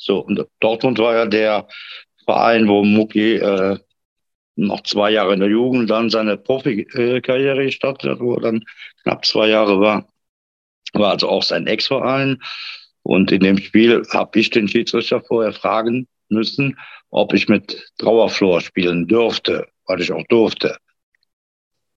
So, 0.00 0.20
und 0.20 0.42
Dortmund 0.60 0.98
war 0.98 1.14
ja 1.14 1.26
der 1.26 1.68
Verein, 2.24 2.68
wo 2.68 2.82
Mucki 2.84 3.34
äh, 3.34 3.78
noch 4.56 4.82
zwei 4.82 5.10
Jahre 5.10 5.34
in 5.34 5.40
der 5.40 5.50
Jugend 5.50 5.90
dann 5.90 6.08
seine 6.08 6.38
Profikarriere 6.38 7.66
gestartet 7.66 8.12
hat, 8.12 8.20
wo 8.20 8.34
er 8.34 8.40
dann 8.40 8.64
knapp 9.02 9.26
zwei 9.26 9.48
Jahre 9.48 9.78
war. 9.78 10.08
War 10.94 11.12
also 11.12 11.28
auch 11.28 11.42
sein 11.42 11.66
Ex-Verein. 11.66 12.38
Und 13.02 13.30
in 13.30 13.40
dem 13.40 13.58
Spiel 13.58 14.02
habe 14.10 14.38
ich 14.38 14.48
den 14.48 14.68
Schiedsrichter 14.68 15.20
vorher 15.20 15.52
fragen 15.52 16.08
müssen, 16.30 16.78
ob 17.10 17.34
ich 17.34 17.48
mit 17.48 17.92
Trauerflor 17.98 18.62
spielen 18.62 19.06
dürfte, 19.06 19.66
weil 19.86 20.00
ich 20.00 20.12
auch 20.12 20.24
durfte. 20.28 20.78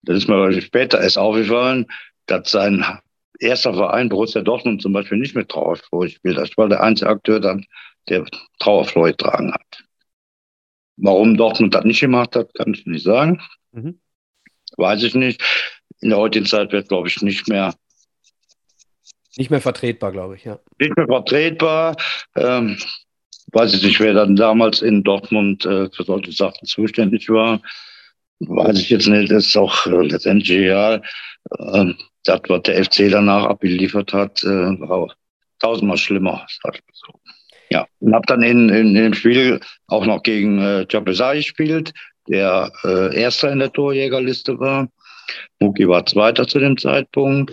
Das 0.02 0.18
ist 0.18 0.28
mir 0.28 0.62
später 0.62 1.00
erst 1.00 1.18
aufgefallen, 1.18 1.86
dass 2.26 2.52
sein 2.52 2.86
erster 3.40 3.74
Verein, 3.74 4.10
Borussia 4.10 4.42
Dortmund 4.42 4.82
zum 4.82 4.92
Beispiel, 4.92 5.18
nicht 5.18 5.36
mit 5.36 5.50
Trauerflor 5.50 6.04
gespielt 6.04 6.38
hat, 6.38 6.52
weil 6.58 6.70
der 6.70 6.84
einzige 6.84 7.10
Akteur 7.10 7.40
dann, 7.40 7.66
der 8.10 8.26
Trauerflor 8.60 9.08
getragen 9.08 9.54
hat. 9.54 9.84
Warum 10.98 11.38
Dortmund 11.38 11.74
das 11.74 11.86
nicht 11.86 12.02
gemacht 12.02 12.36
hat, 12.36 12.54
kann 12.54 12.74
ich 12.74 12.86
nicht 12.86 13.04
sagen. 13.04 13.42
Mhm. 13.72 14.00
Weiß 14.78 15.04
ich 15.04 15.16
nicht. 15.16 15.42
In 16.02 16.10
der 16.10 16.18
heutigen 16.18 16.46
Zeit 16.46 16.72
wird, 16.72 16.90
glaube 16.90 17.08
ich, 17.08 17.22
nicht 17.22 17.48
mehr. 17.48 17.74
Nicht 19.38 19.50
mehr 19.50 19.62
vertretbar, 19.62 20.12
glaube 20.12 20.36
ich, 20.36 20.44
ja. 20.44 20.60
Nicht 20.80 20.96
mehr 20.96 21.08
vertretbar. 21.08 21.96
Ähm, 22.36 22.78
weiß 23.52 23.74
ich 23.74 23.84
nicht, 23.84 24.00
wer 24.00 24.14
dann 24.14 24.36
damals 24.36 24.82
in 24.82 25.04
Dortmund 25.04 25.66
äh, 25.66 25.90
für 25.90 26.04
solche 26.04 26.32
Sachen 26.32 26.68
zuständig 26.68 27.30
war. 27.30 27.62
Weiß 28.40 28.80
ich 28.80 28.90
jetzt 28.90 29.08
nicht, 29.08 29.32
das 29.32 29.48
ist 29.48 29.58
auch 29.58 29.86
äh, 29.86 30.08
letztendlich 30.08 30.52
egal. 30.52 31.02
Ähm, 31.60 31.98
das, 32.24 32.42
was 32.48 32.62
der 32.64 32.84
FC 32.84 33.10
danach 33.10 33.46
abgeliefert 33.46 34.14
hat, 34.14 34.44
äh, 34.44 34.48
war 34.48 35.14
tausendmal 35.60 35.98
schlimmer. 35.98 36.46
Ja, 37.74 37.88
und 38.02 38.14
habe 38.14 38.28
dann 38.28 38.44
in, 38.44 38.70
in, 38.70 38.96
in, 38.96 39.04
dem 39.04 39.14
Spiel 39.16 39.60
auch 39.88 40.06
noch 40.06 40.22
gegen 40.22 40.60
äh, 40.60 40.86
Jabezai 40.88 41.38
gespielt, 41.38 41.92
der 42.28 42.72
äh, 42.84 43.20
Erster 43.20 43.52
in 43.52 43.58
der 43.58 43.74
Torjägerliste 43.74 44.60
war. 44.60 44.90
Muki 45.60 45.88
war 45.88 46.06
Zweiter 46.06 46.48
zu 46.48 46.60
dem 46.60 46.78
Zeitpunkt. 46.78 47.52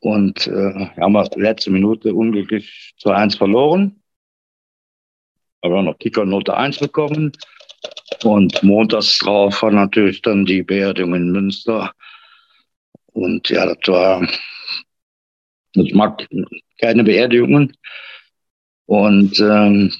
Und 0.00 0.46
äh, 0.46 0.86
haben 0.98 1.12
wir 1.12 1.28
letzte 1.36 1.70
Minute 1.70 2.14
unglücklich 2.14 2.94
zu 2.96 3.10
1 3.10 3.34
verloren. 3.34 4.00
Aber 5.60 5.82
noch 5.82 5.98
Kickernote 5.98 6.56
1 6.56 6.78
bekommen. 6.78 7.32
Und 8.24 8.62
montags 8.62 9.18
drauf 9.18 9.60
war 9.60 9.70
natürlich 9.70 10.22
dann 10.22 10.46
die 10.46 10.62
Beerdigung 10.62 11.14
in 11.14 11.30
Münster. 11.30 11.92
Und 13.12 13.50
ja, 13.50 13.66
das 13.66 13.86
war, 13.86 14.26
ich 15.74 15.92
mag 15.92 16.26
keine 16.80 17.04
Beerdigungen. 17.04 17.76
Und 18.86 19.38
ähm, 19.40 19.92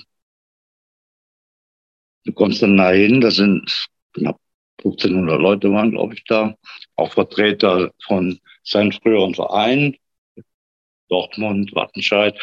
du 2.25 2.33
kommst 2.33 2.63
dann 2.63 2.77
dahin, 2.77 3.21
da 3.21 3.31
sind 3.31 3.89
knapp 4.13 4.39
1500 4.79 5.41
Leute 5.41 5.73
waren, 5.73 5.91
glaube 5.91 6.15
ich, 6.15 6.25
da. 6.25 6.55
Auch 6.97 7.13
Vertreter 7.13 7.93
von 8.07 8.41
seinen 8.63 8.93
früheren 8.93 9.35
Vereinen, 9.35 9.97
Dortmund, 11.09 11.75
Wattenscheid 11.75 12.39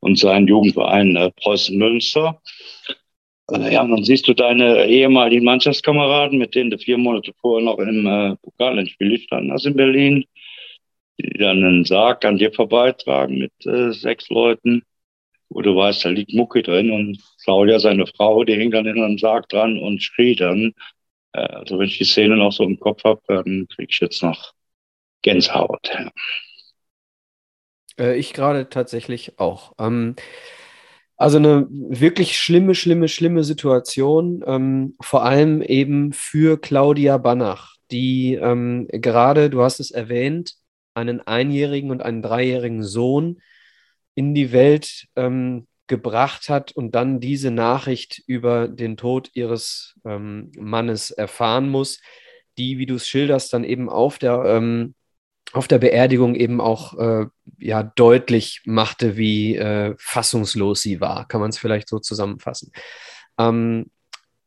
und 0.00 0.18
seinen 0.18 0.48
Jugendverein 0.48 1.16
äh, 1.16 1.30
Preußen 1.30 1.76
Münster. 1.76 2.40
Äh, 3.50 3.72
ja, 3.72 3.82
und 3.82 3.90
dann 3.90 4.04
siehst 4.04 4.28
du 4.28 4.34
deine 4.34 4.86
ehemaligen 4.86 5.44
Mannschaftskameraden, 5.44 6.38
mit 6.38 6.54
denen 6.54 6.70
du 6.70 6.78
vier 6.78 6.98
Monate 6.98 7.32
vorher 7.40 7.64
noch 7.64 7.78
im 7.78 8.06
äh, 8.06 8.36
Pokalendspiel 8.36 9.18
standen 9.18 9.52
hast 9.52 9.66
in 9.66 9.76
Berlin, 9.76 10.24
die 11.18 11.38
dann 11.38 11.64
einen 11.64 11.84
Sarg 11.84 12.24
an 12.24 12.38
dir 12.38 12.52
vorbeitragen 12.52 13.38
mit 13.38 13.52
äh, 13.66 13.92
sechs 13.92 14.28
Leuten, 14.28 14.82
wo 15.48 15.62
du 15.62 15.74
weißt, 15.74 16.04
da 16.04 16.10
liegt 16.10 16.34
Mucki 16.34 16.62
drin 16.62 16.90
und 16.90 17.18
Claudia, 17.42 17.78
seine 17.78 18.06
Frau, 18.06 18.44
die 18.44 18.54
hing 18.54 18.70
dann 18.70 18.86
in 18.86 19.02
einem 19.02 19.18
Sarg 19.18 19.48
dran 19.48 19.78
und 19.78 20.02
schrie 20.02 20.36
dann. 20.36 20.74
Äh, 21.32 21.40
also 21.40 21.78
wenn 21.78 21.86
ich 21.86 21.98
die 21.98 22.04
Szene 22.04 22.36
noch 22.36 22.52
so 22.52 22.64
im 22.64 22.78
Kopf 22.78 23.04
habe, 23.04 23.20
dann 23.28 23.66
krieg 23.68 23.88
ich 23.90 24.00
jetzt 24.00 24.22
noch 24.22 24.52
Gänsehaut. 25.22 25.90
Äh, 27.98 28.16
ich 28.16 28.32
gerade 28.32 28.68
tatsächlich 28.68 29.38
auch. 29.38 29.72
Ähm, 29.78 30.16
also 31.16 31.38
eine 31.38 31.66
wirklich 31.70 32.38
schlimme, 32.38 32.74
schlimme, 32.74 33.08
schlimme 33.08 33.42
Situation, 33.42 34.44
ähm, 34.46 34.96
vor 35.00 35.24
allem 35.24 35.62
eben 35.62 36.12
für 36.12 36.60
Claudia 36.60 37.18
Banach, 37.18 37.74
die 37.90 38.34
ähm, 38.34 38.86
gerade, 38.88 39.50
du 39.50 39.62
hast 39.62 39.80
es 39.80 39.90
erwähnt, 39.90 40.54
einen 40.94 41.20
einjährigen 41.20 41.90
und 41.90 42.02
einen 42.02 42.22
dreijährigen 42.22 42.82
Sohn 42.84 43.40
in 44.18 44.34
die 44.34 44.50
Welt 44.50 45.06
ähm, 45.14 45.68
gebracht 45.86 46.48
hat 46.48 46.72
und 46.72 46.96
dann 46.96 47.20
diese 47.20 47.52
Nachricht 47.52 48.20
über 48.26 48.66
den 48.66 48.96
Tod 48.96 49.30
ihres 49.34 49.94
ähm, 50.04 50.50
Mannes 50.56 51.12
erfahren 51.12 51.68
muss, 51.68 52.00
die, 52.58 52.78
wie 52.78 52.86
du 52.86 52.96
es 52.96 53.06
schilderst, 53.06 53.52
dann 53.52 53.62
eben 53.62 53.88
auf 53.88 54.18
der 54.18 54.42
ähm, 54.44 54.96
auf 55.52 55.68
der 55.68 55.78
Beerdigung 55.78 56.34
eben 56.34 56.60
auch 56.60 56.98
äh, 56.98 57.26
ja, 57.58 57.84
deutlich 57.84 58.62
machte, 58.66 59.16
wie 59.16 59.54
äh, 59.54 59.94
fassungslos 59.98 60.82
sie 60.82 61.00
war. 61.00 61.28
Kann 61.28 61.40
man 61.40 61.50
es 61.50 61.58
vielleicht 61.58 61.88
so 61.88 62.00
zusammenfassen. 62.00 62.72
Ähm, 63.38 63.86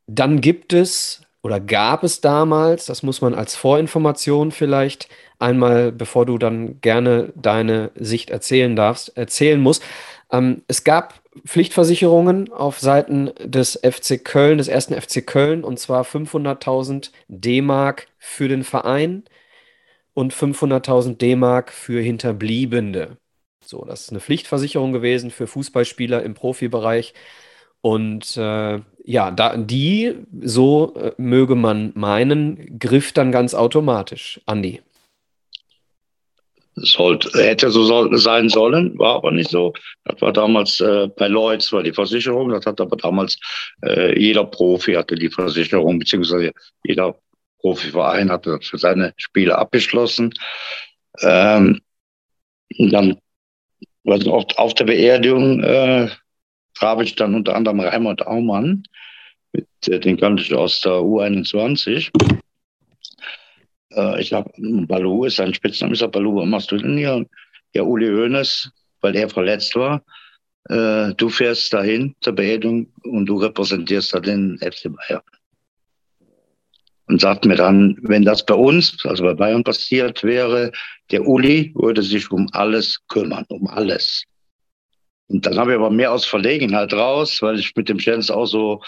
dann 0.06 0.42
gibt 0.42 0.74
es 0.74 1.22
oder 1.42 1.60
gab 1.60 2.04
es 2.04 2.20
damals, 2.20 2.86
das 2.86 3.02
muss 3.02 3.20
man 3.20 3.34
als 3.34 3.56
Vorinformation 3.56 4.52
vielleicht 4.52 5.08
einmal, 5.38 5.92
bevor 5.92 6.26
du 6.26 6.38
dann 6.38 6.80
gerne 6.80 7.32
deine 7.34 7.90
Sicht 7.96 8.30
erzählen 8.30 8.76
darfst, 8.76 9.16
erzählen 9.16 9.60
musst. 9.60 9.82
Ähm, 10.30 10.62
es 10.68 10.84
gab 10.84 11.20
Pflichtversicherungen 11.44 12.52
auf 12.52 12.78
Seiten 12.78 13.30
des 13.42 13.80
FC 13.82 14.22
Köln, 14.24 14.58
des 14.58 14.68
ersten 14.68 14.94
FC 15.00 15.26
Köln, 15.26 15.64
und 15.64 15.78
zwar 15.78 16.04
500.000 16.04 17.10
D-Mark 17.28 18.06
für 18.18 18.48
den 18.48 18.64
Verein, 18.64 19.24
und 20.14 20.34
500.000 20.34 21.16
D-Mark 21.16 21.72
für 21.72 22.00
Hinterbliebene. 22.00 23.16
So, 23.64 23.84
das 23.84 24.02
ist 24.02 24.10
eine 24.10 24.20
Pflichtversicherung 24.20 24.92
gewesen 24.92 25.30
für 25.30 25.46
Fußballspieler 25.46 26.22
im 26.22 26.34
Profibereich. 26.34 27.14
Und 27.80 28.36
äh, 28.36 28.80
ja, 29.04 29.30
da, 29.30 29.56
die, 29.56 30.14
so 30.40 30.94
äh, 30.94 31.12
möge 31.16 31.54
man 31.54 31.92
meinen, 31.94 32.78
griff 32.78 33.12
dann 33.12 33.32
ganz 33.32 33.54
automatisch. 33.54 34.40
Andi. 34.46 34.80
Sollte, 36.74 37.30
hätte 37.38 37.70
so 37.70 38.14
sein 38.16 38.48
sollen, 38.48 38.98
war 38.98 39.16
aber 39.16 39.30
nicht 39.30 39.50
so. 39.50 39.74
Das 40.04 40.20
war 40.22 40.32
damals 40.32 40.80
äh, 40.80 41.08
bei 41.16 41.28
Lloyds, 41.28 41.70
war 41.72 41.82
die 41.82 41.92
Versicherung, 41.92 42.48
das 42.48 42.64
hat 42.64 42.80
aber 42.80 42.96
damals 42.96 43.38
äh, 43.84 44.18
jeder 44.18 44.44
Profi 44.44 44.94
hatte 44.94 45.16
die 45.16 45.28
Versicherung, 45.28 45.98
beziehungsweise 45.98 46.52
jeder 46.84 47.14
Profiverein 47.58 48.30
hat 48.30 48.46
das 48.46 48.66
für 48.66 48.78
seine 48.78 49.12
Spiele 49.18 49.58
abgeschlossen. 49.58 50.32
Ähm, 51.20 51.80
dann 52.78 53.18
was 54.04 54.26
auf, 54.26 54.46
auf 54.56 54.74
der 54.74 54.84
Beerdigung 54.84 55.62
äh, 55.62 56.08
traf 56.74 57.00
ich 57.02 57.14
dann 57.16 57.34
unter 57.34 57.54
anderem 57.54 57.80
Raimund 57.80 58.26
Aumann, 58.26 58.84
mit, 59.52 59.66
äh, 59.86 60.00
den 60.00 60.16
kannte 60.18 60.42
ich 60.42 60.54
aus 60.54 60.80
der 60.80 60.92
U21. 60.92 62.10
Äh, 63.94 64.20
ich 64.20 64.30
sag, 64.30 64.46
Balu 64.56 65.24
ist 65.24 65.36
sein 65.36 65.54
Spitzname, 65.54 65.92
ich 65.92 66.00
sag, 66.00 66.12
Balu, 66.12 66.36
was 66.36 66.46
machst 66.46 66.70
du 66.70 66.76
denn 66.76 66.96
hier? 66.96 67.26
Ja, 67.74 67.82
Uli 67.82 68.08
Hoeneß, 68.08 68.70
weil 69.00 69.16
er 69.16 69.28
verletzt 69.28 69.74
war. 69.76 70.02
Äh, 70.68 71.14
du 71.14 71.28
fährst 71.28 71.72
dahin 71.72 72.14
zur 72.20 72.34
Beerdigung 72.34 72.92
und 73.04 73.26
du 73.26 73.36
repräsentierst 73.36 74.14
da 74.14 74.20
den 74.20 74.58
FC 74.58 74.90
Bayern 74.94 75.22
und 77.12 77.20
sagt 77.20 77.44
mir 77.44 77.56
dann, 77.56 77.98
wenn 78.02 78.24
das 78.24 78.44
bei 78.46 78.54
uns, 78.54 79.04
also 79.04 79.24
bei 79.24 79.34
Bayern 79.34 79.64
passiert 79.64 80.22
wäre, 80.24 80.72
der 81.10 81.26
Uli 81.26 81.72
würde 81.74 82.02
sich 82.02 82.30
um 82.30 82.48
alles 82.52 83.00
kümmern, 83.08 83.44
um 83.48 83.66
alles. 83.66 84.24
Und 85.32 85.46
dann 85.46 85.58
habe 85.58 85.72
ich 85.72 85.78
aber 85.78 85.90
mehr 85.90 86.12
aus 86.12 86.26
Verlegenheit 86.26 86.92
raus, 86.92 87.40
weil 87.40 87.58
ich 87.58 87.74
mit 87.74 87.88
dem 87.88 87.98
Jens 87.98 88.30
auch 88.30 88.44
so 88.44 88.82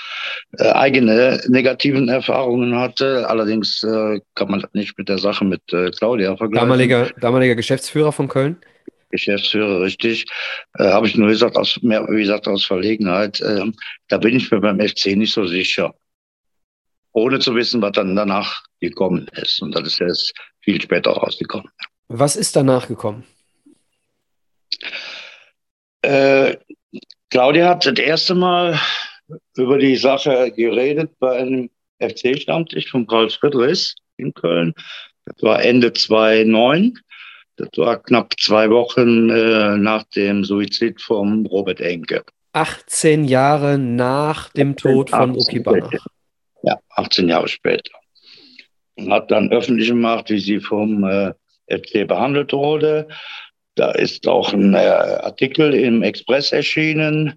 äh, 0.58 0.68
eigene 0.70 1.40
negativen 1.48 2.08
Erfahrungen 2.08 2.76
hatte. 2.76 3.28
Allerdings 3.28 3.82
äh, 3.82 4.20
kann 4.34 4.50
man 4.50 4.60
das 4.60 4.72
nicht 4.74 4.98
mit 4.98 5.08
der 5.08 5.18
Sache 5.18 5.44
mit 5.44 5.62
äh, 5.72 5.90
Claudia 5.90 6.36
vergleichen. 6.36 6.68
Damaliger, 6.68 7.10
damaliger 7.20 7.54
Geschäftsführer 7.54 8.12
von 8.12 8.28
Köln? 8.28 8.58
Geschäftsführer, 9.10 9.80
richtig. 9.80 10.26
Äh, 10.78 10.84
habe 10.84 11.06
ich 11.06 11.16
nur 11.16 11.28
gesagt, 11.28 11.56
aus, 11.56 11.80
mehr, 11.82 12.06
wie 12.10 12.20
gesagt, 12.20 12.46
aus 12.46 12.64
Verlegenheit. 12.64 13.40
Äh, 13.40 13.64
da 14.08 14.18
bin 14.18 14.36
ich 14.36 14.50
mir 14.50 14.60
beim 14.60 14.80
FC 14.80 15.16
nicht 15.16 15.32
so 15.32 15.46
sicher 15.46 15.94
ohne 17.14 17.38
zu 17.38 17.54
wissen, 17.54 17.80
was 17.80 17.92
dann 17.92 18.14
danach 18.16 18.64
gekommen 18.80 19.28
ist. 19.40 19.62
Und 19.62 19.74
das 19.74 19.86
ist 19.86 20.00
erst 20.00 20.34
viel 20.60 20.82
später 20.82 21.12
rausgekommen. 21.12 21.70
Was 22.08 22.36
ist 22.36 22.54
danach 22.56 22.88
gekommen? 22.88 23.24
Äh, 26.04 26.56
Claudia 27.30 27.70
hat 27.70 27.86
das 27.86 27.98
erste 27.98 28.34
Mal 28.34 28.78
über 29.56 29.78
die 29.78 29.96
Sache 29.96 30.52
geredet 30.52 31.10
bei 31.18 31.38
einem 31.38 31.70
FC-Stammtisch 31.98 32.90
von 32.90 33.06
Paul 33.06 33.30
Friedrichs 33.30 33.94
in 34.16 34.34
Köln. 34.34 34.74
Das 35.24 35.42
war 35.42 35.62
Ende 35.62 35.92
2009. 35.92 36.98
Das 37.56 37.68
war 37.76 38.02
knapp 38.02 38.34
zwei 38.38 38.68
Wochen 38.68 39.30
äh, 39.30 39.76
nach 39.76 40.04
dem 40.14 40.44
Suizid 40.44 41.00
von 41.00 41.46
Robert 41.46 41.80
Enke. 41.80 42.24
18 42.52 43.24
Jahre 43.24 43.78
nach 43.78 44.50
dem 44.50 44.76
Tod 44.76 45.10
von 45.10 45.36
Uki 45.36 45.60
Banach. 45.60 46.06
Ja, 46.62 46.78
18 46.90 47.28
Jahre 47.28 47.48
später. 47.48 47.92
Und 48.96 49.12
hat 49.12 49.30
dann 49.30 49.50
öffentlich 49.50 49.88
gemacht, 49.88 50.30
wie 50.30 50.38
sie 50.38 50.60
vom 50.60 51.04
äh, 51.04 51.32
FC 51.68 52.06
behandelt 52.06 52.52
wurde. 52.52 53.08
Da 53.74 53.90
ist 53.90 54.28
auch 54.28 54.52
ein 54.52 54.74
äh, 54.74 54.78
Artikel 54.78 55.74
im 55.74 56.02
Express 56.02 56.52
erschienen, 56.52 57.34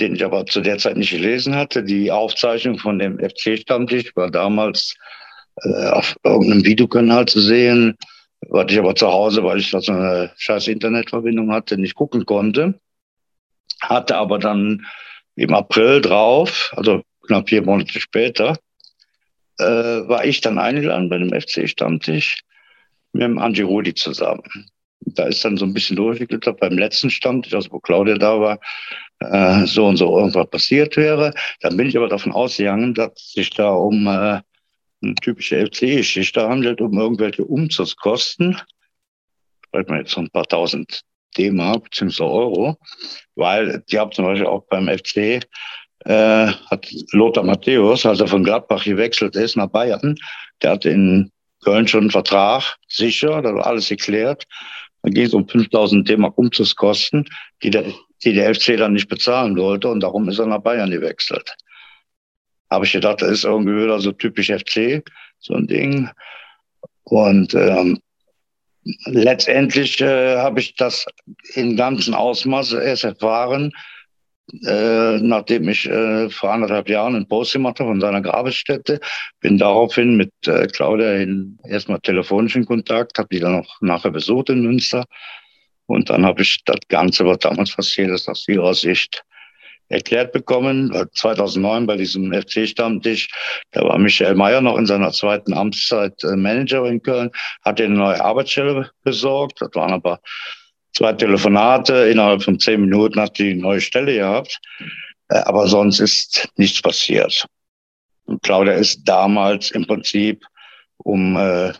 den 0.00 0.16
ich 0.16 0.24
aber 0.24 0.46
zu 0.46 0.60
der 0.60 0.78
Zeit 0.78 0.96
nicht 0.96 1.10
gelesen 1.10 1.54
hatte. 1.54 1.84
Die 1.84 2.10
Aufzeichnung 2.10 2.78
von 2.78 2.98
dem 2.98 3.18
FC-Stammtisch 3.18 4.16
war 4.16 4.30
damals 4.30 4.94
äh, 5.62 5.86
auf 5.88 6.16
irgendeinem 6.24 6.64
Videokanal 6.64 7.26
zu 7.26 7.40
sehen, 7.40 7.96
was 8.48 8.66
ich 8.70 8.78
aber 8.78 8.96
zu 8.96 9.06
Hause, 9.06 9.44
weil 9.44 9.60
ich 9.60 9.70
da 9.70 9.80
so 9.80 9.92
eine 9.92 10.32
scheiß 10.36 10.68
Internetverbindung 10.68 11.52
hatte, 11.52 11.78
nicht 11.78 11.94
gucken 11.94 12.26
konnte. 12.26 12.80
Hatte 13.80 14.16
aber 14.16 14.38
dann 14.38 14.84
im 15.36 15.54
April 15.54 16.00
drauf, 16.00 16.72
also 16.76 17.02
knapp 17.26 17.48
vier 17.48 17.62
Monate 17.62 18.00
später, 18.00 18.58
äh, 19.58 19.64
war 19.64 20.24
ich 20.24 20.40
dann 20.40 20.58
eingeladen 20.58 21.08
bei 21.08 21.18
dem 21.18 21.32
FC-Stammtisch 21.32 22.40
mit 23.12 23.22
dem 23.22 23.38
Angie 23.38 23.62
Rudi 23.62 23.94
zusammen. 23.94 24.42
Da 25.14 25.24
ist 25.26 25.44
dann 25.44 25.56
so 25.56 25.64
ein 25.64 25.74
bisschen 25.74 25.96
durchgeglittert 25.96 26.60
beim 26.60 26.78
letzten 26.78 27.10
Stammtisch, 27.10 27.54
also 27.54 27.72
wo 27.72 27.80
Claudia 27.80 28.16
da 28.16 28.40
war, 28.40 28.60
äh, 29.20 29.66
so 29.66 29.86
und 29.86 29.96
so 29.96 30.18
irgendwas 30.18 30.50
passiert 30.50 30.96
wäre. 30.96 31.32
Dann 31.60 31.76
bin 31.76 31.88
ich 31.88 31.96
aber 31.96 32.08
davon 32.08 32.32
ausgegangen, 32.32 32.94
dass 32.94 33.32
sich 33.32 33.50
da 33.50 33.70
um 33.70 34.06
äh, 34.06 34.40
eine 35.02 35.14
typische 35.22 35.66
FC-Geschichte 35.66 36.48
handelt, 36.48 36.80
um 36.80 36.98
irgendwelche 36.98 37.44
Umzugskosten. 37.44 38.58
Sprechen 39.66 39.90
wir 39.90 39.98
jetzt 39.98 40.14
von 40.14 40.24
ein 40.24 40.30
paar 40.30 40.46
tausend 40.46 41.02
D-Mark 41.36 41.84
bzw. 41.90 42.22
Euro, 42.22 42.78
weil 43.34 43.82
die 43.90 43.98
haben 43.98 44.12
zum 44.12 44.24
Beispiel 44.24 44.46
auch 44.46 44.64
beim 44.68 44.88
FC 44.88 45.40
äh, 46.04 46.46
hat 46.70 46.86
Lothar 47.12 47.44
Matthäus, 47.44 48.06
als 48.06 48.20
er 48.20 48.28
von 48.28 48.44
Gladbach 48.44 48.84
gewechselt 48.84 49.36
ist 49.36 49.56
nach 49.56 49.68
Bayern, 49.68 50.16
der 50.62 50.72
hat 50.72 50.84
in 50.84 51.30
Köln 51.62 51.88
schon 51.88 52.02
einen 52.02 52.10
Vertrag, 52.10 52.76
sicher, 52.88 53.40
da 53.40 53.54
war 53.54 53.66
alles 53.66 53.88
geklärt. 53.88 54.44
Dann 55.04 55.12
ging 55.12 55.26
es 55.26 55.34
um 55.34 55.46
5000 55.46 56.08
D-Mark 56.08 56.38
Umzugskosten, 56.38 57.28
die 57.62 57.68
der, 57.68 57.84
die 58.24 58.32
der 58.32 58.54
FC 58.54 58.78
dann 58.78 58.94
nicht 58.94 59.08
bezahlen 59.08 59.54
wollte 59.58 59.88
und 59.88 60.00
darum 60.00 60.26
ist 60.30 60.38
er 60.38 60.46
nach 60.46 60.62
Bayern 60.62 60.90
gewechselt. 60.90 61.54
Habe 62.70 62.86
ich 62.86 62.92
gedacht, 62.92 63.20
das 63.20 63.30
ist 63.30 63.44
irgendwie 63.44 63.76
wieder 63.82 64.00
so 64.00 64.12
typisch 64.12 64.50
FC, 64.50 65.04
so 65.40 65.52
ein 65.52 65.66
Ding. 65.66 66.08
Und 67.02 67.52
ähm, 67.54 68.00
letztendlich 69.04 70.00
äh, 70.00 70.38
habe 70.38 70.60
ich 70.60 70.74
das 70.74 71.04
in 71.52 71.76
ganzen 71.76 72.14
Ausmaß 72.14 72.72
erst 72.72 73.04
erfahren, 73.04 73.72
äh, 74.52 75.18
nachdem 75.18 75.68
ich 75.68 75.88
äh, 75.88 76.28
vor 76.28 76.52
anderthalb 76.52 76.88
Jahren 76.88 77.14
einen 77.14 77.28
Post 77.28 77.54
gemacht 77.54 77.80
habe 77.80 77.90
von 77.90 78.00
seiner 78.00 78.20
Grabesstätte, 78.20 79.00
bin 79.40 79.58
daraufhin 79.58 80.16
mit 80.16 80.32
äh, 80.46 80.66
Claudia 80.66 81.14
in, 81.14 81.58
erstmal 81.66 82.00
telefonisch 82.00 82.56
in 82.56 82.66
Kontakt, 82.66 83.18
habe 83.18 83.28
die 83.32 83.40
dann 83.40 83.60
auch 83.60 83.80
nachher 83.80 84.10
besucht 84.10 84.50
in 84.50 84.62
Münster. 84.62 85.04
Und 85.86 86.10
dann 86.10 86.24
habe 86.24 86.42
ich 86.42 86.62
das 86.64 86.78
Ganze, 86.88 87.26
was 87.26 87.38
damals 87.38 87.74
passiert 87.74 88.10
ist, 88.10 88.28
aus 88.28 88.46
ihrer 88.48 88.74
Sicht 88.74 89.24
erklärt 89.88 90.32
bekommen. 90.32 90.92
2009 91.14 91.86
bei 91.86 91.96
diesem 91.96 92.32
FC-Stammtisch, 92.32 93.28
da 93.72 93.82
war 93.82 93.98
Michael 93.98 94.34
Mayer 94.34 94.60
noch 94.60 94.78
in 94.78 94.86
seiner 94.86 95.12
zweiten 95.12 95.52
Amtszeit 95.52 96.22
äh, 96.24 96.36
Manager 96.36 96.86
in 96.86 97.02
Köln, 97.02 97.30
hat 97.62 97.80
eine 97.80 97.94
neue 97.94 98.22
Arbeitsstelle 98.22 98.90
besorgt. 99.02 99.60
Das 99.60 99.70
waren 99.74 99.92
aber 99.92 100.20
zwei 100.94 101.12
Telefonate. 101.12 102.08
Innerhalb 102.08 102.42
von 102.42 102.58
zehn 102.58 102.80
Minuten 102.80 103.20
hat 103.20 103.38
die 103.38 103.54
neue 103.54 103.80
Stelle 103.80 104.14
gehabt. 104.14 104.60
Äh, 105.28 105.38
aber 105.38 105.66
sonst 105.66 106.00
ist 106.00 106.48
nichts 106.56 106.80
passiert. 106.80 107.46
Und 108.24 108.42
Claudia 108.42 108.74
ist 108.74 109.04
damals 109.04 109.70
im 109.72 109.86
Prinzip 109.86 110.44
um 110.98 111.36
äh, 111.36 111.72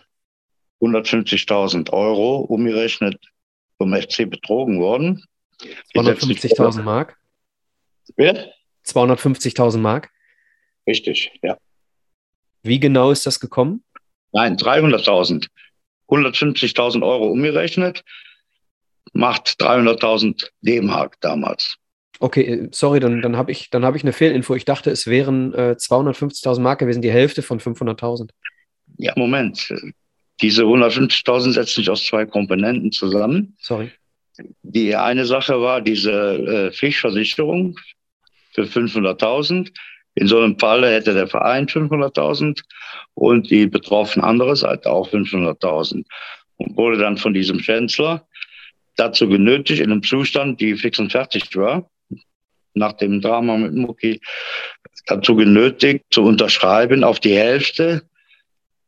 150.000 0.80 1.90
Euro 1.92 2.40
umgerechnet 2.40 3.18
vom 3.78 3.94
FC 3.94 4.28
betrogen 4.28 4.80
worden. 4.80 5.24
250.000 5.94 6.82
Mark? 6.82 7.16
Wer? 8.16 8.52
250.000 8.86 9.78
Mark? 9.78 10.10
Richtig, 10.86 11.32
ja. 11.42 11.56
Wie 12.62 12.78
genau 12.78 13.10
ist 13.10 13.24
das 13.24 13.40
gekommen? 13.40 13.82
Nein, 14.32 14.56
300.000. 14.56 15.48
150.000 16.08 17.02
Euro 17.02 17.28
umgerechnet 17.28 18.04
macht 19.12 19.61
300.000 19.61 20.48
D-Mark 20.62 21.20
damals. 21.20 21.76
Okay, 22.20 22.42
äh, 22.42 22.68
sorry, 22.72 23.00
dann, 23.00 23.22
dann 23.22 23.36
habe 23.36 23.52
ich, 23.52 23.70
hab 23.72 23.96
ich 23.96 24.02
eine 24.02 24.12
Fehlinfo. 24.12 24.55
Ich 24.55 24.64
dachte, 24.64 24.90
es 24.90 25.07
wären 25.07 25.52
äh, 25.55 25.76
250.000 25.78 26.61
Mark 26.61 26.78
gewesen, 26.78 27.02
die 27.02 27.11
Hälfte 27.11 27.42
von 27.42 27.61
500.000. 27.61 28.30
Ja, 28.98 29.12
Moment. 29.16 29.72
Diese 30.40 30.62
150.000 30.62 31.52
setzen 31.52 31.74
sich 31.80 31.90
aus 31.90 32.05
zwei 32.05 32.26
Komponenten 32.26 32.92
zusammen. 32.92 33.57
Sorry. 33.61 33.90
Die 34.62 34.96
eine 34.96 35.26
Sache 35.26 35.61
war 35.61 35.80
diese 35.80 36.11
äh, 36.11 36.72
Pflichtversicherung 36.72 37.78
für 38.52 38.62
500.000. 38.62 39.70
In 40.16 40.26
so 40.26 40.38
einem 40.38 40.59
Fall 40.59 40.84
hätte 40.84 41.14
der 41.14 41.26
Verein 41.26 41.66
500.000 41.66 42.62
und 43.14 43.50
die 43.50 43.66
betroffene 43.66 44.24
andere 44.24 44.57
Seite 44.57 44.90
auch 44.90 45.09
500.000. 45.09 46.05
Und 46.57 46.76
wurde 46.76 46.98
dann 46.98 47.16
von 47.16 47.34
diesem 47.34 47.59
Chancellor 47.59 48.26
dazu 48.97 49.28
genötigt, 49.28 49.80
in 49.80 49.90
einem 49.90 50.03
Zustand, 50.03 50.61
die 50.61 50.76
fix 50.76 50.99
und 50.99 51.12
fertig 51.12 51.55
war, 51.57 51.88
nach 52.74 52.92
dem 52.95 53.20
Drama 53.20 53.57
mit 53.57 53.74
Mucki, 53.74 54.20
dazu 55.07 55.36
genötigt, 55.36 56.05
zu 56.11 56.22
unterschreiben, 56.22 57.05
auf 57.05 57.20
die 57.20 57.36
Hälfte 57.36 58.03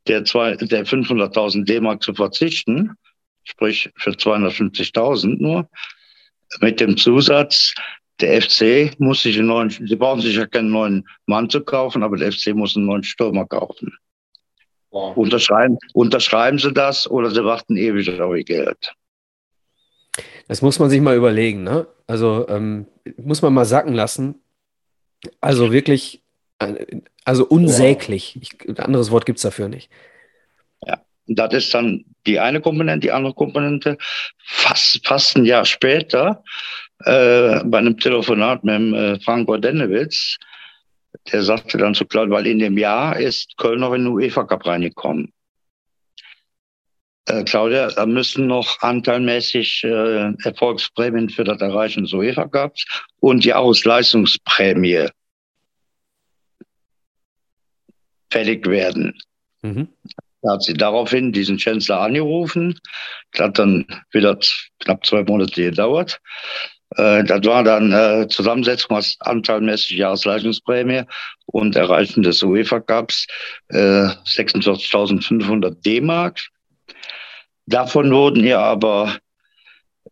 der, 0.06 0.20
der 0.20 0.86
500.000 0.86 1.64
D-Mark 1.64 2.02
zu 2.02 2.14
verzichten, 2.14 2.92
sprich 3.44 3.90
für 3.96 4.10
250.000 4.10 5.36
nur, 5.40 5.68
mit 6.60 6.80
dem 6.80 6.96
Zusatz, 6.96 7.74
der 8.20 8.40
FC 8.40 8.98
muss 8.98 9.22
sich 9.22 9.38
einen 9.38 9.48
neuen, 9.48 9.70
sie 9.70 9.96
brauchen 9.96 10.22
sich 10.22 10.36
ja 10.36 10.46
keinen 10.46 10.70
neuen 10.70 11.06
Mann 11.26 11.50
zu 11.50 11.60
kaufen, 11.60 12.02
aber 12.02 12.16
der 12.16 12.32
FC 12.32 12.54
muss 12.54 12.76
einen 12.76 12.86
neuen 12.86 13.04
Stürmer 13.04 13.46
kaufen. 13.46 13.92
Wow. 14.90 15.16
Unterschreiben, 15.16 15.76
unterschreiben 15.92 16.58
Sie 16.58 16.72
das 16.72 17.10
oder 17.10 17.30
Sie 17.30 17.44
warten 17.44 17.76
ewig 17.76 18.08
auf 18.20 18.34
Ihr 18.34 18.44
Geld. 18.44 18.94
Das 20.48 20.62
muss 20.62 20.78
man 20.78 20.90
sich 20.90 21.00
mal 21.00 21.16
überlegen, 21.16 21.62
ne? 21.62 21.86
Also 22.06 22.46
ähm, 22.48 22.86
muss 23.16 23.42
man 23.42 23.52
mal 23.52 23.64
sacken 23.64 23.94
lassen. 23.94 24.36
Also 25.40 25.72
wirklich, 25.72 26.22
äh, 26.58 27.00
also 27.24 27.46
unsäglich. 27.46 28.38
Ich, 28.40 28.68
ein 28.68 28.78
anderes 28.78 29.10
Wort 29.10 29.26
gibt 29.26 29.38
es 29.38 29.42
dafür 29.42 29.68
nicht. 29.68 29.90
Ja, 30.86 31.00
das 31.26 31.54
ist 31.54 31.74
dann 31.74 32.04
die 32.26 32.38
eine 32.38 32.60
Komponente. 32.60 33.06
Die 33.06 33.12
andere 33.12 33.34
Komponente, 33.34 33.98
fast, 34.44 35.04
fast 35.06 35.36
ein 35.36 35.44
Jahr 35.44 35.64
später, 35.64 36.44
äh, 37.04 37.62
bei 37.64 37.78
einem 37.78 37.98
Telefonat 37.98 38.62
mit 38.64 38.74
dem, 38.74 38.94
äh, 38.94 39.20
Frank 39.20 39.46
Gordenewitz, 39.48 40.36
der 41.32 41.42
sagte 41.42 41.78
dann 41.78 41.94
zu 41.94 42.04
Claude, 42.04 42.30
weil 42.30 42.46
in 42.46 42.58
dem 42.58 42.78
Jahr 42.78 43.18
ist 43.18 43.56
Köln 43.56 43.80
noch 43.80 43.92
in 43.92 44.04
den 44.04 44.12
UEFA 44.12 44.44
Cup 44.44 44.66
reingekommen. 44.66 45.32
Äh, 47.26 47.44
Claudia, 47.44 47.88
da 47.88 48.06
müssen 48.06 48.46
noch 48.46 48.80
anteilmäßig 48.80 49.84
äh, 49.84 50.32
Erfolgsprämien 50.44 51.28
für 51.28 51.44
das 51.44 51.60
Erreichen 51.60 52.04
des 52.04 52.12
UEFA 52.12 52.46
Cups 52.46 52.84
und 53.20 53.44
die 53.44 53.52
Ausleistungsprämie 53.52 55.08
fällig 58.30 58.66
werden. 58.66 59.18
Mhm. 59.62 59.88
Da 60.42 60.52
hat 60.52 60.62
sie 60.62 60.74
daraufhin 60.74 61.32
diesen 61.32 61.58
Chancellor 61.58 62.00
angerufen. 62.00 62.78
Das 63.32 63.46
hat 63.46 63.58
dann 63.58 63.86
wieder 64.12 64.38
knapp 64.78 65.04
zwei 65.04 65.24
Monate 65.24 65.62
gedauert. 65.62 66.20
Äh, 66.94 67.24
das 67.24 67.44
war 67.44 67.64
dann 67.64 67.92
äh, 67.92 68.28
Zusammensetzung 68.28 68.96
aus 68.96 69.16
anteilmäßig 69.20 69.96
Jahresleistungsprämie 69.96 71.02
und 71.46 71.74
Erreichen 71.74 72.22
des 72.22 72.42
UEFA 72.42 72.78
Cups 72.78 73.26
äh, 73.68 74.06
46.500 74.06 75.82
D-Mark. 75.82 76.40
Davon 77.66 78.12
wurden 78.12 78.44
ihr 78.44 78.60
aber 78.60 79.18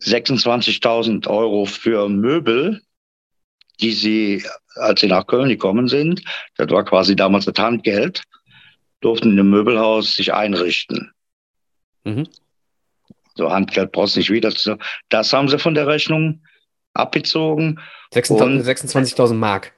26.000 0.00 1.28
Euro 1.28 1.66
für 1.66 2.08
Möbel, 2.08 2.82
die 3.80 3.92
sie, 3.92 4.44
als 4.76 5.00
sie 5.00 5.06
nach 5.06 5.26
Köln 5.26 5.48
gekommen 5.48 5.88
sind, 5.88 6.22
das 6.56 6.70
war 6.70 6.84
quasi 6.84 7.16
damals 7.16 7.44
das 7.44 7.58
Handgeld, 7.58 8.22
durften 9.00 9.32
in 9.32 9.38
einem 9.38 9.50
Möbelhaus 9.50 10.16
sich 10.16 10.32
einrichten. 10.32 11.12
Mhm. 12.04 12.28
So 13.36 13.50
Handgeld 13.50 13.92
brauchst 13.92 14.14
du 14.14 14.20
nicht 14.20 14.30
wieder. 14.30 14.52
Das 15.08 15.32
haben 15.32 15.48
sie 15.48 15.58
von 15.58 15.74
der 15.74 15.86
Rechnung 15.86 16.42
abgezogen. 16.92 17.80
26.000 18.62 19.34
Mark. 19.34 19.72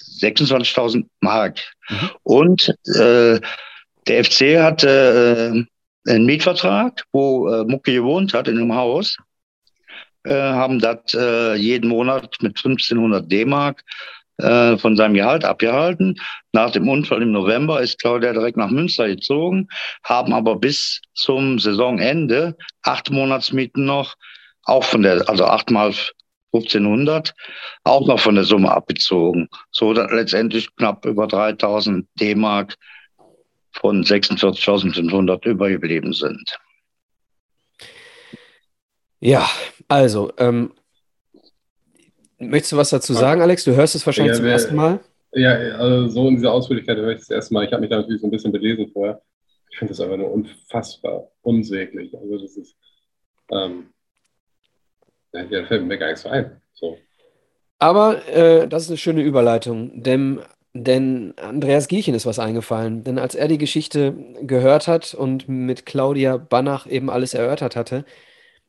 26.000 0.00 1.06
Mark. 1.20 1.60
Mhm. 1.88 2.10
Und 2.22 2.68
äh, 2.96 3.40
der 4.06 4.24
FC 4.24 4.58
hatte 4.60 5.54
äh, 5.54 5.64
einen 6.06 6.26
Mietvertrag, 6.26 7.04
wo 7.12 7.48
äh, 7.48 7.64
Mucke 7.64 7.92
gewohnt 7.92 8.34
hat 8.34 8.48
in 8.48 8.58
einem 8.58 8.74
Haus, 8.74 9.16
äh, 10.24 10.34
haben 10.34 10.78
das 10.78 11.14
äh, 11.14 11.54
jeden 11.54 11.88
Monat 11.88 12.36
mit 12.40 12.56
1500 12.56 13.30
D-Mark 13.30 13.82
äh, 14.38 14.76
von 14.78 14.96
seinem 14.96 15.14
Gehalt 15.14 15.44
abgehalten. 15.44 16.16
Nach 16.52 16.70
dem 16.70 16.88
Unfall 16.88 17.22
im 17.22 17.32
November 17.32 17.80
ist 17.80 18.00
Claudia 18.00 18.32
direkt 18.32 18.56
nach 18.56 18.70
Münster 18.70 19.08
gezogen, 19.08 19.68
haben 20.04 20.32
aber 20.32 20.56
bis 20.56 21.00
zum 21.14 21.58
Saisonende 21.58 22.56
acht 22.82 23.10
Monatsmieten 23.10 23.84
noch, 23.84 24.14
auch 24.64 24.84
von 24.84 25.02
der, 25.02 25.28
also 25.28 25.44
achtmal 25.44 25.92
1500, 26.52 27.34
auch 27.84 28.06
noch 28.06 28.20
von 28.20 28.34
der 28.34 28.44
Summe 28.44 28.70
abgezogen, 28.70 29.48
so 29.70 29.92
dass 29.92 30.10
letztendlich 30.12 30.74
knapp 30.76 31.04
über 31.06 31.26
3000 31.26 32.06
D-Mark 32.20 32.76
von 33.72 34.04
46.500 34.04 35.46
übergeblieben 35.46 36.12
sind. 36.12 36.58
Ja, 39.20 39.48
also, 39.88 40.32
ähm, 40.38 40.72
möchtest 42.38 42.72
du 42.72 42.76
was 42.76 42.90
dazu 42.90 43.12
sagen, 43.12 43.40
Alex? 43.40 43.64
Du 43.64 43.74
hörst 43.74 43.94
es 43.94 44.04
wahrscheinlich 44.04 44.32
ja, 44.32 44.36
zum 44.36 44.46
ersten 44.46 44.74
Mal. 44.74 45.00
Ja, 45.32 45.52
also 45.52 46.08
so 46.08 46.28
in 46.28 46.36
dieser 46.36 46.52
Ausführlichkeit 46.52 46.98
höre 46.98 47.12
ich 47.12 47.20
das 47.20 47.30
erste 47.30 47.54
Mal. 47.54 47.64
Ich 47.64 47.72
habe 47.72 47.80
mich 47.80 47.90
da 47.90 47.96
natürlich 47.96 48.20
so 48.20 48.26
ein 48.26 48.30
bisschen 48.30 48.52
belesen 48.52 48.90
vorher. 48.92 49.22
Ich 49.70 49.78
finde 49.78 49.92
das 49.92 50.00
einfach 50.00 50.16
nur 50.16 50.30
unfassbar 50.30 51.28
unsäglich. 51.40 52.14
Also 52.16 52.38
das 52.38 52.56
ist, 52.56 52.76
ähm, 53.50 53.86
ja, 55.32 55.44
da 55.44 55.66
fällt 55.66 55.86
mir 55.86 55.98
gar 55.98 56.08
nichts 56.08 56.26
ein. 56.26 56.60
So. 56.74 56.98
Aber 57.78 58.28
äh, 58.28 58.68
das 58.68 58.84
ist 58.84 58.90
eine 58.90 58.98
schöne 58.98 59.22
Überleitung, 59.22 60.02
denn 60.02 60.40
denn 60.74 61.34
Andreas 61.38 61.88
Gierchen 61.88 62.14
ist 62.14 62.26
was 62.26 62.38
eingefallen. 62.38 63.04
Denn 63.04 63.18
als 63.18 63.34
er 63.34 63.48
die 63.48 63.58
Geschichte 63.58 64.14
gehört 64.42 64.88
hat 64.88 65.14
und 65.14 65.48
mit 65.48 65.86
Claudia 65.86 66.36
Banach 66.38 66.86
eben 66.86 67.10
alles 67.10 67.34
erörtert 67.34 67.76
hatte, 67.76 68.04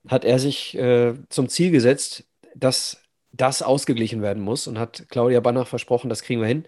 hat 0.07 0.25
er 0.25 0.39
sich 0.39 0.77
äh, 0.77 1.15
zum 1.29 1.49
Ziel 1.49 1.71
gesetzt, 1.71 2.25
dass 2.55 3.03
das 3.31 3.61
ausgeglichen 3.63 4.21
werden 4.21 4.43
muss 4.43 4.67
und 4.67 4.79
hat 4.79 5.07
Claudia 5.09 5.39
Banach 5.41 5.67
versprochen, 5.67 6.09
das 6.09 6.23
kriegen 6.23 6.41
wir 6.41 6.47
hin. 6.47 6.65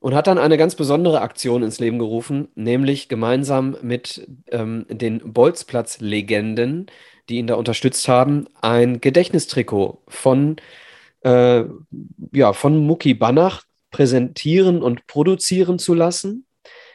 und 0.00 0.14
hat 0.14 0.26
dann 0.28 0.38
eine 0.38 0.56
ganz 0.58 0.76
besondere 0.76 1.20
Aktion 1.22 1.62
ins 1.62 1.80
Leben 1.80 1.98
gerufen, 1.98 2.48
nämlich 2.54 3.08
gemeinsam 3.08 3.76
mit 3.82 4.28
ähm, 4.50 4.86
den 4.88 5.32
Bolzplatz-Legenden, 5.32 6.86
die 7.28 7.38
ihn 7.38 7.46
da 7.48 7.56
unterstützt 7.56 8.08
haben, 8.08 8.46
ein 8.60 9.00
Gedächtnistrikot 9.00 10.02
von, 10.08 10.56
äh, 11.22 11.64
ja, 12.32 12.52
von 12.52 12.86
Mucki 12.86 13.14
Banach 13.14 13.64
präsentieren 13.90 14.82
und 14.82 15.06
produzieren 15.06 15.78
zu 15.78 15.94
lassen, 15.94 16.46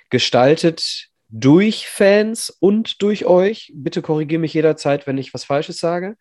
gestaltet 0.09 1.09
durch 1.29 1.87
Fans 1.87 2.49
und 2.49 3.01
durch 3.01 3.25
euch. 3.25 3.71
Bitte 3.75 4.01
korrigiere 4.01 4.39
mich 4.39 4.53
jederzeit, 4.53 5.07
wenn 5.07 5.17
ich 5.17 5.33
was 5.33 5.43
Falsches 5.43 5.79
sage. 5.79 6.15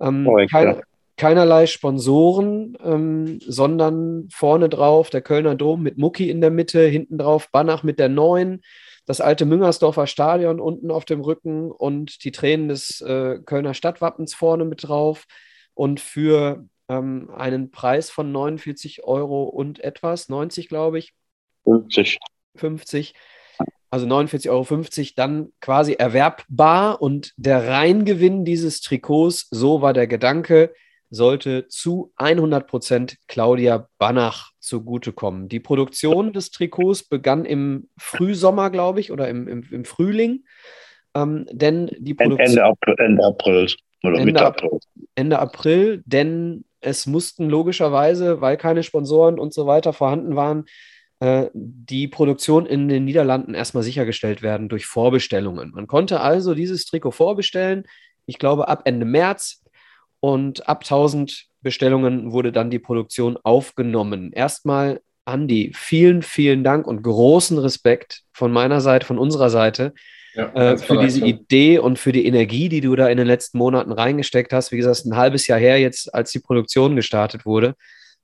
Ähm, 0.00 0.24
Korrekt, 0.24 0.50
keine, 0.50 0.70
ja. 0.76 0.82
Keinerlei 1.16 1.66
Sponsoren, 1.66 2.76
ähm, 2.82 3.38
sondern 3.40 4.28
vorne 4.32 4.68
drauf 4.68 5.10
der 5.10 5.22
Kölner 5.22 5.54
Dom 5.54 5.82
mit 5.82 5.98
Mucki 5.98 6.28
in 6.28 6.40
der 6.40 6.50
Mitte, 6.50 6.84
hinten 6.84 7.18
drauf 7.18 7.50
Banach 7.52 7.84
mit 7.84 8.00
der 8.00 8.08
Neuen, 8.08 8.62
das 9.06 9.20
alte 9.20 9.44
Müngersdorfer 9.44 10.06
Stadion 10.06 10.58
unten 10.58 10.90
auf 10.90 11.04
dem 11.04 11.20
Rücken 11.20 11.70
und 11.70 12.24
die 12.24 12.32
Tränen 12.32 12.68
des 12.68 13.00
äh, 13.02 13.38
Kölner 13.44 13.74
Stadtwappens 13.74 14.34
vorne 14.34 14.64
mit 14.64 14.88
drauf. 14.88 15.26
Und 15.74 16.00
für 16.00 16.66
ähm, 16.88 17.30
einen 17.34 17.70
Preis 17.70 18.10
von 18.10 18.32
49 18.32 19.04
Euro 19.04 19.44
und 19.44 19.80
etwas, 19.80 20.28
90 20.28 20.68
glaube 20.68 20.98
ich, 20.98 21.14
50. 21.64 22.18
50, 22.56 23.14
also 23.90 24.06
49,50 24.06 24.50
Euro, 24.50 25.12
dann 25.16 25.52
quasi 25.60 25.94
erwerbbar 25.94 27.00
und 27.00 27.32
der 27.36 27.68
Reingewinn 27.68 28.44
dieses 28.44 28.80
Trikots, 28.80 29.48
so 29.50 29.82
war 29.82 29.92
der 29.92 30.06
Gedanke, 30.06 30.72
sollte 31.10 31.68
zu 31.68 32.12
100 32.16 32.66
Prozent 32.66 33.16
Claudia 33.28 33.88
Banach 33.98 34.50
zugutekommen. 34.58 35.48
Die 35.48 35.60
Produktion 35.60 36.32
des 36.32 36.50
Trikots 36.50 37.04
begann 37.04 37.44
im 37.44 37.88
Frühsommer, 37.96 38.70
glaube 38.70 39.00
ich, 39.00 39.12
oder 39.12 39.28
im, 39.28 39.46
im, 39.46 39.64
im 39.70 39.84
Frühling, 39.84 40.44
ähm, 41.14 41.46
denn 41.50 41.90
die 41.98 42.14
Produktion 42.14 42.48
Ende, 42.48 42.64
April, 42.64 42.94
Ende 42.98 43.24
April 43.24 43.66
oder 44.02 44.18
Ende 44.18 44.32
Mitte 44.32 44.46
April. 44.46 44.66
April. 44.66 44.80
Ende 45.14 45.38
April, 45.38 46.02
denn 46.04 46.64
es 46.84 47.06
mussten 47.06 47.48
logischerweise, 47.48 48.40
weil 48.40 48.56
keine 48.56 48.82
Sponsoren 48.82 49.38
und 49.38 49.54
so 49.54 49.66
weiter 49.66 49.92
vorhanden 49.92 50.36
waren, 50.36 50.66
äh, 51.20 51.48
die 51.54 52.08
Produktion 52.08 52.66
in 52.66 52.88
den 52.88 53.04
Niederlanden 53.04 53.54
erstmal 53.54 53.82
sichergestellt 53.82 54.42
werden 54.42 54.68
durch 54.68 54.86
Vorbestellungen. 54.86 55.72
Man 55.74 55.86
konnte 55.86 56.20
also 56.20 56.54
dieses 56.54 56.84
Trikot 56.86 57.12
vorbestellen, 57.12 57.84
ich 58.26 58.38
glaube 58.38 58.68
ab 58.68 58.82
Ende 58.84 59.06
März 59.06 59.62
und 60.20 60.68
ab 60.68 60.82
1000 60.84 61.46
Bestellungen 61.62 62.32
wurde 62.32 62.52
dann 62.52 62.70
die 62.70 62.78
Produktion 62.78 63.38
aufgenommen. 63.42 64.32
Erstmal, 64.32 65.00
Andi, 65.24 65.72
vielen, 65.74 66.22
vielen 66.22 66.64
Dank 66.64 66.86
und 66.86 67.02
großen 67.02 67.58
Respekt 67.58 68.22
von 68.32 68.52
meiner 68.52 68.80
Seite, 68.80 69.06
von 69.06 69.18
unserer 69.18 69.50
Seite 69.50 69.94
Ja, 70.34 70.52
äh, 70.54 70.78
für 70.78 70.98
diese. 70.98 71.24
Idee 71.24 71.78
und 71.78 71.98
für 71.98 72.12
die 72.12 72.26
Energie, 72.26 72.68
die 72.68 72.80
du 72.80 72.96
da 72.96 73.08
in 73.08 73.18
den 73.18 73.26
letzten 73.26 73.58
Monaten 73.58 73.92
reingesteckt 73.92 74.52
hast. 74.52 74.72
Wie 74.72 74.76
gesagt, 74.76 75.04
ein 75.04 75.16
halbes 75.16 75.46
Jahr 75.46 75.58
her 75.58 75.78
jetzt, 75.78 76.12
als 76.12 76.32
die 76.32 76.40
Produktion 76.40 76.96
gestartet 76.96 77.46
wurde. 77.46 77.76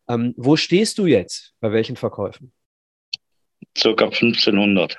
Ähm, 0.08 0.34
wo 0.36 0.56
stehst 0.56 0.98
du 0.98 1.06
jetzt? 1.06 1.54
Bei 1.60 1.72
welchen 1.72 1.96
Verkäufen? 1.96 2.52
Circa 3.78 4.06
1500. 4.06 4.98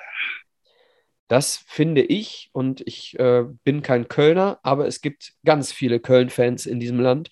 Das 1.28 1.64
finde 1.66 2.02
ich, 2.02 2.50
und 2.52 2.82
ich 2.86 3.18
äh, 3.18 3.44
bin 3.64 3.82
kein 3.82 4.08
Kölner, 4.08 4.58
aber 4.62 4.86
es 4.86 5.00
gibt 5.00 5.32
ganz 5.44 5.72
viele 5.72 6.00
Köln-Fans 6.00 6.66
in 6.66 6.80
diesem 6.80 7.00
Land. 7.00 7.30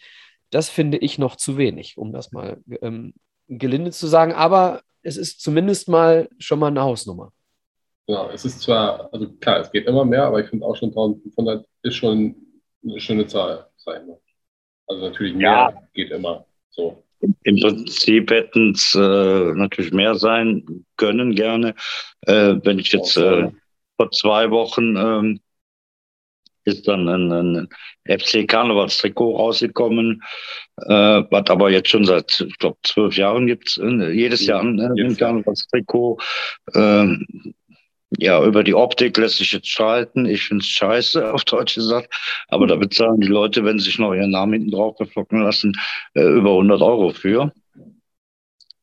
Das 0.50 0.68
finde 0.68 0.98
ich 0.98 1.18
noch 1.18 1.36
zu 1.36 1.56
wenig, 1.56 1.96
um 1.96 2.12
das 2.12 2.32
mal 2.32 2.62
ähm, 2.82 3.14
gelinde 3.48 3.90
zu 3.92 4.06
sagen. 4.06 4.32
Aber 4.32 4.82
es 5.02 5.16
ist 5.16 5.40
zumindest 5.40 5.88
mal 5.88 6.28
schon 6.38 6.58
mal 6.58 6.68
eine 6.68 6.82
Hausnummer. 6.82 7.32
Genau, 8.10 8.28
es 8.30 8.44
ist 8.44 8.60
zwar, 8.60 9.08
also 9.12 9.28
klar, 9.34 9.60
es 9.60 9.70
geht 9.70 9.86
immer 9.86 10.04
mehr, 10.04 10.24
aber 10.24 10.40
ich 10.42 10.50
finde 10.50 10.66
auch 10.66 10.74
schon 10.74 10.88
1500 10.88 11.64
ist 11.84 11.94
schon 11.94 12.34
eine 12.82 12.98
schöne 12.98 13.24
Zahl, 13.28 13.68
sag 13.76 14.00
ich 14.00 14.08
mal. 14.08 14.18
Also 14.88 15.06
natürlich 15.06 15.36
mehr 15.36 15.44
Ja. 15.52 15.72
geht 15.94 16.10
immer. 16.10 16.44
So. 16.70 17.04
Im 17.20 17.60
Prinzip 17.60 18.32
hätten 18.32 18.72
es 18.72 18.96
äh, 18.96 19.54
natürlich 19.54 19.92
mehr 19.92 20.16
sein 20.16 20.84
können, 20.96 21.36
gerne. 21.36 21.76
Äh, 22.22 22.56
wenn 22.64 22.80
ich 22.80 22.90
jetzt 22.90 23.16
äh, 23.16 23.48
vor 23.96 24.10
zwei 24.10 24.50
Wochen 24.50 24.96
ähm, 24.96 25.40
ist 26.64 26.88
dann 26.88 27.08
ein, 27.08 27.30
ein 27.30 27.68
FC 28.08 28.48
Karnevalstrikot 28.48 29.36
rausgekommen, 29.36 30.20
äh, 30.78 31.22
was 31.30 31.48
aber 31.48 31.70
jetzt 31.70 31.90
schon 31.90 32.04
seit, 32.04 32.40
ich 32.40 32.58
glaube, 32.58 32.76
zwölf 32.82 33.16
Jahren 33.16 33.46
gibt 33.46 33.68
es 33.68 33.76
jedes 33.76 34.44
Jahr 34.46 34.62
ein, 34.62 34.80
ein 34.80 34.96
Jahr. 34.96 35.14
Karnevalstrikot. 35.14 36.18
Ähm, 36.74 37.54
ja, 38.18 38.44
über 38.44 38.64
die 38.64 38.74
Optik 38.74 39.16
lässt 39.16 39.36
sich 39.36 39.52
jetzt 39.52 39.68
streiten. 39.68 40.26
Ich 40.26 40.44
finde 40.44 40.62
es 40.62 40.68
scheiße, 40.68 41.32
auf 41.34 41.44
Deutsch 41.44 41.76
gesagt. 41.76 42.12
Aber 42.48 42.66
da 42.66 42.76
bezahlen 42.76 43.20
die 43.20 43.28
Leute, 43.28 43.64
wenn 43.64 43.78
sie 43.78 43.86
sich 43.86 43.98
noch 43.98 44.14
ihren 44.14 44.30
Namen 44.30 44.54
hinten 44.54 44.70
drauf 44.72 44.96
beflocken 44.96 45.42
lassen, 45.42 45.74
äh, 46.14 46.22
über 46.22 46.50
100 46.50 46.82
Euro 46.82 47.10
für. 47.10 47.52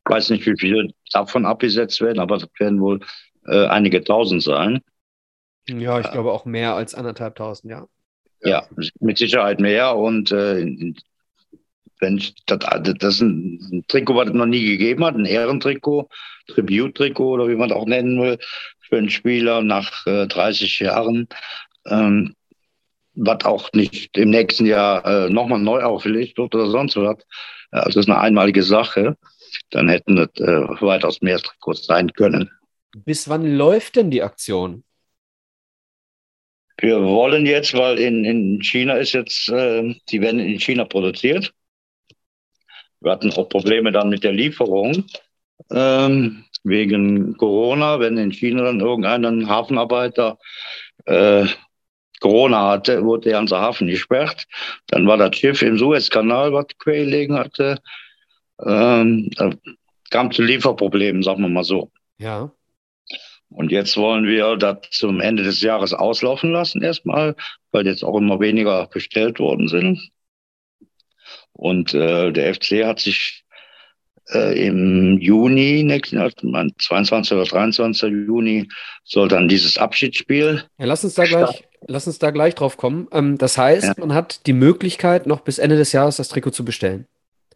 Weiß 0.06 0.30
nicht, 0.30 0.46
wie 0.46 0.56
viele 0.58 0.90
davon 1.12 1.46
abgesetzt 1.46 2.00
werden, 2.00 2.20
aber 2.20 2.38
das 2.38 2.48
werden 2.58 2.80
wohl 2.80 3.02
äh, 3.46 3.68
einige 3.68 4.04
tausend 4.04 4.42
sein. 4.44 4.82
Ja, 5.68 6.00
ich 6.00 6.10
glaube 6.12 6.32
auch 6.32 6.46
mehr 6.46 6.76
als 6.76 6.96
anderthalbtausend, 6.96 7.72
ja. 7.72 7.88
Ja, 8.42 8.68
mit 9.02 9.18
Sicherheit 9.18 9.60
mehr. 9.60 9.98
Und 9.98 10.32
äh, 10.32 10.94
wenn 12.00 12.18
ich, 12.18 12.36
das, 12.46 12.60
das 12.60 13.16
ist 13.16 13.22
ein, 13.22 13.84
Trikot, 13.88 14.16
was 14.16 14.28
es 14.28 14.34
noch 14.34 14.46
nie 14.46 14.66
gegeben 14.66 15.04
hat, 15.04 15.16
ein 15.16 15.26
Ehrentrikot, 15.26 16.10
Tribute-Trikot 16.48 17.34
oder 17.34 17.48
wie 17.48 17.56
man 17.56 17.70
das 17.70 17.78
auch 17.78 17.86
nennen 17.86 18.22
will, 18.22 18.38
für 18.88 18.98
einen 18.98 19.10
Spieler 19.10 19.62
nach 19.62 20.06
äh, 20.06 20.28
30 20.28 20.80
Jahren, 20.80 21.28
ähm, 21.88 22.36
was 23.16 23.46
auch 23.46 23.72
nicht 23.74 24.18
im 24.18 24.30
nächsten 24.30 24.66
Jahr 24.66 25.06
äh, 25.06 25.30
nochmal 25.30 25.60
neu 25.60 25.82
aufgelegt 25.82 26.38
wird 26.38 26.54
oder 26.56 26.68
sonst 26.68 26.96
was. 26.96 27.18
Also 27.72 28.00
das 28.00 28.06
ist 28.06 28.10
eine 28.10 28.20
einmalige 28.20 28.64
Sache. 28.64 29.18
Dann 29.72 29.90
hätten 29.90 30.16
das 30.16 30.30
äh, 30.36 30.82
weitaus 30.82 31.22
mehr 31.22 31.40
Trikots 31.40 31.86
sein 31.86 32.12
können. 32.14 32.50
Bis 32.96 33.28
wann 33.30 33.58
läuft 33.58 33.96
denn 33.96 34.12
die 34.12 34.24
Aktion? 34.24 34.84
Wir 36.80 37.02
wollen 37.02 37.46
jetzt, 37.46 37.74
weil 37.74 37.98
in, 37.98 38.24
in 38.24 38.62
China 38.62 38.96
ist 38.96 39.14
jetzt, 39.14 39.50
äh, 39.50 39.96
die 40.10 40.22
werden 40.22 40.40
in 40.40 40.60
China 40.60 40.86
produziert. 40.86 41.54
Wir 43.00 43.12
hatten 43.12 43.32
auch 43.32 43.50
Probleme 43.50 43.92
dann 43.92 44.10
mit 44.10 44.24
der 44.24 44.34
Lieferung 44.34 45.06
ähm, 45.72 46.46
wegen 46.68 47.36
Corona. 47.38 47.99
Wenn 47.99 48.18
in 48.18 48.32
China 48.32 48.63
dann 48.63 48.80
irgendein 48.80 49.47
Hafenarbeiter 49.47 50.38
äh, 51.05 51.45
Corona 52.20 52.70
hatte, 52.70 53.03
wurde 53.03 53.26
der 53.26 53.34
ganze 53.34 53.59
Hafen 53.59 53.88
gesperrt. 53.88 54.45
Dann 54.88 55.07
war 55.07 55.18
das 55.18 55.36
Schiff 55.36 55.61
im 55.61 55.78
Suezkanal, 55.78 56.53
was 56.53 56.68
quer 56.80 57.05
gelegen 57.05 57.36
hatte. 57.36 57.80
Ähm, 58.65 59.30
da 59.36 59.51
kam 60.09 60.32
zu 60.32 60.41
Lieferproblemen, 60.41 61.24
sagen 61.24 61.41
wir 61.41 61.49
mal 61.49 61.63
so. 61.63 61.91
Ja. 62.18 62.51
Und 63.49 63.72
jetzt 63.72 63.95
wollen 63.97 64.26
wir 64.26 64.57
das 64.57 64.78
zum 64.91 65.22
Ende 65.22 65.43
des 65.43 65.61
Jahres 65.61 65.93
auslaufen 65.93 66.51
lassen 66.51 66.82
erstmal, 66.82 67.36
weil 67.72 67.86
jetzt 67.86 68.03
auch 68.03 68.18
immer 68.18 68.39
weniger 68.39 68.88
bestellt 68.88 69.39
worden 69.39 69.68
sind. 69.68 70.09
Und 71.53 71.93
äh, 71.93 72.32
der 72.32 72.53
FC 72.53 72.86
hat 72.86 72.99
sich 72.99 73.45
äh, 74.34 74.68
im 74.68 75.18
Juni, 75.20 75.84
nächsten 75.84 76.18
Jahr, 76.18 76.32
mein 76.44 76.72
22. 76.80 77.34
oder 77.38 77.46
23. 77.46 78.12
Juni, 78.28 78.68
soll 79.04 79.28
dann 79.28 79.48
dieses 79.48 79.78
Abschiedsspiel. 79.78 80.64
Ja, 80.78 80.86
lass 80.86 81.04
uns 81.04 81.16
da 81.16 81.26
gleich, 81.26 81.64
lass 81.88 82.08
uns 82.08 82.20
da 82.20 82.32
gleich 82.32 82.56
drauf 82.56 82.78
kommen. 82.78 83.08
Ähm, 83.12 83.38
das 83.38 83.58
heißt, 83.58 83.88
Ja. 83.88 83.94
man 83.98 84.14
hat 84.14 84.46
die 84.48 84.54
Möglichkeit, 84.54 85.28
noch 85.28 85.42
bis 85.42 85.60
Ende 85.60 85.78
des 85.78 85.92
Jahres 85.92 86.18
das 86.18 86.30
Trikot 86.30 86.52
zu 86.52 86.66
bestellen. 86.66 87.06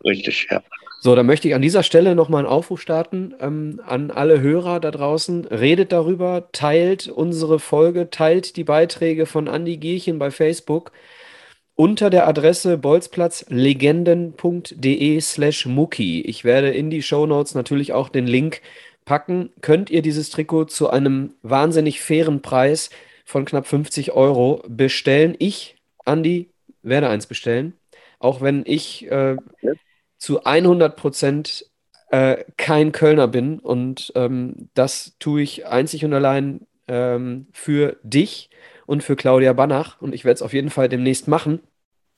Richtig, 0.04 0.48
ja. 0.50 0.62
So, 1.04 1.16
dann 1.16 1.26
möchte 1.26 1.48
ich 1.48 1.56
an 1.56 1.64
dieser 1.64 1.82
Stelle 1.82 2.14
nochmal 2.14 2.46
einen 2.46 2.54
Aufruf 2.54 2.80
starten 2.80 3.34
ähm, 3.40 3.82
an 3.88 4.12
alle 4.12 4.40
Hörer 4.40 4.80
da 4.80 4.92
draußen. 4.92 5.46
Redet 5.46 5.92
darüber, 5.92 6.50
teilt 6.52 7.08
unsere 7.08 7.58
Folge, 7.58 8.12
teilt 8.12 8.56
die 8.56 8.64
Beiträge 8.64 9.26
von 9.26 9.48
Andy 9.48 9.78
Gierchen 9.78 10.20
bei 10.20 10.30
Facebook 10.30 10.92
unter 11.82 12.12
der 12.12 12.28
Adresse 12.28 12.78
bolzplatzlegenden.de 12.78 15.20
slash 15.20 15.66
mucki. 15.66 16.22
Ich 16.22 16.44
werde 16.44 16.70
in 16.70 16.92
die 16.92 17.02
Shownotes 17.02 17.56
natürlich 17.56 17.92
auch 17.92 18.10
den 18.10 18.28
Link 18.28 18.62
packen. 19.04 19.50
Könnt 19.62 19.90
ihr 19.90 20.04
dieses 20.04 20.30
Trikot 20.30 20.66
zu 20.66 20.92
einem 20.92 21.34
wahnsinnig 21.42 22.00
fairen 22.00 22.44
Preis 22.44 22.92
von 23.26 23.46
knapp 23.46 23.66
50 23.66 24.12
Euro 24.12 24.62
bestellen? 24.68 25.36
Ich, 25.40 25.76
Andy, 26.06 26.52
werde 26.84 27.10
eins 27.10 27.26
bestellen. 27.26 27.74
Auch 28.20 28.42
wenn 28.42 28.62
ich 28.68 29.10
äh, 29.10 29.38
zu 30.20 30.44
100 30.44 30.96
Prozent 30.96 31.66
äh, 32.12 32.44
kein 32.58 32.92
Kölner 32.92 33.28
bin 33.28 33.58
und 33.58 34.12
ähm, 34.14 34.70
das 34.76 35.16
tue 35.18 35.42
ich 35.42 35.66
einzig 35.66 36.06
und 36.06 36.14
allein 36.14 36.68
ähm, 36.88 37.48
für 37.54 37.98
dich 38.04 38.52
und 38.86 39.04
für 39.04 39.16
Claudia 39.16 39.54
Banach 39.54 40.00
und 40.00 40.14
ich 40.14 40.26
werde 40.26 40.36
es 40.36 40.44
auf 40.44 40.54
jeden 40.54 40.70
Fall 40.70 40.88
demnächst 40.88 41.28
machen. 41.28 41.60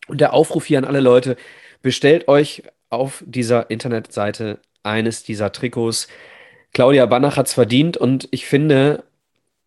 Und 0.07 0.21
der 0.21 0.33
Aufruf 0.33 0.65
hier 0.65 0.77
an 0.77 0.85
alle 0.85 0.99
Leute, 0.99 1.37
bestellt 1.81 2.27
euch 2.27 2.63
auf 2.89 3.23
dieser 3.25 3.69
Internetseite 3.69 4.59
eines 4.83 5.23
dieser 5.23 5.51
Trikots. 5.51 6.07
Claudia 6.73 7.05
Banach 7.05 7.37
hat 7.37 7.47
es 7.47 7.53
verdient 7.53 7.97
und 7.97 8.27
ich 8.31 8.45
finde, 8.45 9.03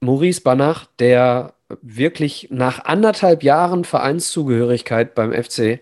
Maurice 0.01 0.41
Banach, 0.41 0.87
der 0.99 1.55
wirklich 1.83 2.49
nach 2.51 2.85
anderthalb 2.85 3.43
Jahren 3.43 3.85
Vereinszugehörigkeit 3.85 5.15
beim 5.15 5.33
FC 5.33 5.81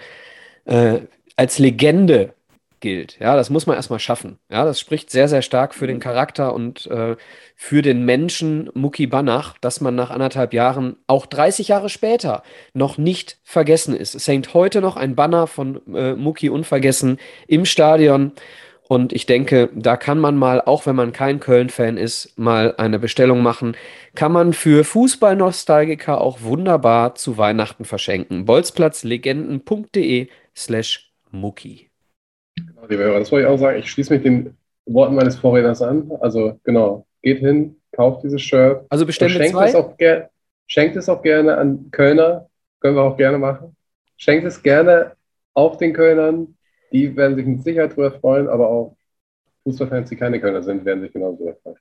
äh, 0.65 1.01
als 1.37 1.59
Legende 1.59 2.34
gilt. 2.85 3.19
Ja, 3.19 3.35
das 3.35 3.49
muss 3.49 3.67
man 3.67 3.77
erstmal 3.77 3.99
schaffen. 3.99 4.39
Ja, 4.51 4.67
das 4.67 4.79
spricht 4.79 5.11
sehr, 5.11 5.27
sehr 5.27 5.41
stark 5.41 5.75
für 5.75 5.87
den 5.87 6.01
Charakter 6.01 6.53
und 6.53 6.87
äh, 6.89 7.17
für 7.57 7.81
den 7.81 8.05
Menschen 8.05 8.69
Muki 8.75 9.07
Banach, 9.07 9.57
dass 9.59 9.81
man 9.81 9.95
nach 9.95 10.11
anderthalb 10.11 10.53
Jahren, 10.53 10.97
auch 11.07 11.25
30 11.25 11.69
Jahre 11.69 11.89
später, 11.89 12.43
noch 12.75 12.99
nicht 12.99 13.39
vergessen 13.43 13.97
ist. 13.97 14.15
Es 14.15 14.29
hängt 14.29 14.53
heute 14.53 14.83
noch 14.83 14.99
ein 14.99 15.15
Banner 15.15 15.47
von 15.47 15.81
äh, 15.95 16.13
Muki 16.13 16.51
unvergessen 16.51 17.17
im 17.49 17.65
Stadion. 17.65 18.33
Und 18.87 19.15
ich 19.15 19.25
denke, 19.25 19.71
da 19.75 19.97
kann 19.97 20.19
man 20.19 20.37
mal, 20.37 20.61
auch 20.61 20.85
wenn 20.85 20.95
man 20.95 21.13
kein 21.13 21.41
Köln-Fan 21.41 21.97
ist, 21.97 22.39
mal 22.39 22.75
eine 22.77 22.99
Bestellung 22.99 23.41
machen. 23.43 23.79
Kann 24.15 24.31
man 24.31 24.53
für 24.53 24.85
Fußballnostalgiker 24.85 26.21
auch 26.21 26.43
wunderbar 26.43 27.15
zu 27.15 27.39
Weihnachten 27.39 27.87
verschenken. 27.87 28.45
bolzplatzlegenden.de 28.45 30.29
slash 30.55 31.15
Muki. 31.31 31.94
Liebe 32.89 33.05
Hörer, 33.05 33.19
das 33.19 33.33
wollte 33.33 33.47
ich 33.47 33.53
auch 33.53 33.59
sagen. 33.59 33.79
Ich 33.79 33.91
schließe 33.91 34.13
mich 34.13 34.23
den 34.23 34.57
Worten 34.87 35.15
meines 35.15 35.37
Vorredners 35.37 35.83
an. 35.83 36.11
Also 36.21 36.61
genau, 36.65 37.07
geht 37.23 37.39
hin, 37.39 37.77
kauft 37.93 38.25
dieses 38.25 38.43
Shirt. 38.43 38.85
Also 38.89 39.07
bestellen 39.07 39.33
wir 39.39 39.51
zwei? 39.51 39.69
Es 39.69 39.75
auch 39.75 39.97
schenkt 40.67 40.97
es 40.97 41.09
auch 41.09 41.23
gerne 41.23 41.57
an 41.57 41.91
Kölner. 41.91 42.49
Können 42.81 42.97
wir 42.97 43.03
auch 43.03 43.17
gerne 43.17 43.39
machen. 43.39 43.77
Schenkt 44.17 44.47
es 44.47 44.63
gerne 44.63 45.13
auch 45.55 45.77
den 45.77 45.93
Kölnern. 45.93 46.57
Die 46.93 47.17
werden 47.17 47.37
sich 47.37 47.47
mit 47.47 47.63
Sicherheit 47.63 47.93
darüber 47.93 48.13
freuen, 48.13 48.49
aber 48.49 48.69
auch 48.69 48.97
Fußballfans, 49.65 50.11
die 50.11 50.17
keine 50.17 50.41
Kölner 50.41 50.63
sind, 50.63 50.85
werden 50.85 51.01
sich 51.01 51.13
genauso 51.13 51.45
darüber 51.45 51.59
freuen. 51.63 51.77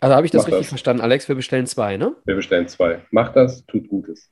Also 0.00 0.16
habe 0.16 0.26
ich 0.26 0.32
das 0.32 0.42
Mach 0.42 0.48
richtig 0.48 0.62
das. 0.62 0.68
verstanden, 0.68 1.02
Alex? 1.02 1.28
Wir 1.28 1.34
bestellen 1.34 1.66
zwei, 1.66 1.96
ne? 1.96 2.16
Wir 2.24 2.34
bestellen 2.34 2.68
zwei. 2.68 3.02
Macht 3.10 3.36
das, 3.36 3.64
tut 3.66 3.88
Gutes. 3.88 4.31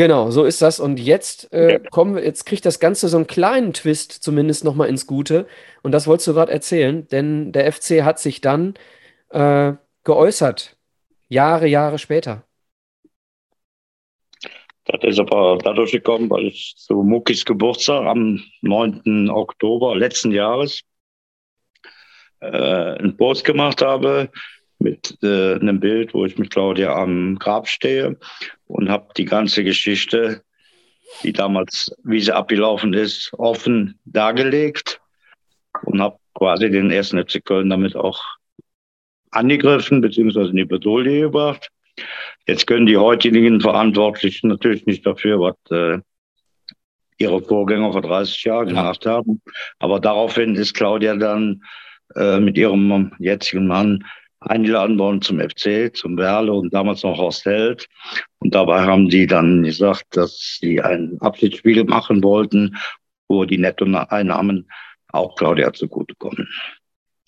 Genau, 0.00 0.30
so 0.30 0.44
ist 0.44 0.62
das. 0.62 0.80
Und 0.80 0.98
jetzt 0.98 1.52
äh, 1.52 1.78
kommen 1.90 2.14
wir, 2.14 2.24
jetzt 2.24 2.46
kriegt 2.46 2.64
das 2.64 2.80
Ganze 2.80 3.06
so 3.10 3.18
einen 3.18 3.26
kleinen 3.26 3.74
Twist 3.74 4.12
zumindest 4.12 4.64
nochmal 4.64 4.88
ins 4.88 5.06
Gute. 5.06 5.46
Und 5.82 5.92
das 5.92 6.06
wolltest 6.06 6.26
du 6.28 6.32
gerade 6.32 6.50
erzählen, 6.50 7.06
denn 7.08 7.52
der 7.52 7.70
FC 7.70 8.02
hat 8.02 8.18
sich 8.18 8.40
dann 8.40 8.72
äh, 9.28 9.74
geäußert. 10.04 10.78
Jahre, 11.28 11.66
Jahre 11.66 11.98
später. 11.98 12.44
Das 14.86 15.00
ist 15.02 15.20
aber 15.20 15.58
dadurch 15.62 15.92
gekommen, 15.92 16.30
weil 16.30 16.46
ich 16.46 16.76
zu 16.78 17.02
Muckis 17.02 17.44
Geburtstag 17.44 18.06
am 18.06 18.42
9. 18.62 19.28
Oktober 19.28 19.94
letzten 19.94 20.32
Jahres 20.32 20.80
äh, 22.40 22.46
einen 22.46 23.18
Post 23.18 23.44
gemacht 23.44 23.82
habe 23.82 24.30
mit 24.78 25.18
äh, 25.22 25.56
einem 25.56 25.78
Bild, 25.78 26.14
wo 26.14 26.24
ich 26.24 26.38
mit 26.38 26.50
Claudia 26.50 26.96
am 26.96 27.38
Grab 27.38 27.68
stehe 27.68 28.16
und 28.70 28.88
habe 28.88 29.08
die 29.16 29.24
ganze 29.24 29.64
Geschichte, 29.64 30.42
die 31.22 31.32
damals, 31.32 31.94
wie 32.04 32.20
sie 32.20 32.34
abgelaufen 32.34 32.94
ist, 32.94 33.32
offen 33.34 33.98
dargelegt 34.04 35.00
und 35.84 36.00
habe 36.00 36.18
quasi 36.34 36.70
den 36.70 36.90
ersten 36.90 37.18
FC 37.18 37.44
Köln 37.44 37.70
damit 37.70 37.96
auch 37.96 38.22
angegriffen 39.30 40.00
beziehungsweise 40.00 40.50
in 40.50 40.56
die 40.56 40.64
Bedouille 40.64 41.22
gebracht. 41.22 41.70
Jetzt 42.46 42.66
können 42.66 42.86
die 42.86 42.96
heutigen 42.96 43.60
Verantwortlichen 43.60 44.48
natürlich 44.48 44.86
nicht 44.86 45.04
dafür, 45.06 45.40
was 45.40 45.56
äh, 45.70 45.98
ihre 47.18 47.42
Vorgänger 47.42 47.92
vor 47.92 48.02
30 48.02 48.44
Jahren 48.44 48.68
ja. 48.68 48.74
gemacht 48.74 49.04
haben. 49.06 49.42
Aber 49.78 50.00
daraufhin 50.00 50.54
ist 50.54 50.74
Claudia 50.74 51.14
dann 51.16 51.62
äh, 52.16 52.40
mit 52.40 52.56
ihrem 52.56 53.12
jetzigen 53.18 53.66
Mann 53.66 54.04
eingeladen 54.40 54.98
worden 54.98 55.20
zum 55.22 55.38
FC, 55.38 55.94
zum 55.94 56.16
Werle 56.16 56.52
und 56.52 56.72
damals 56.72 57.02
noch 57.02 57.18
Horst 57.18 57.44
Held. 57.44 57.86
Und 58.38 58.54
dabei 58.54 58.82
haben 58.82 59.08
die 59.08 59.26
dann 59.26 59.62
gesagt, 59.62 60.16
dass 60.16 60.58
sie 60.60 60.80
ein 60.80 61.18
Abschiedsspiel 61.20 61.84
machen 61.84 62.22
wollten, 62.22 62.76
wo 63.28 63.44
die 63.44 63.58
Nettoeinnahmen 63.58 64.68
auch 65.12 65.36
Claudia 65.36 65.72
zugutekommen. 65.72 66.48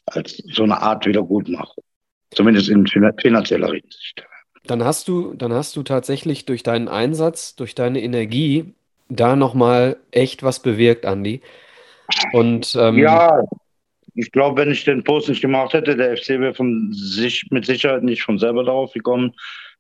Als 0.07 0.37
so 0.53 0.65
eine 0.65 0.81
Art 0.81 1.07
Wiedergutmachung. 1.07 1.85
Zumindest 2.33 2.71
in 2.71 2.87
finanzieller 2.87 3.73
Hinsicht. 3.73 4.25
Dann 4.65 4.85
hast 4.85 5.09
du, 5.09 5.35
dann 5.35 5.53
hast 5.53 5.77
du 5.77 5.83
tatsächlich 5.83 6.47
durch 6.47 6.63
deinen 6.63 6.89
Einsatz, 6.89 7.57
durch 7.57 7.75
deine 7.75 8.01
Energie 8.01 8.75
da 9.09 9.37
nochmal 9.37 9.97
echt 10.13 10.43
was 10.43 10.61
bewirkt, 10.61 11.05
Andi. 11.05 11.43
Und 12.33 12.75
ähm, 12.79 12.99
ja, 12.99 13.43
ich 14.15 14.33
glaube, 14.33 14.61
wenn 14.61 14.71
ich 14.71 14.85
den 14.85 15.05
Post 15.05 15.29
nicht 15.29 15.41
gemacht 15.41 15.73
hätte, 15.73 15.97
der 15.97 16.17
FC 16.17 16.31
wäre 16.41 16.55
von 16.55 16.91
sich 16.93 17.47
mit 17.51 17.67
Sicherheit 17.67 18.03
nicht 18.03 18.23
von 18.23 18.39
selber 18.39 18.65
darauf 18.65 18.93
gekommen, 18.93 19.33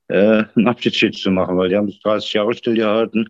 äh, 0.08 0.44
einen 0.56 0.68
Abschiedsschied 0.68 1.16
zu 1.16 1.30
machen, 1.30 1.56
weil 1.56 1.68
die 1.68 1.76
haben 1.76 1.88
sich 1.88 2.00
30 2.02 2.32
Jahre 2.32 2.54
stillgehalten 2.54 3.28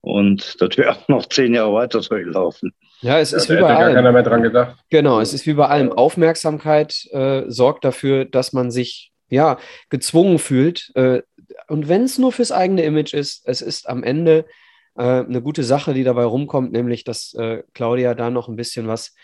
und 0.00 0.56
das 0.60 0.76
wäre 0.76 0.92
auch 0.92 1.08
noch 1.08 1.26
zehn 1.26 1.54
Jahre 1.54 1.74
weiter 1.74 2.00
so 2.00 2.14
gelaufen. 2.14 2.72
Ja, 3.00 3.18
es 3.18 3.32
ja, 3.32 3.38
ist 3.38 3.50
wie 3.50 3.56
bei 3.56 3.74
allem. 3.74 3.94
keiner 3.94 4.12
mehr 4.12 4.22
dran 4.22 4.42
gedacht. 4.42 4.78
Genau, 4.90 5.20
es 5.20 5.32
ist 5.32 5.46
wie 5.46 5.54
bei 5.54 5.66
allem. 5.66 5.92
Aufmerksamkeit 5.92 7.06
äh, 7.12 7.42
sorgt 7.46 7.84
dafür, 7.84 8.24
dass 8.24 8.52
man 8.52 8.70
sich 8.70 9.12
ja 9.28 9.58
gezwungen 9.88 10.38
fühlt. 10.38 10.90
Äh, 10.94 11.22
und 11.68 11.88
wenn 11.88 12.02
es 12.04 12.18
nur 12.18 12.32
fürs 12.32 12.52
eigene 12.52 12.82
Image 12.82 13.14
ist, 13.14 13.46
es 13.46 13.60
ist 13.60 13.88
am 13.88 14.02
Ende 14.02 14.46
äh, 14.96 15.02
eine 15.02 15.42
gute 15.42 15.62
Sache, 15.62 15.94
die 15.94 16.04
dabei 16.04 16.24
rumkommt, 16.24 16.72
nämlich 16.72 17.04
dass 17.04 17.34
äh, 17.34 17.62
Claudia 17.74 18.14
da 18.14 18.30
noch 18.30 18.48
ein 18.48 18.56
bisschen 18.56 18.88
was 18.88 19.14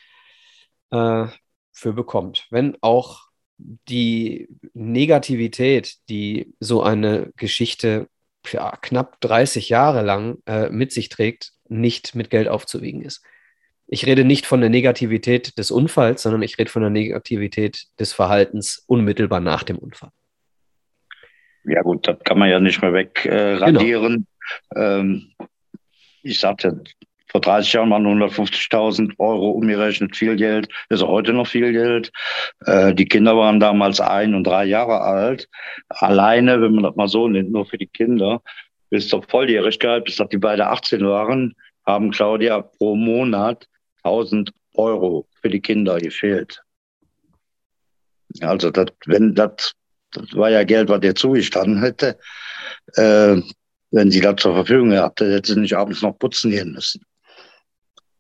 äh, 0.94 1.26
für 1.72 1.92
bekommt. 1.92 2.46
Wenn 2.50 2.78
auch 2.80 3.24
die 3.58 4.48
Negativität, 4.72 5.96
die 6.08 6.54
so 6.60 6.82
eine 6.82 7.32
Geschichte 7.36 8.08
ja, 8.50 8.76
knapp 8.80 9.20
30 9.20 9.68
Jahre 9.68 10.02
lang 10.02 10.38
äh, 10.46 10.68
mit 10.70 10.92
sich 10.92 11.08
trägt, 11.08 11.52
nicht 11.68 12.14
mit 12.14 12.30
Geld 12.30 12.48
aufzuwiegen 12.48 13.02
ist. 13.02 13.22
Ich 13.86 14.06
rede 14.06 14.24
nicht 14.24 14.46
von 14.46 14.60
der 14.60 14.70
Negativität 14.70 15.58
des 15.58 15.70
Unfalls, 15.70 16.22
sondern 16.22 16.42
ich 16.42 16.58
rede 16.58 16.70
von 16.70 16.82
der 16.82 16.90
Negativität 16.90 17.86
des 17.98 18.12
Verhaltens 18.12 18.82
unmittelbar 18.86 19.40
nach 19.40 19.62
dem 19.62 19.78
Unfall. 19.78 20.10
Ja 21.64 21.82
gut, 21.82 22.06
das 22.06 22.18
kann 22.24 22.38
man 22.38 22.50
ja 22.50 22.60
nicht 22.60 22.82
mehr 22.82 22.92
wegradieren. 22.92 24.26
Genau. 24.70 25.00
ähm, 25.00 25.32
ich 26.22 26.38
sagte, 26.38 26.82
vor 27.34 27.40
30 27.40 27.72
Jahren 27.72 27.90
waren 27.90 28.06
150.000 28.06 29.18
Euro 29.18 29.50
umgerechnet 29.50 30.14
viel 30.14 30.36
Geld. 30.36 30.68
Ist 30.88 31.02
heute 31.02 31.32
noch 31.32 31.48
viel 31.48 31.72
Geld. 31.72 32.12
Äh, 32.64 32.94
die 32.94 33.06
Kinder 33.06 33.36
waren 33.36 33.58
damals 33.58 34.00
ein 34.00 34.36
und 34.36 34.44
drei 34.44 34.64
Jahre 34.66 35.00
alt. 35.00 35.48
Alleine, 35.88 36.62
wenn 36.62 36.76
man 36.76 36.84
das 36.84 36.94
mal 36.94 37.08
so 37.08 37.26
nimmt, 37.26 37.50
nur 37.50 37.66
für 37.66 37.76
die 37.76 37.88
Kinder, 37.88 38.40
bis 38.88 39.08
zur 39.08 39.24
Volljährigkeit, 39.24 40.04
bis 40.04 40.14
dass 40.14 40.28
die 40.28 40.38
beide 40.38 40.68
18 40.68 41.04
waren, 41.04 41.56
haben 41.84 42.12
Claudia 42.12 42.60
pro 42.60 42.94
Monat 42.94 43.66
1000 44.04 44.52
Euro 44.74 45.26
für 45.42 45.48
die 45.48 45.60
Kinder 45.60 45.98
gefehlt. 45.98 46.62
Also, 48.42 48.70
das, 48.70 48.86
wenn 49.06 49.34
das, 49.34 49.72
das 50.12 50.32
war 50.36 50.50
ja 50.50 50.62
Geld, 50.62 50.88
was 50.88 51.02
ihr 51.02 51.16
zugestanden 51.16 51.82
hätte. 51.82 52.16
Äh, 52.94 53.40
wenn 53.90 54.10
sie 54.12 54.20
das 54.20 54.36
zur 54.36 54.54
Verfügung 54.54 54.90
gehabt 54.90 55.20
hätte, 55.20 55.34
hätte 55.34 55.54
sie 55.54 55.60
nicht 55.60 55.76
abends 55.76 56.00
noch 56.00 56.16
putzen 56.16 56.52
gehen 56.52 56.72
müssen. 56.72 57.04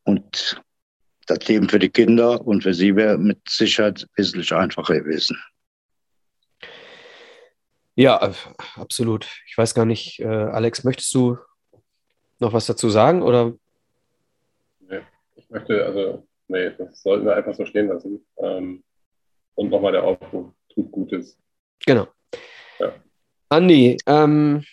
Und 0.04 0.62
das 1.26 1.48
Leben 1.48 1.68
für 1.68 1.78
die 1.78 1.88
Kinder 1.88 2.46
und 2.46 2.62
für 2.62 2.74
sie 2.74 2.96
wäre 2.96 3.18
mit 3.18 3.38
Sicherheit 3.48 4.06
wesentlich 4.16 4.52
einfacher 4.52 5.00
gewesen. 5.00 5.38
Ja, 7.96 8.32
absolut. 8.76 9.26
Ich 9.46 9.56
weiß 9.56 9.74
gar 9.74 9.84
nicht, 9.84 10.20
äh, 10.20 10.26
Alex, 10.26 10.84
möchtest 10.84 11.14
du 11.14 11.38
noch 12.40 12.52
was 12.52 12.66
dazu 12.66 12.90
sagen 12.90 13.22
oder? 13.22 13.54
Nee, 14.80 15.00
ich 15.36 15.48
möchte, 15.48 15.84
also, 15.84 16.26
nee, 16.48 16.70
das 16.76 17.02
sollten 17.02 17.24
wir 17.24 17.36
einfach 17.36 17.54
so 17.54 17.64
stehen 17.64 17.88
lassen. 17.88 18.26
Ähm, 18.38 18.82
und 19.54 19.70
nochmal 19.70 19.92
der 19.92 20.02
Aufruf, 20.02 20.52
tut 20.74 20.90
Gutes. 20.90 21.38
Genau. 21.86 22.08
Ja. 22.80 22.92
Andi, 23.48 23.96
ähm, 24.06 24.64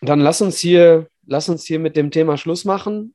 dann 0.00 0.20
lass 0.20 0.42
uns 0.42 0.58
hier, 0.58 1.08
lass 1.26 1.48
uns 1.48 1.64
hier 1.64 1.78
mit 1.78 1.96
dem 1.96 2.10
Thema 2.10 2.36
Schluss 2.36 2.64
machen 2.64 3.14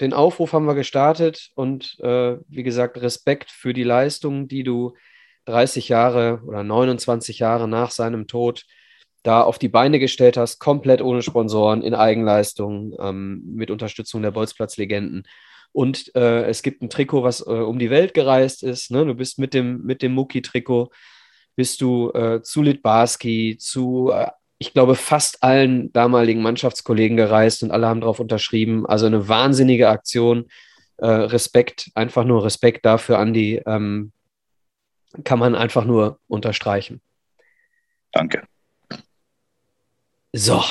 den 0.00 0.12
Aufruf 0.12 0.52
haben 0.52 0.66
wir 0.66 0.74
gestartet 0.74 1.50
und 1.54 1.98
äh, 2.00 2.36
wie 2.48 2.62
gesagt, 2.62 3.00
Respekt 3.00 3.50
für 3.50 3.72
die 3.72 3.84
Leistung, 3.84 4.48
die 4.48 4.62
du 4.62 4.94
30 5.46 5.88
Jahre 5.88 6.42
oder 6.44 6.62
29 6.62 7.38
Jahre 7.38 7.68
nach 7.68 7.90
seinem 7.90 8.26
Tod 8.26 8.64
da 9.22 9.42
auf 9.42 9.58
die 9.58 9.68
Beine 9.68 9.98
gestellt 9.98 10.36
hast, 10.36 10.60
komplett 10.60 11.02
ohne 11.02 11.22
Sponsoren, 11.22 11.82
in 11.82 11.94
Eigenleistung, 11.94 12.94
ähm, 13.00 13.42
mit 13.44 13.70
Unterstützung 13.70 14.22
der 14.22 14.30
Bolzplatz-Legenden. 14.30 15.24
Und 15.72 16.14
äh, 16.14 16.44
es 16.44 16.62
gibt 16.62 16.80
ein 16.82 16.90
Trikot, 16.90 17.22
was 17.22 17.40
äh, 17.40 17.50
um 17.50 17.78
die 17.78 17.90
Welt 17.90 18.14
gereist 18.14 18.62
ist. 18.62 18.90
Ne? 18.90 19.04
Du 19.04 19.14
bist 19.14 19.38
mit 19.38 19.52
dem, 19.52 19.82
mit 19.82 20.00
dem 20.02 20.14
Muki-Trikot, 20.14 20.90
bist 21.56 21.80
du 21.80 22.12
äh, 22.12 22.40
zu 22.42 22.62
Litbarski, 22.62 23.56
zu 23.58 24.10
äh, 24.12 24.28
ich 24.58 24.72
glaube, 24.72 24.94
fast 24.94 25.42
allen 25.42 25.92
damaligen 25.92 26.42
Mannschaftskollegen 26.42 27.16
gereist 27.16 27.62
und 27.62 27.70
alle 27.70 27.86
haben 27.86 28.00
darauf 28.00 28.20
unterschrieben. 28.20 28.86
Also 28.86 29.06
eine 29.06 29.28
wahnsinnige 29.28 29.88
Aktion. 29.88 30.48
Äh, 30.98 31.06
Respekt, 31.06 31.90
einfach 31.94 32.24
nur 32.24 32.44
Respekt 32.44 32.86
dafür, 32.86 33.18
Andi. 33.18 33.60
Ähm, 33.66 34.12
kann 35.24 35.38
man 35.38 35.54
einfach 35.54 35.84
nur 35.84 36.18
unterstreichen. 36.26 37.02
Danke. 38.12 38.42
So, 40.32 40.62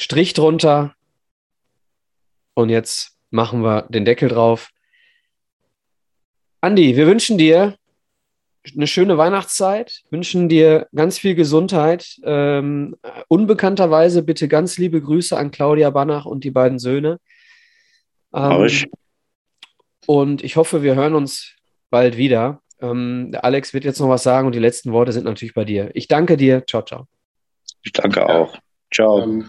Strich 0.00 0.32
drunter. 0.32 0.94
Und 2.54 2.70
jetzt 2.70 3.18
machen 3.28 3.62
wir 3.62 3.82
den 3.90 4.06
Deckel 4.06 4.30
drauf. 4.30 4.70
Andi, 6.62 6.96
wir 6.96 7.06
wünschen 7.06 7.36
dir 7.36 7.76
eine 8.74 8.86
schöne 8.86 9.16
Weihnachtszeit, 9.16 10.02
wünschen 10.10 10.48
dir 10.48 10.86
ganz 10.94 11.18
viel 11.18 11.34
Gesundheit. 11.34 12.18
Ähm, 12.24 12.96
unbekannterweise 13.28 14.22
bitte 14.22 14.48
ganz 14.48 14.78
liebe 14.78 15.00
Grüße 15.00 15.36
an 15.36 15.50
Claudia 15.50 15.90
Banach 15.90 16.26
und 16.26 16.44
die 16.44 16.50
beiden 16.50 16.78
Söhne. 16.78 17.18
Ähm, 18.34 18.64
ich. 18.64 18.86
Und 20.06 20.42
ich 20.44 20.56
hoffe, 20.56 20.82
wir 20.82 20.94
hören 20.94 21.14
uns 21.14 21.54
bald 21.90 22.16
wieder. 22.16 22.60
Ähm, 22.80 23.34
Alex 23.40 23.74
wird 23.74 23.84
jetzt 23.84 24.00
noch 24.00 24.08
was 24.08 24.22
sagen 24.22 24.46
und 24.46 24.54
die 24.54 24.60
letzten 24.60 24.92
Worte 24.92 25.12
sind 25.12 25.24
natürlich 25.24 25.54
bei 25.54 25.64
dir. 25.64 25.90
Ich 25.94 26.08
danke 26.08 26.36
dir. 26.36 26.64
Ciao, 26.66 26.82
ciao. 26.82 27.06
Ich 27.82 27.92
danke 27.92 28.26
auch. 28.26 28.56
Ciao. 28.92 29.22
Ähm, 29.22 29.46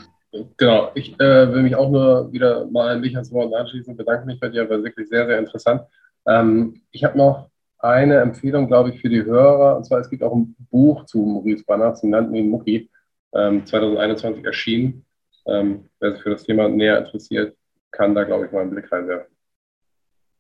genau, 0.58 0.92
ich 0.96 1.20
äh, 1.20 1.54
will 1.54 1.64
mich 1.64 1.76
auch 1.76 1.90
nur 1.90 2.32
wieder 2.32 2.66
mal 2.68 2.90
an 2.90 3.02
Michas 3.02 3.32
Worten 3.32 3.54
anschließen. 3.54 3.96
Bedanke 3.96 4.26
mich 4.26 4.40
bei 4.40 4.50
dir, 4.50 4.70
war 4.70 4.84
wirklich 4.84 5.10
sehr, 5.10 5.26
sehr 5.28 5.40
interessant. 5.40 5.82
Ähm, 6.28 6.82
ich 6.92 7.04
habe 7.04 7.18
noch 7.18 7.51
eine 7.84 8.20
Empfehlung, 8.20 8.68
glaube 8.68 8.92
ich, 8.92 9.02
für 9.02 9.10
die 9.10 9.24
Hörer. 9.24 9.78
Und 9.78 9.86
zwar, 9.86 10.00
es 10.00 10.10
gibt 10.10 10.24
auch 10.24 10.36
ein 10.36 10.56
Buch 10.70 11.06
zu 11.06 11.20
Maurice 11.20 11.64
Banach, 11.66 11.96
sie 11.96 12.08
nannten 12.08 12.36
ihn 12.36 12.50
Mucki, 12.50 12.90
ähm, 13.34 13.66
2021 13.66 14.46
erschienen. 14.46 15.06
Ähm, 15.48 15.90
wer 16.00 16.12
sich 16.12 16.22
für 16.22 16.30
das 16.30 16.44
Thema 16.44 16.70
näher 16.70 17.00
interessiert, 17.00 17.58
kann 17.90 18.14
da, 18.14 18.24
glaube 18.24 18.46
ich, 18.46 18.52
mal 18.52 18.62
einen 18.62 18.72
Blick 18.72 18.92
reinwerfen. 18.92 19.36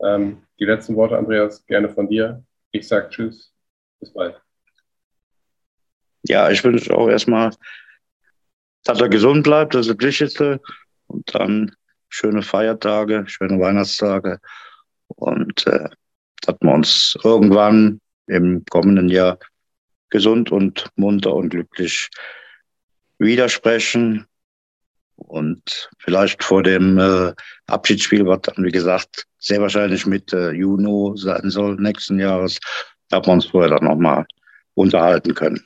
Ähm, 0.04 0.44
die 0.60 0.66
letzten 0.66 0.96
Worte, 0.96 1.18
Andreas, 1.18 1.66
gerne 1.66 1.90
von 1.90 2.08
dir. 2.08 2.44
Ich 2.72 2.88
sage 2.88 3.10
Tschüss, 3.10 3.54
bis 4.00 4.14
bald. 4.14 4.40
Ja, 6.24 6.50
ich 6.50 6.64
wünsche 6.64 6.96
auch 6.96 7.10
erstmal, 7.10 7.52
dass 8.84 9.02
er 9.02 9.10
gesund 9.10 9.44
bleibt, 9.44 9.74
das 9.74 9.88
ist 9.88 9.98
das 9.98 10.06
Wichtigste. 10.06 10.62
Und 11.08 11.34
dann 11.36 11.76
schöne 12.10 12.42
Feiertage, 12.42 13.24
schöne 13.28 13.60
Weihnachtstage. 13.60 14.40
Und 15.08 15.66
äh, 15.68 15.90
dass 16.42 16.56
wir 16.62 16.72
uns 16.72 17.18
irgendwann 17.24 18.00
im 18.28 18.64
kommenden 18.70 19.10
Jahr 19.10 19.38
gesund 20.10 20.52
und 20.52 20.90
munter 20.96 21.34
und 21.34 21.50
glücklich 21.50 22.10
widersprechen. 23.20 24.26
Und 25.16 25.90
vielleicht 26.00 26.44
vor 26.44 26.64
dem 26.64 26.98
äh, 26.98 27.34
Abschiedsspiel, 27.68 28.26
was 28.26 28.42
dann, 28.42 28.64
wie 28.66 28.72
gesagt, 28.72 29.28
sehr 29.38 29.62
wahrscheinlich 29.62 30.06
mit 30.06 30.34
äh, 30.34 30.52
Juno 30.52 31.16
sein 31.16 31.50
soll 31.50 31.76
nächsten 31.76 32.20
Jahres, 32.20 32.60
dass 33.10 33.26
wir 33.28 33.34
uns 33.34 33.46
vorher 33.46 33.70
dann 33.70 33.86
nochmal 33.86 34.26
unterhalten 34.74 35.36
können. 35.36 35.64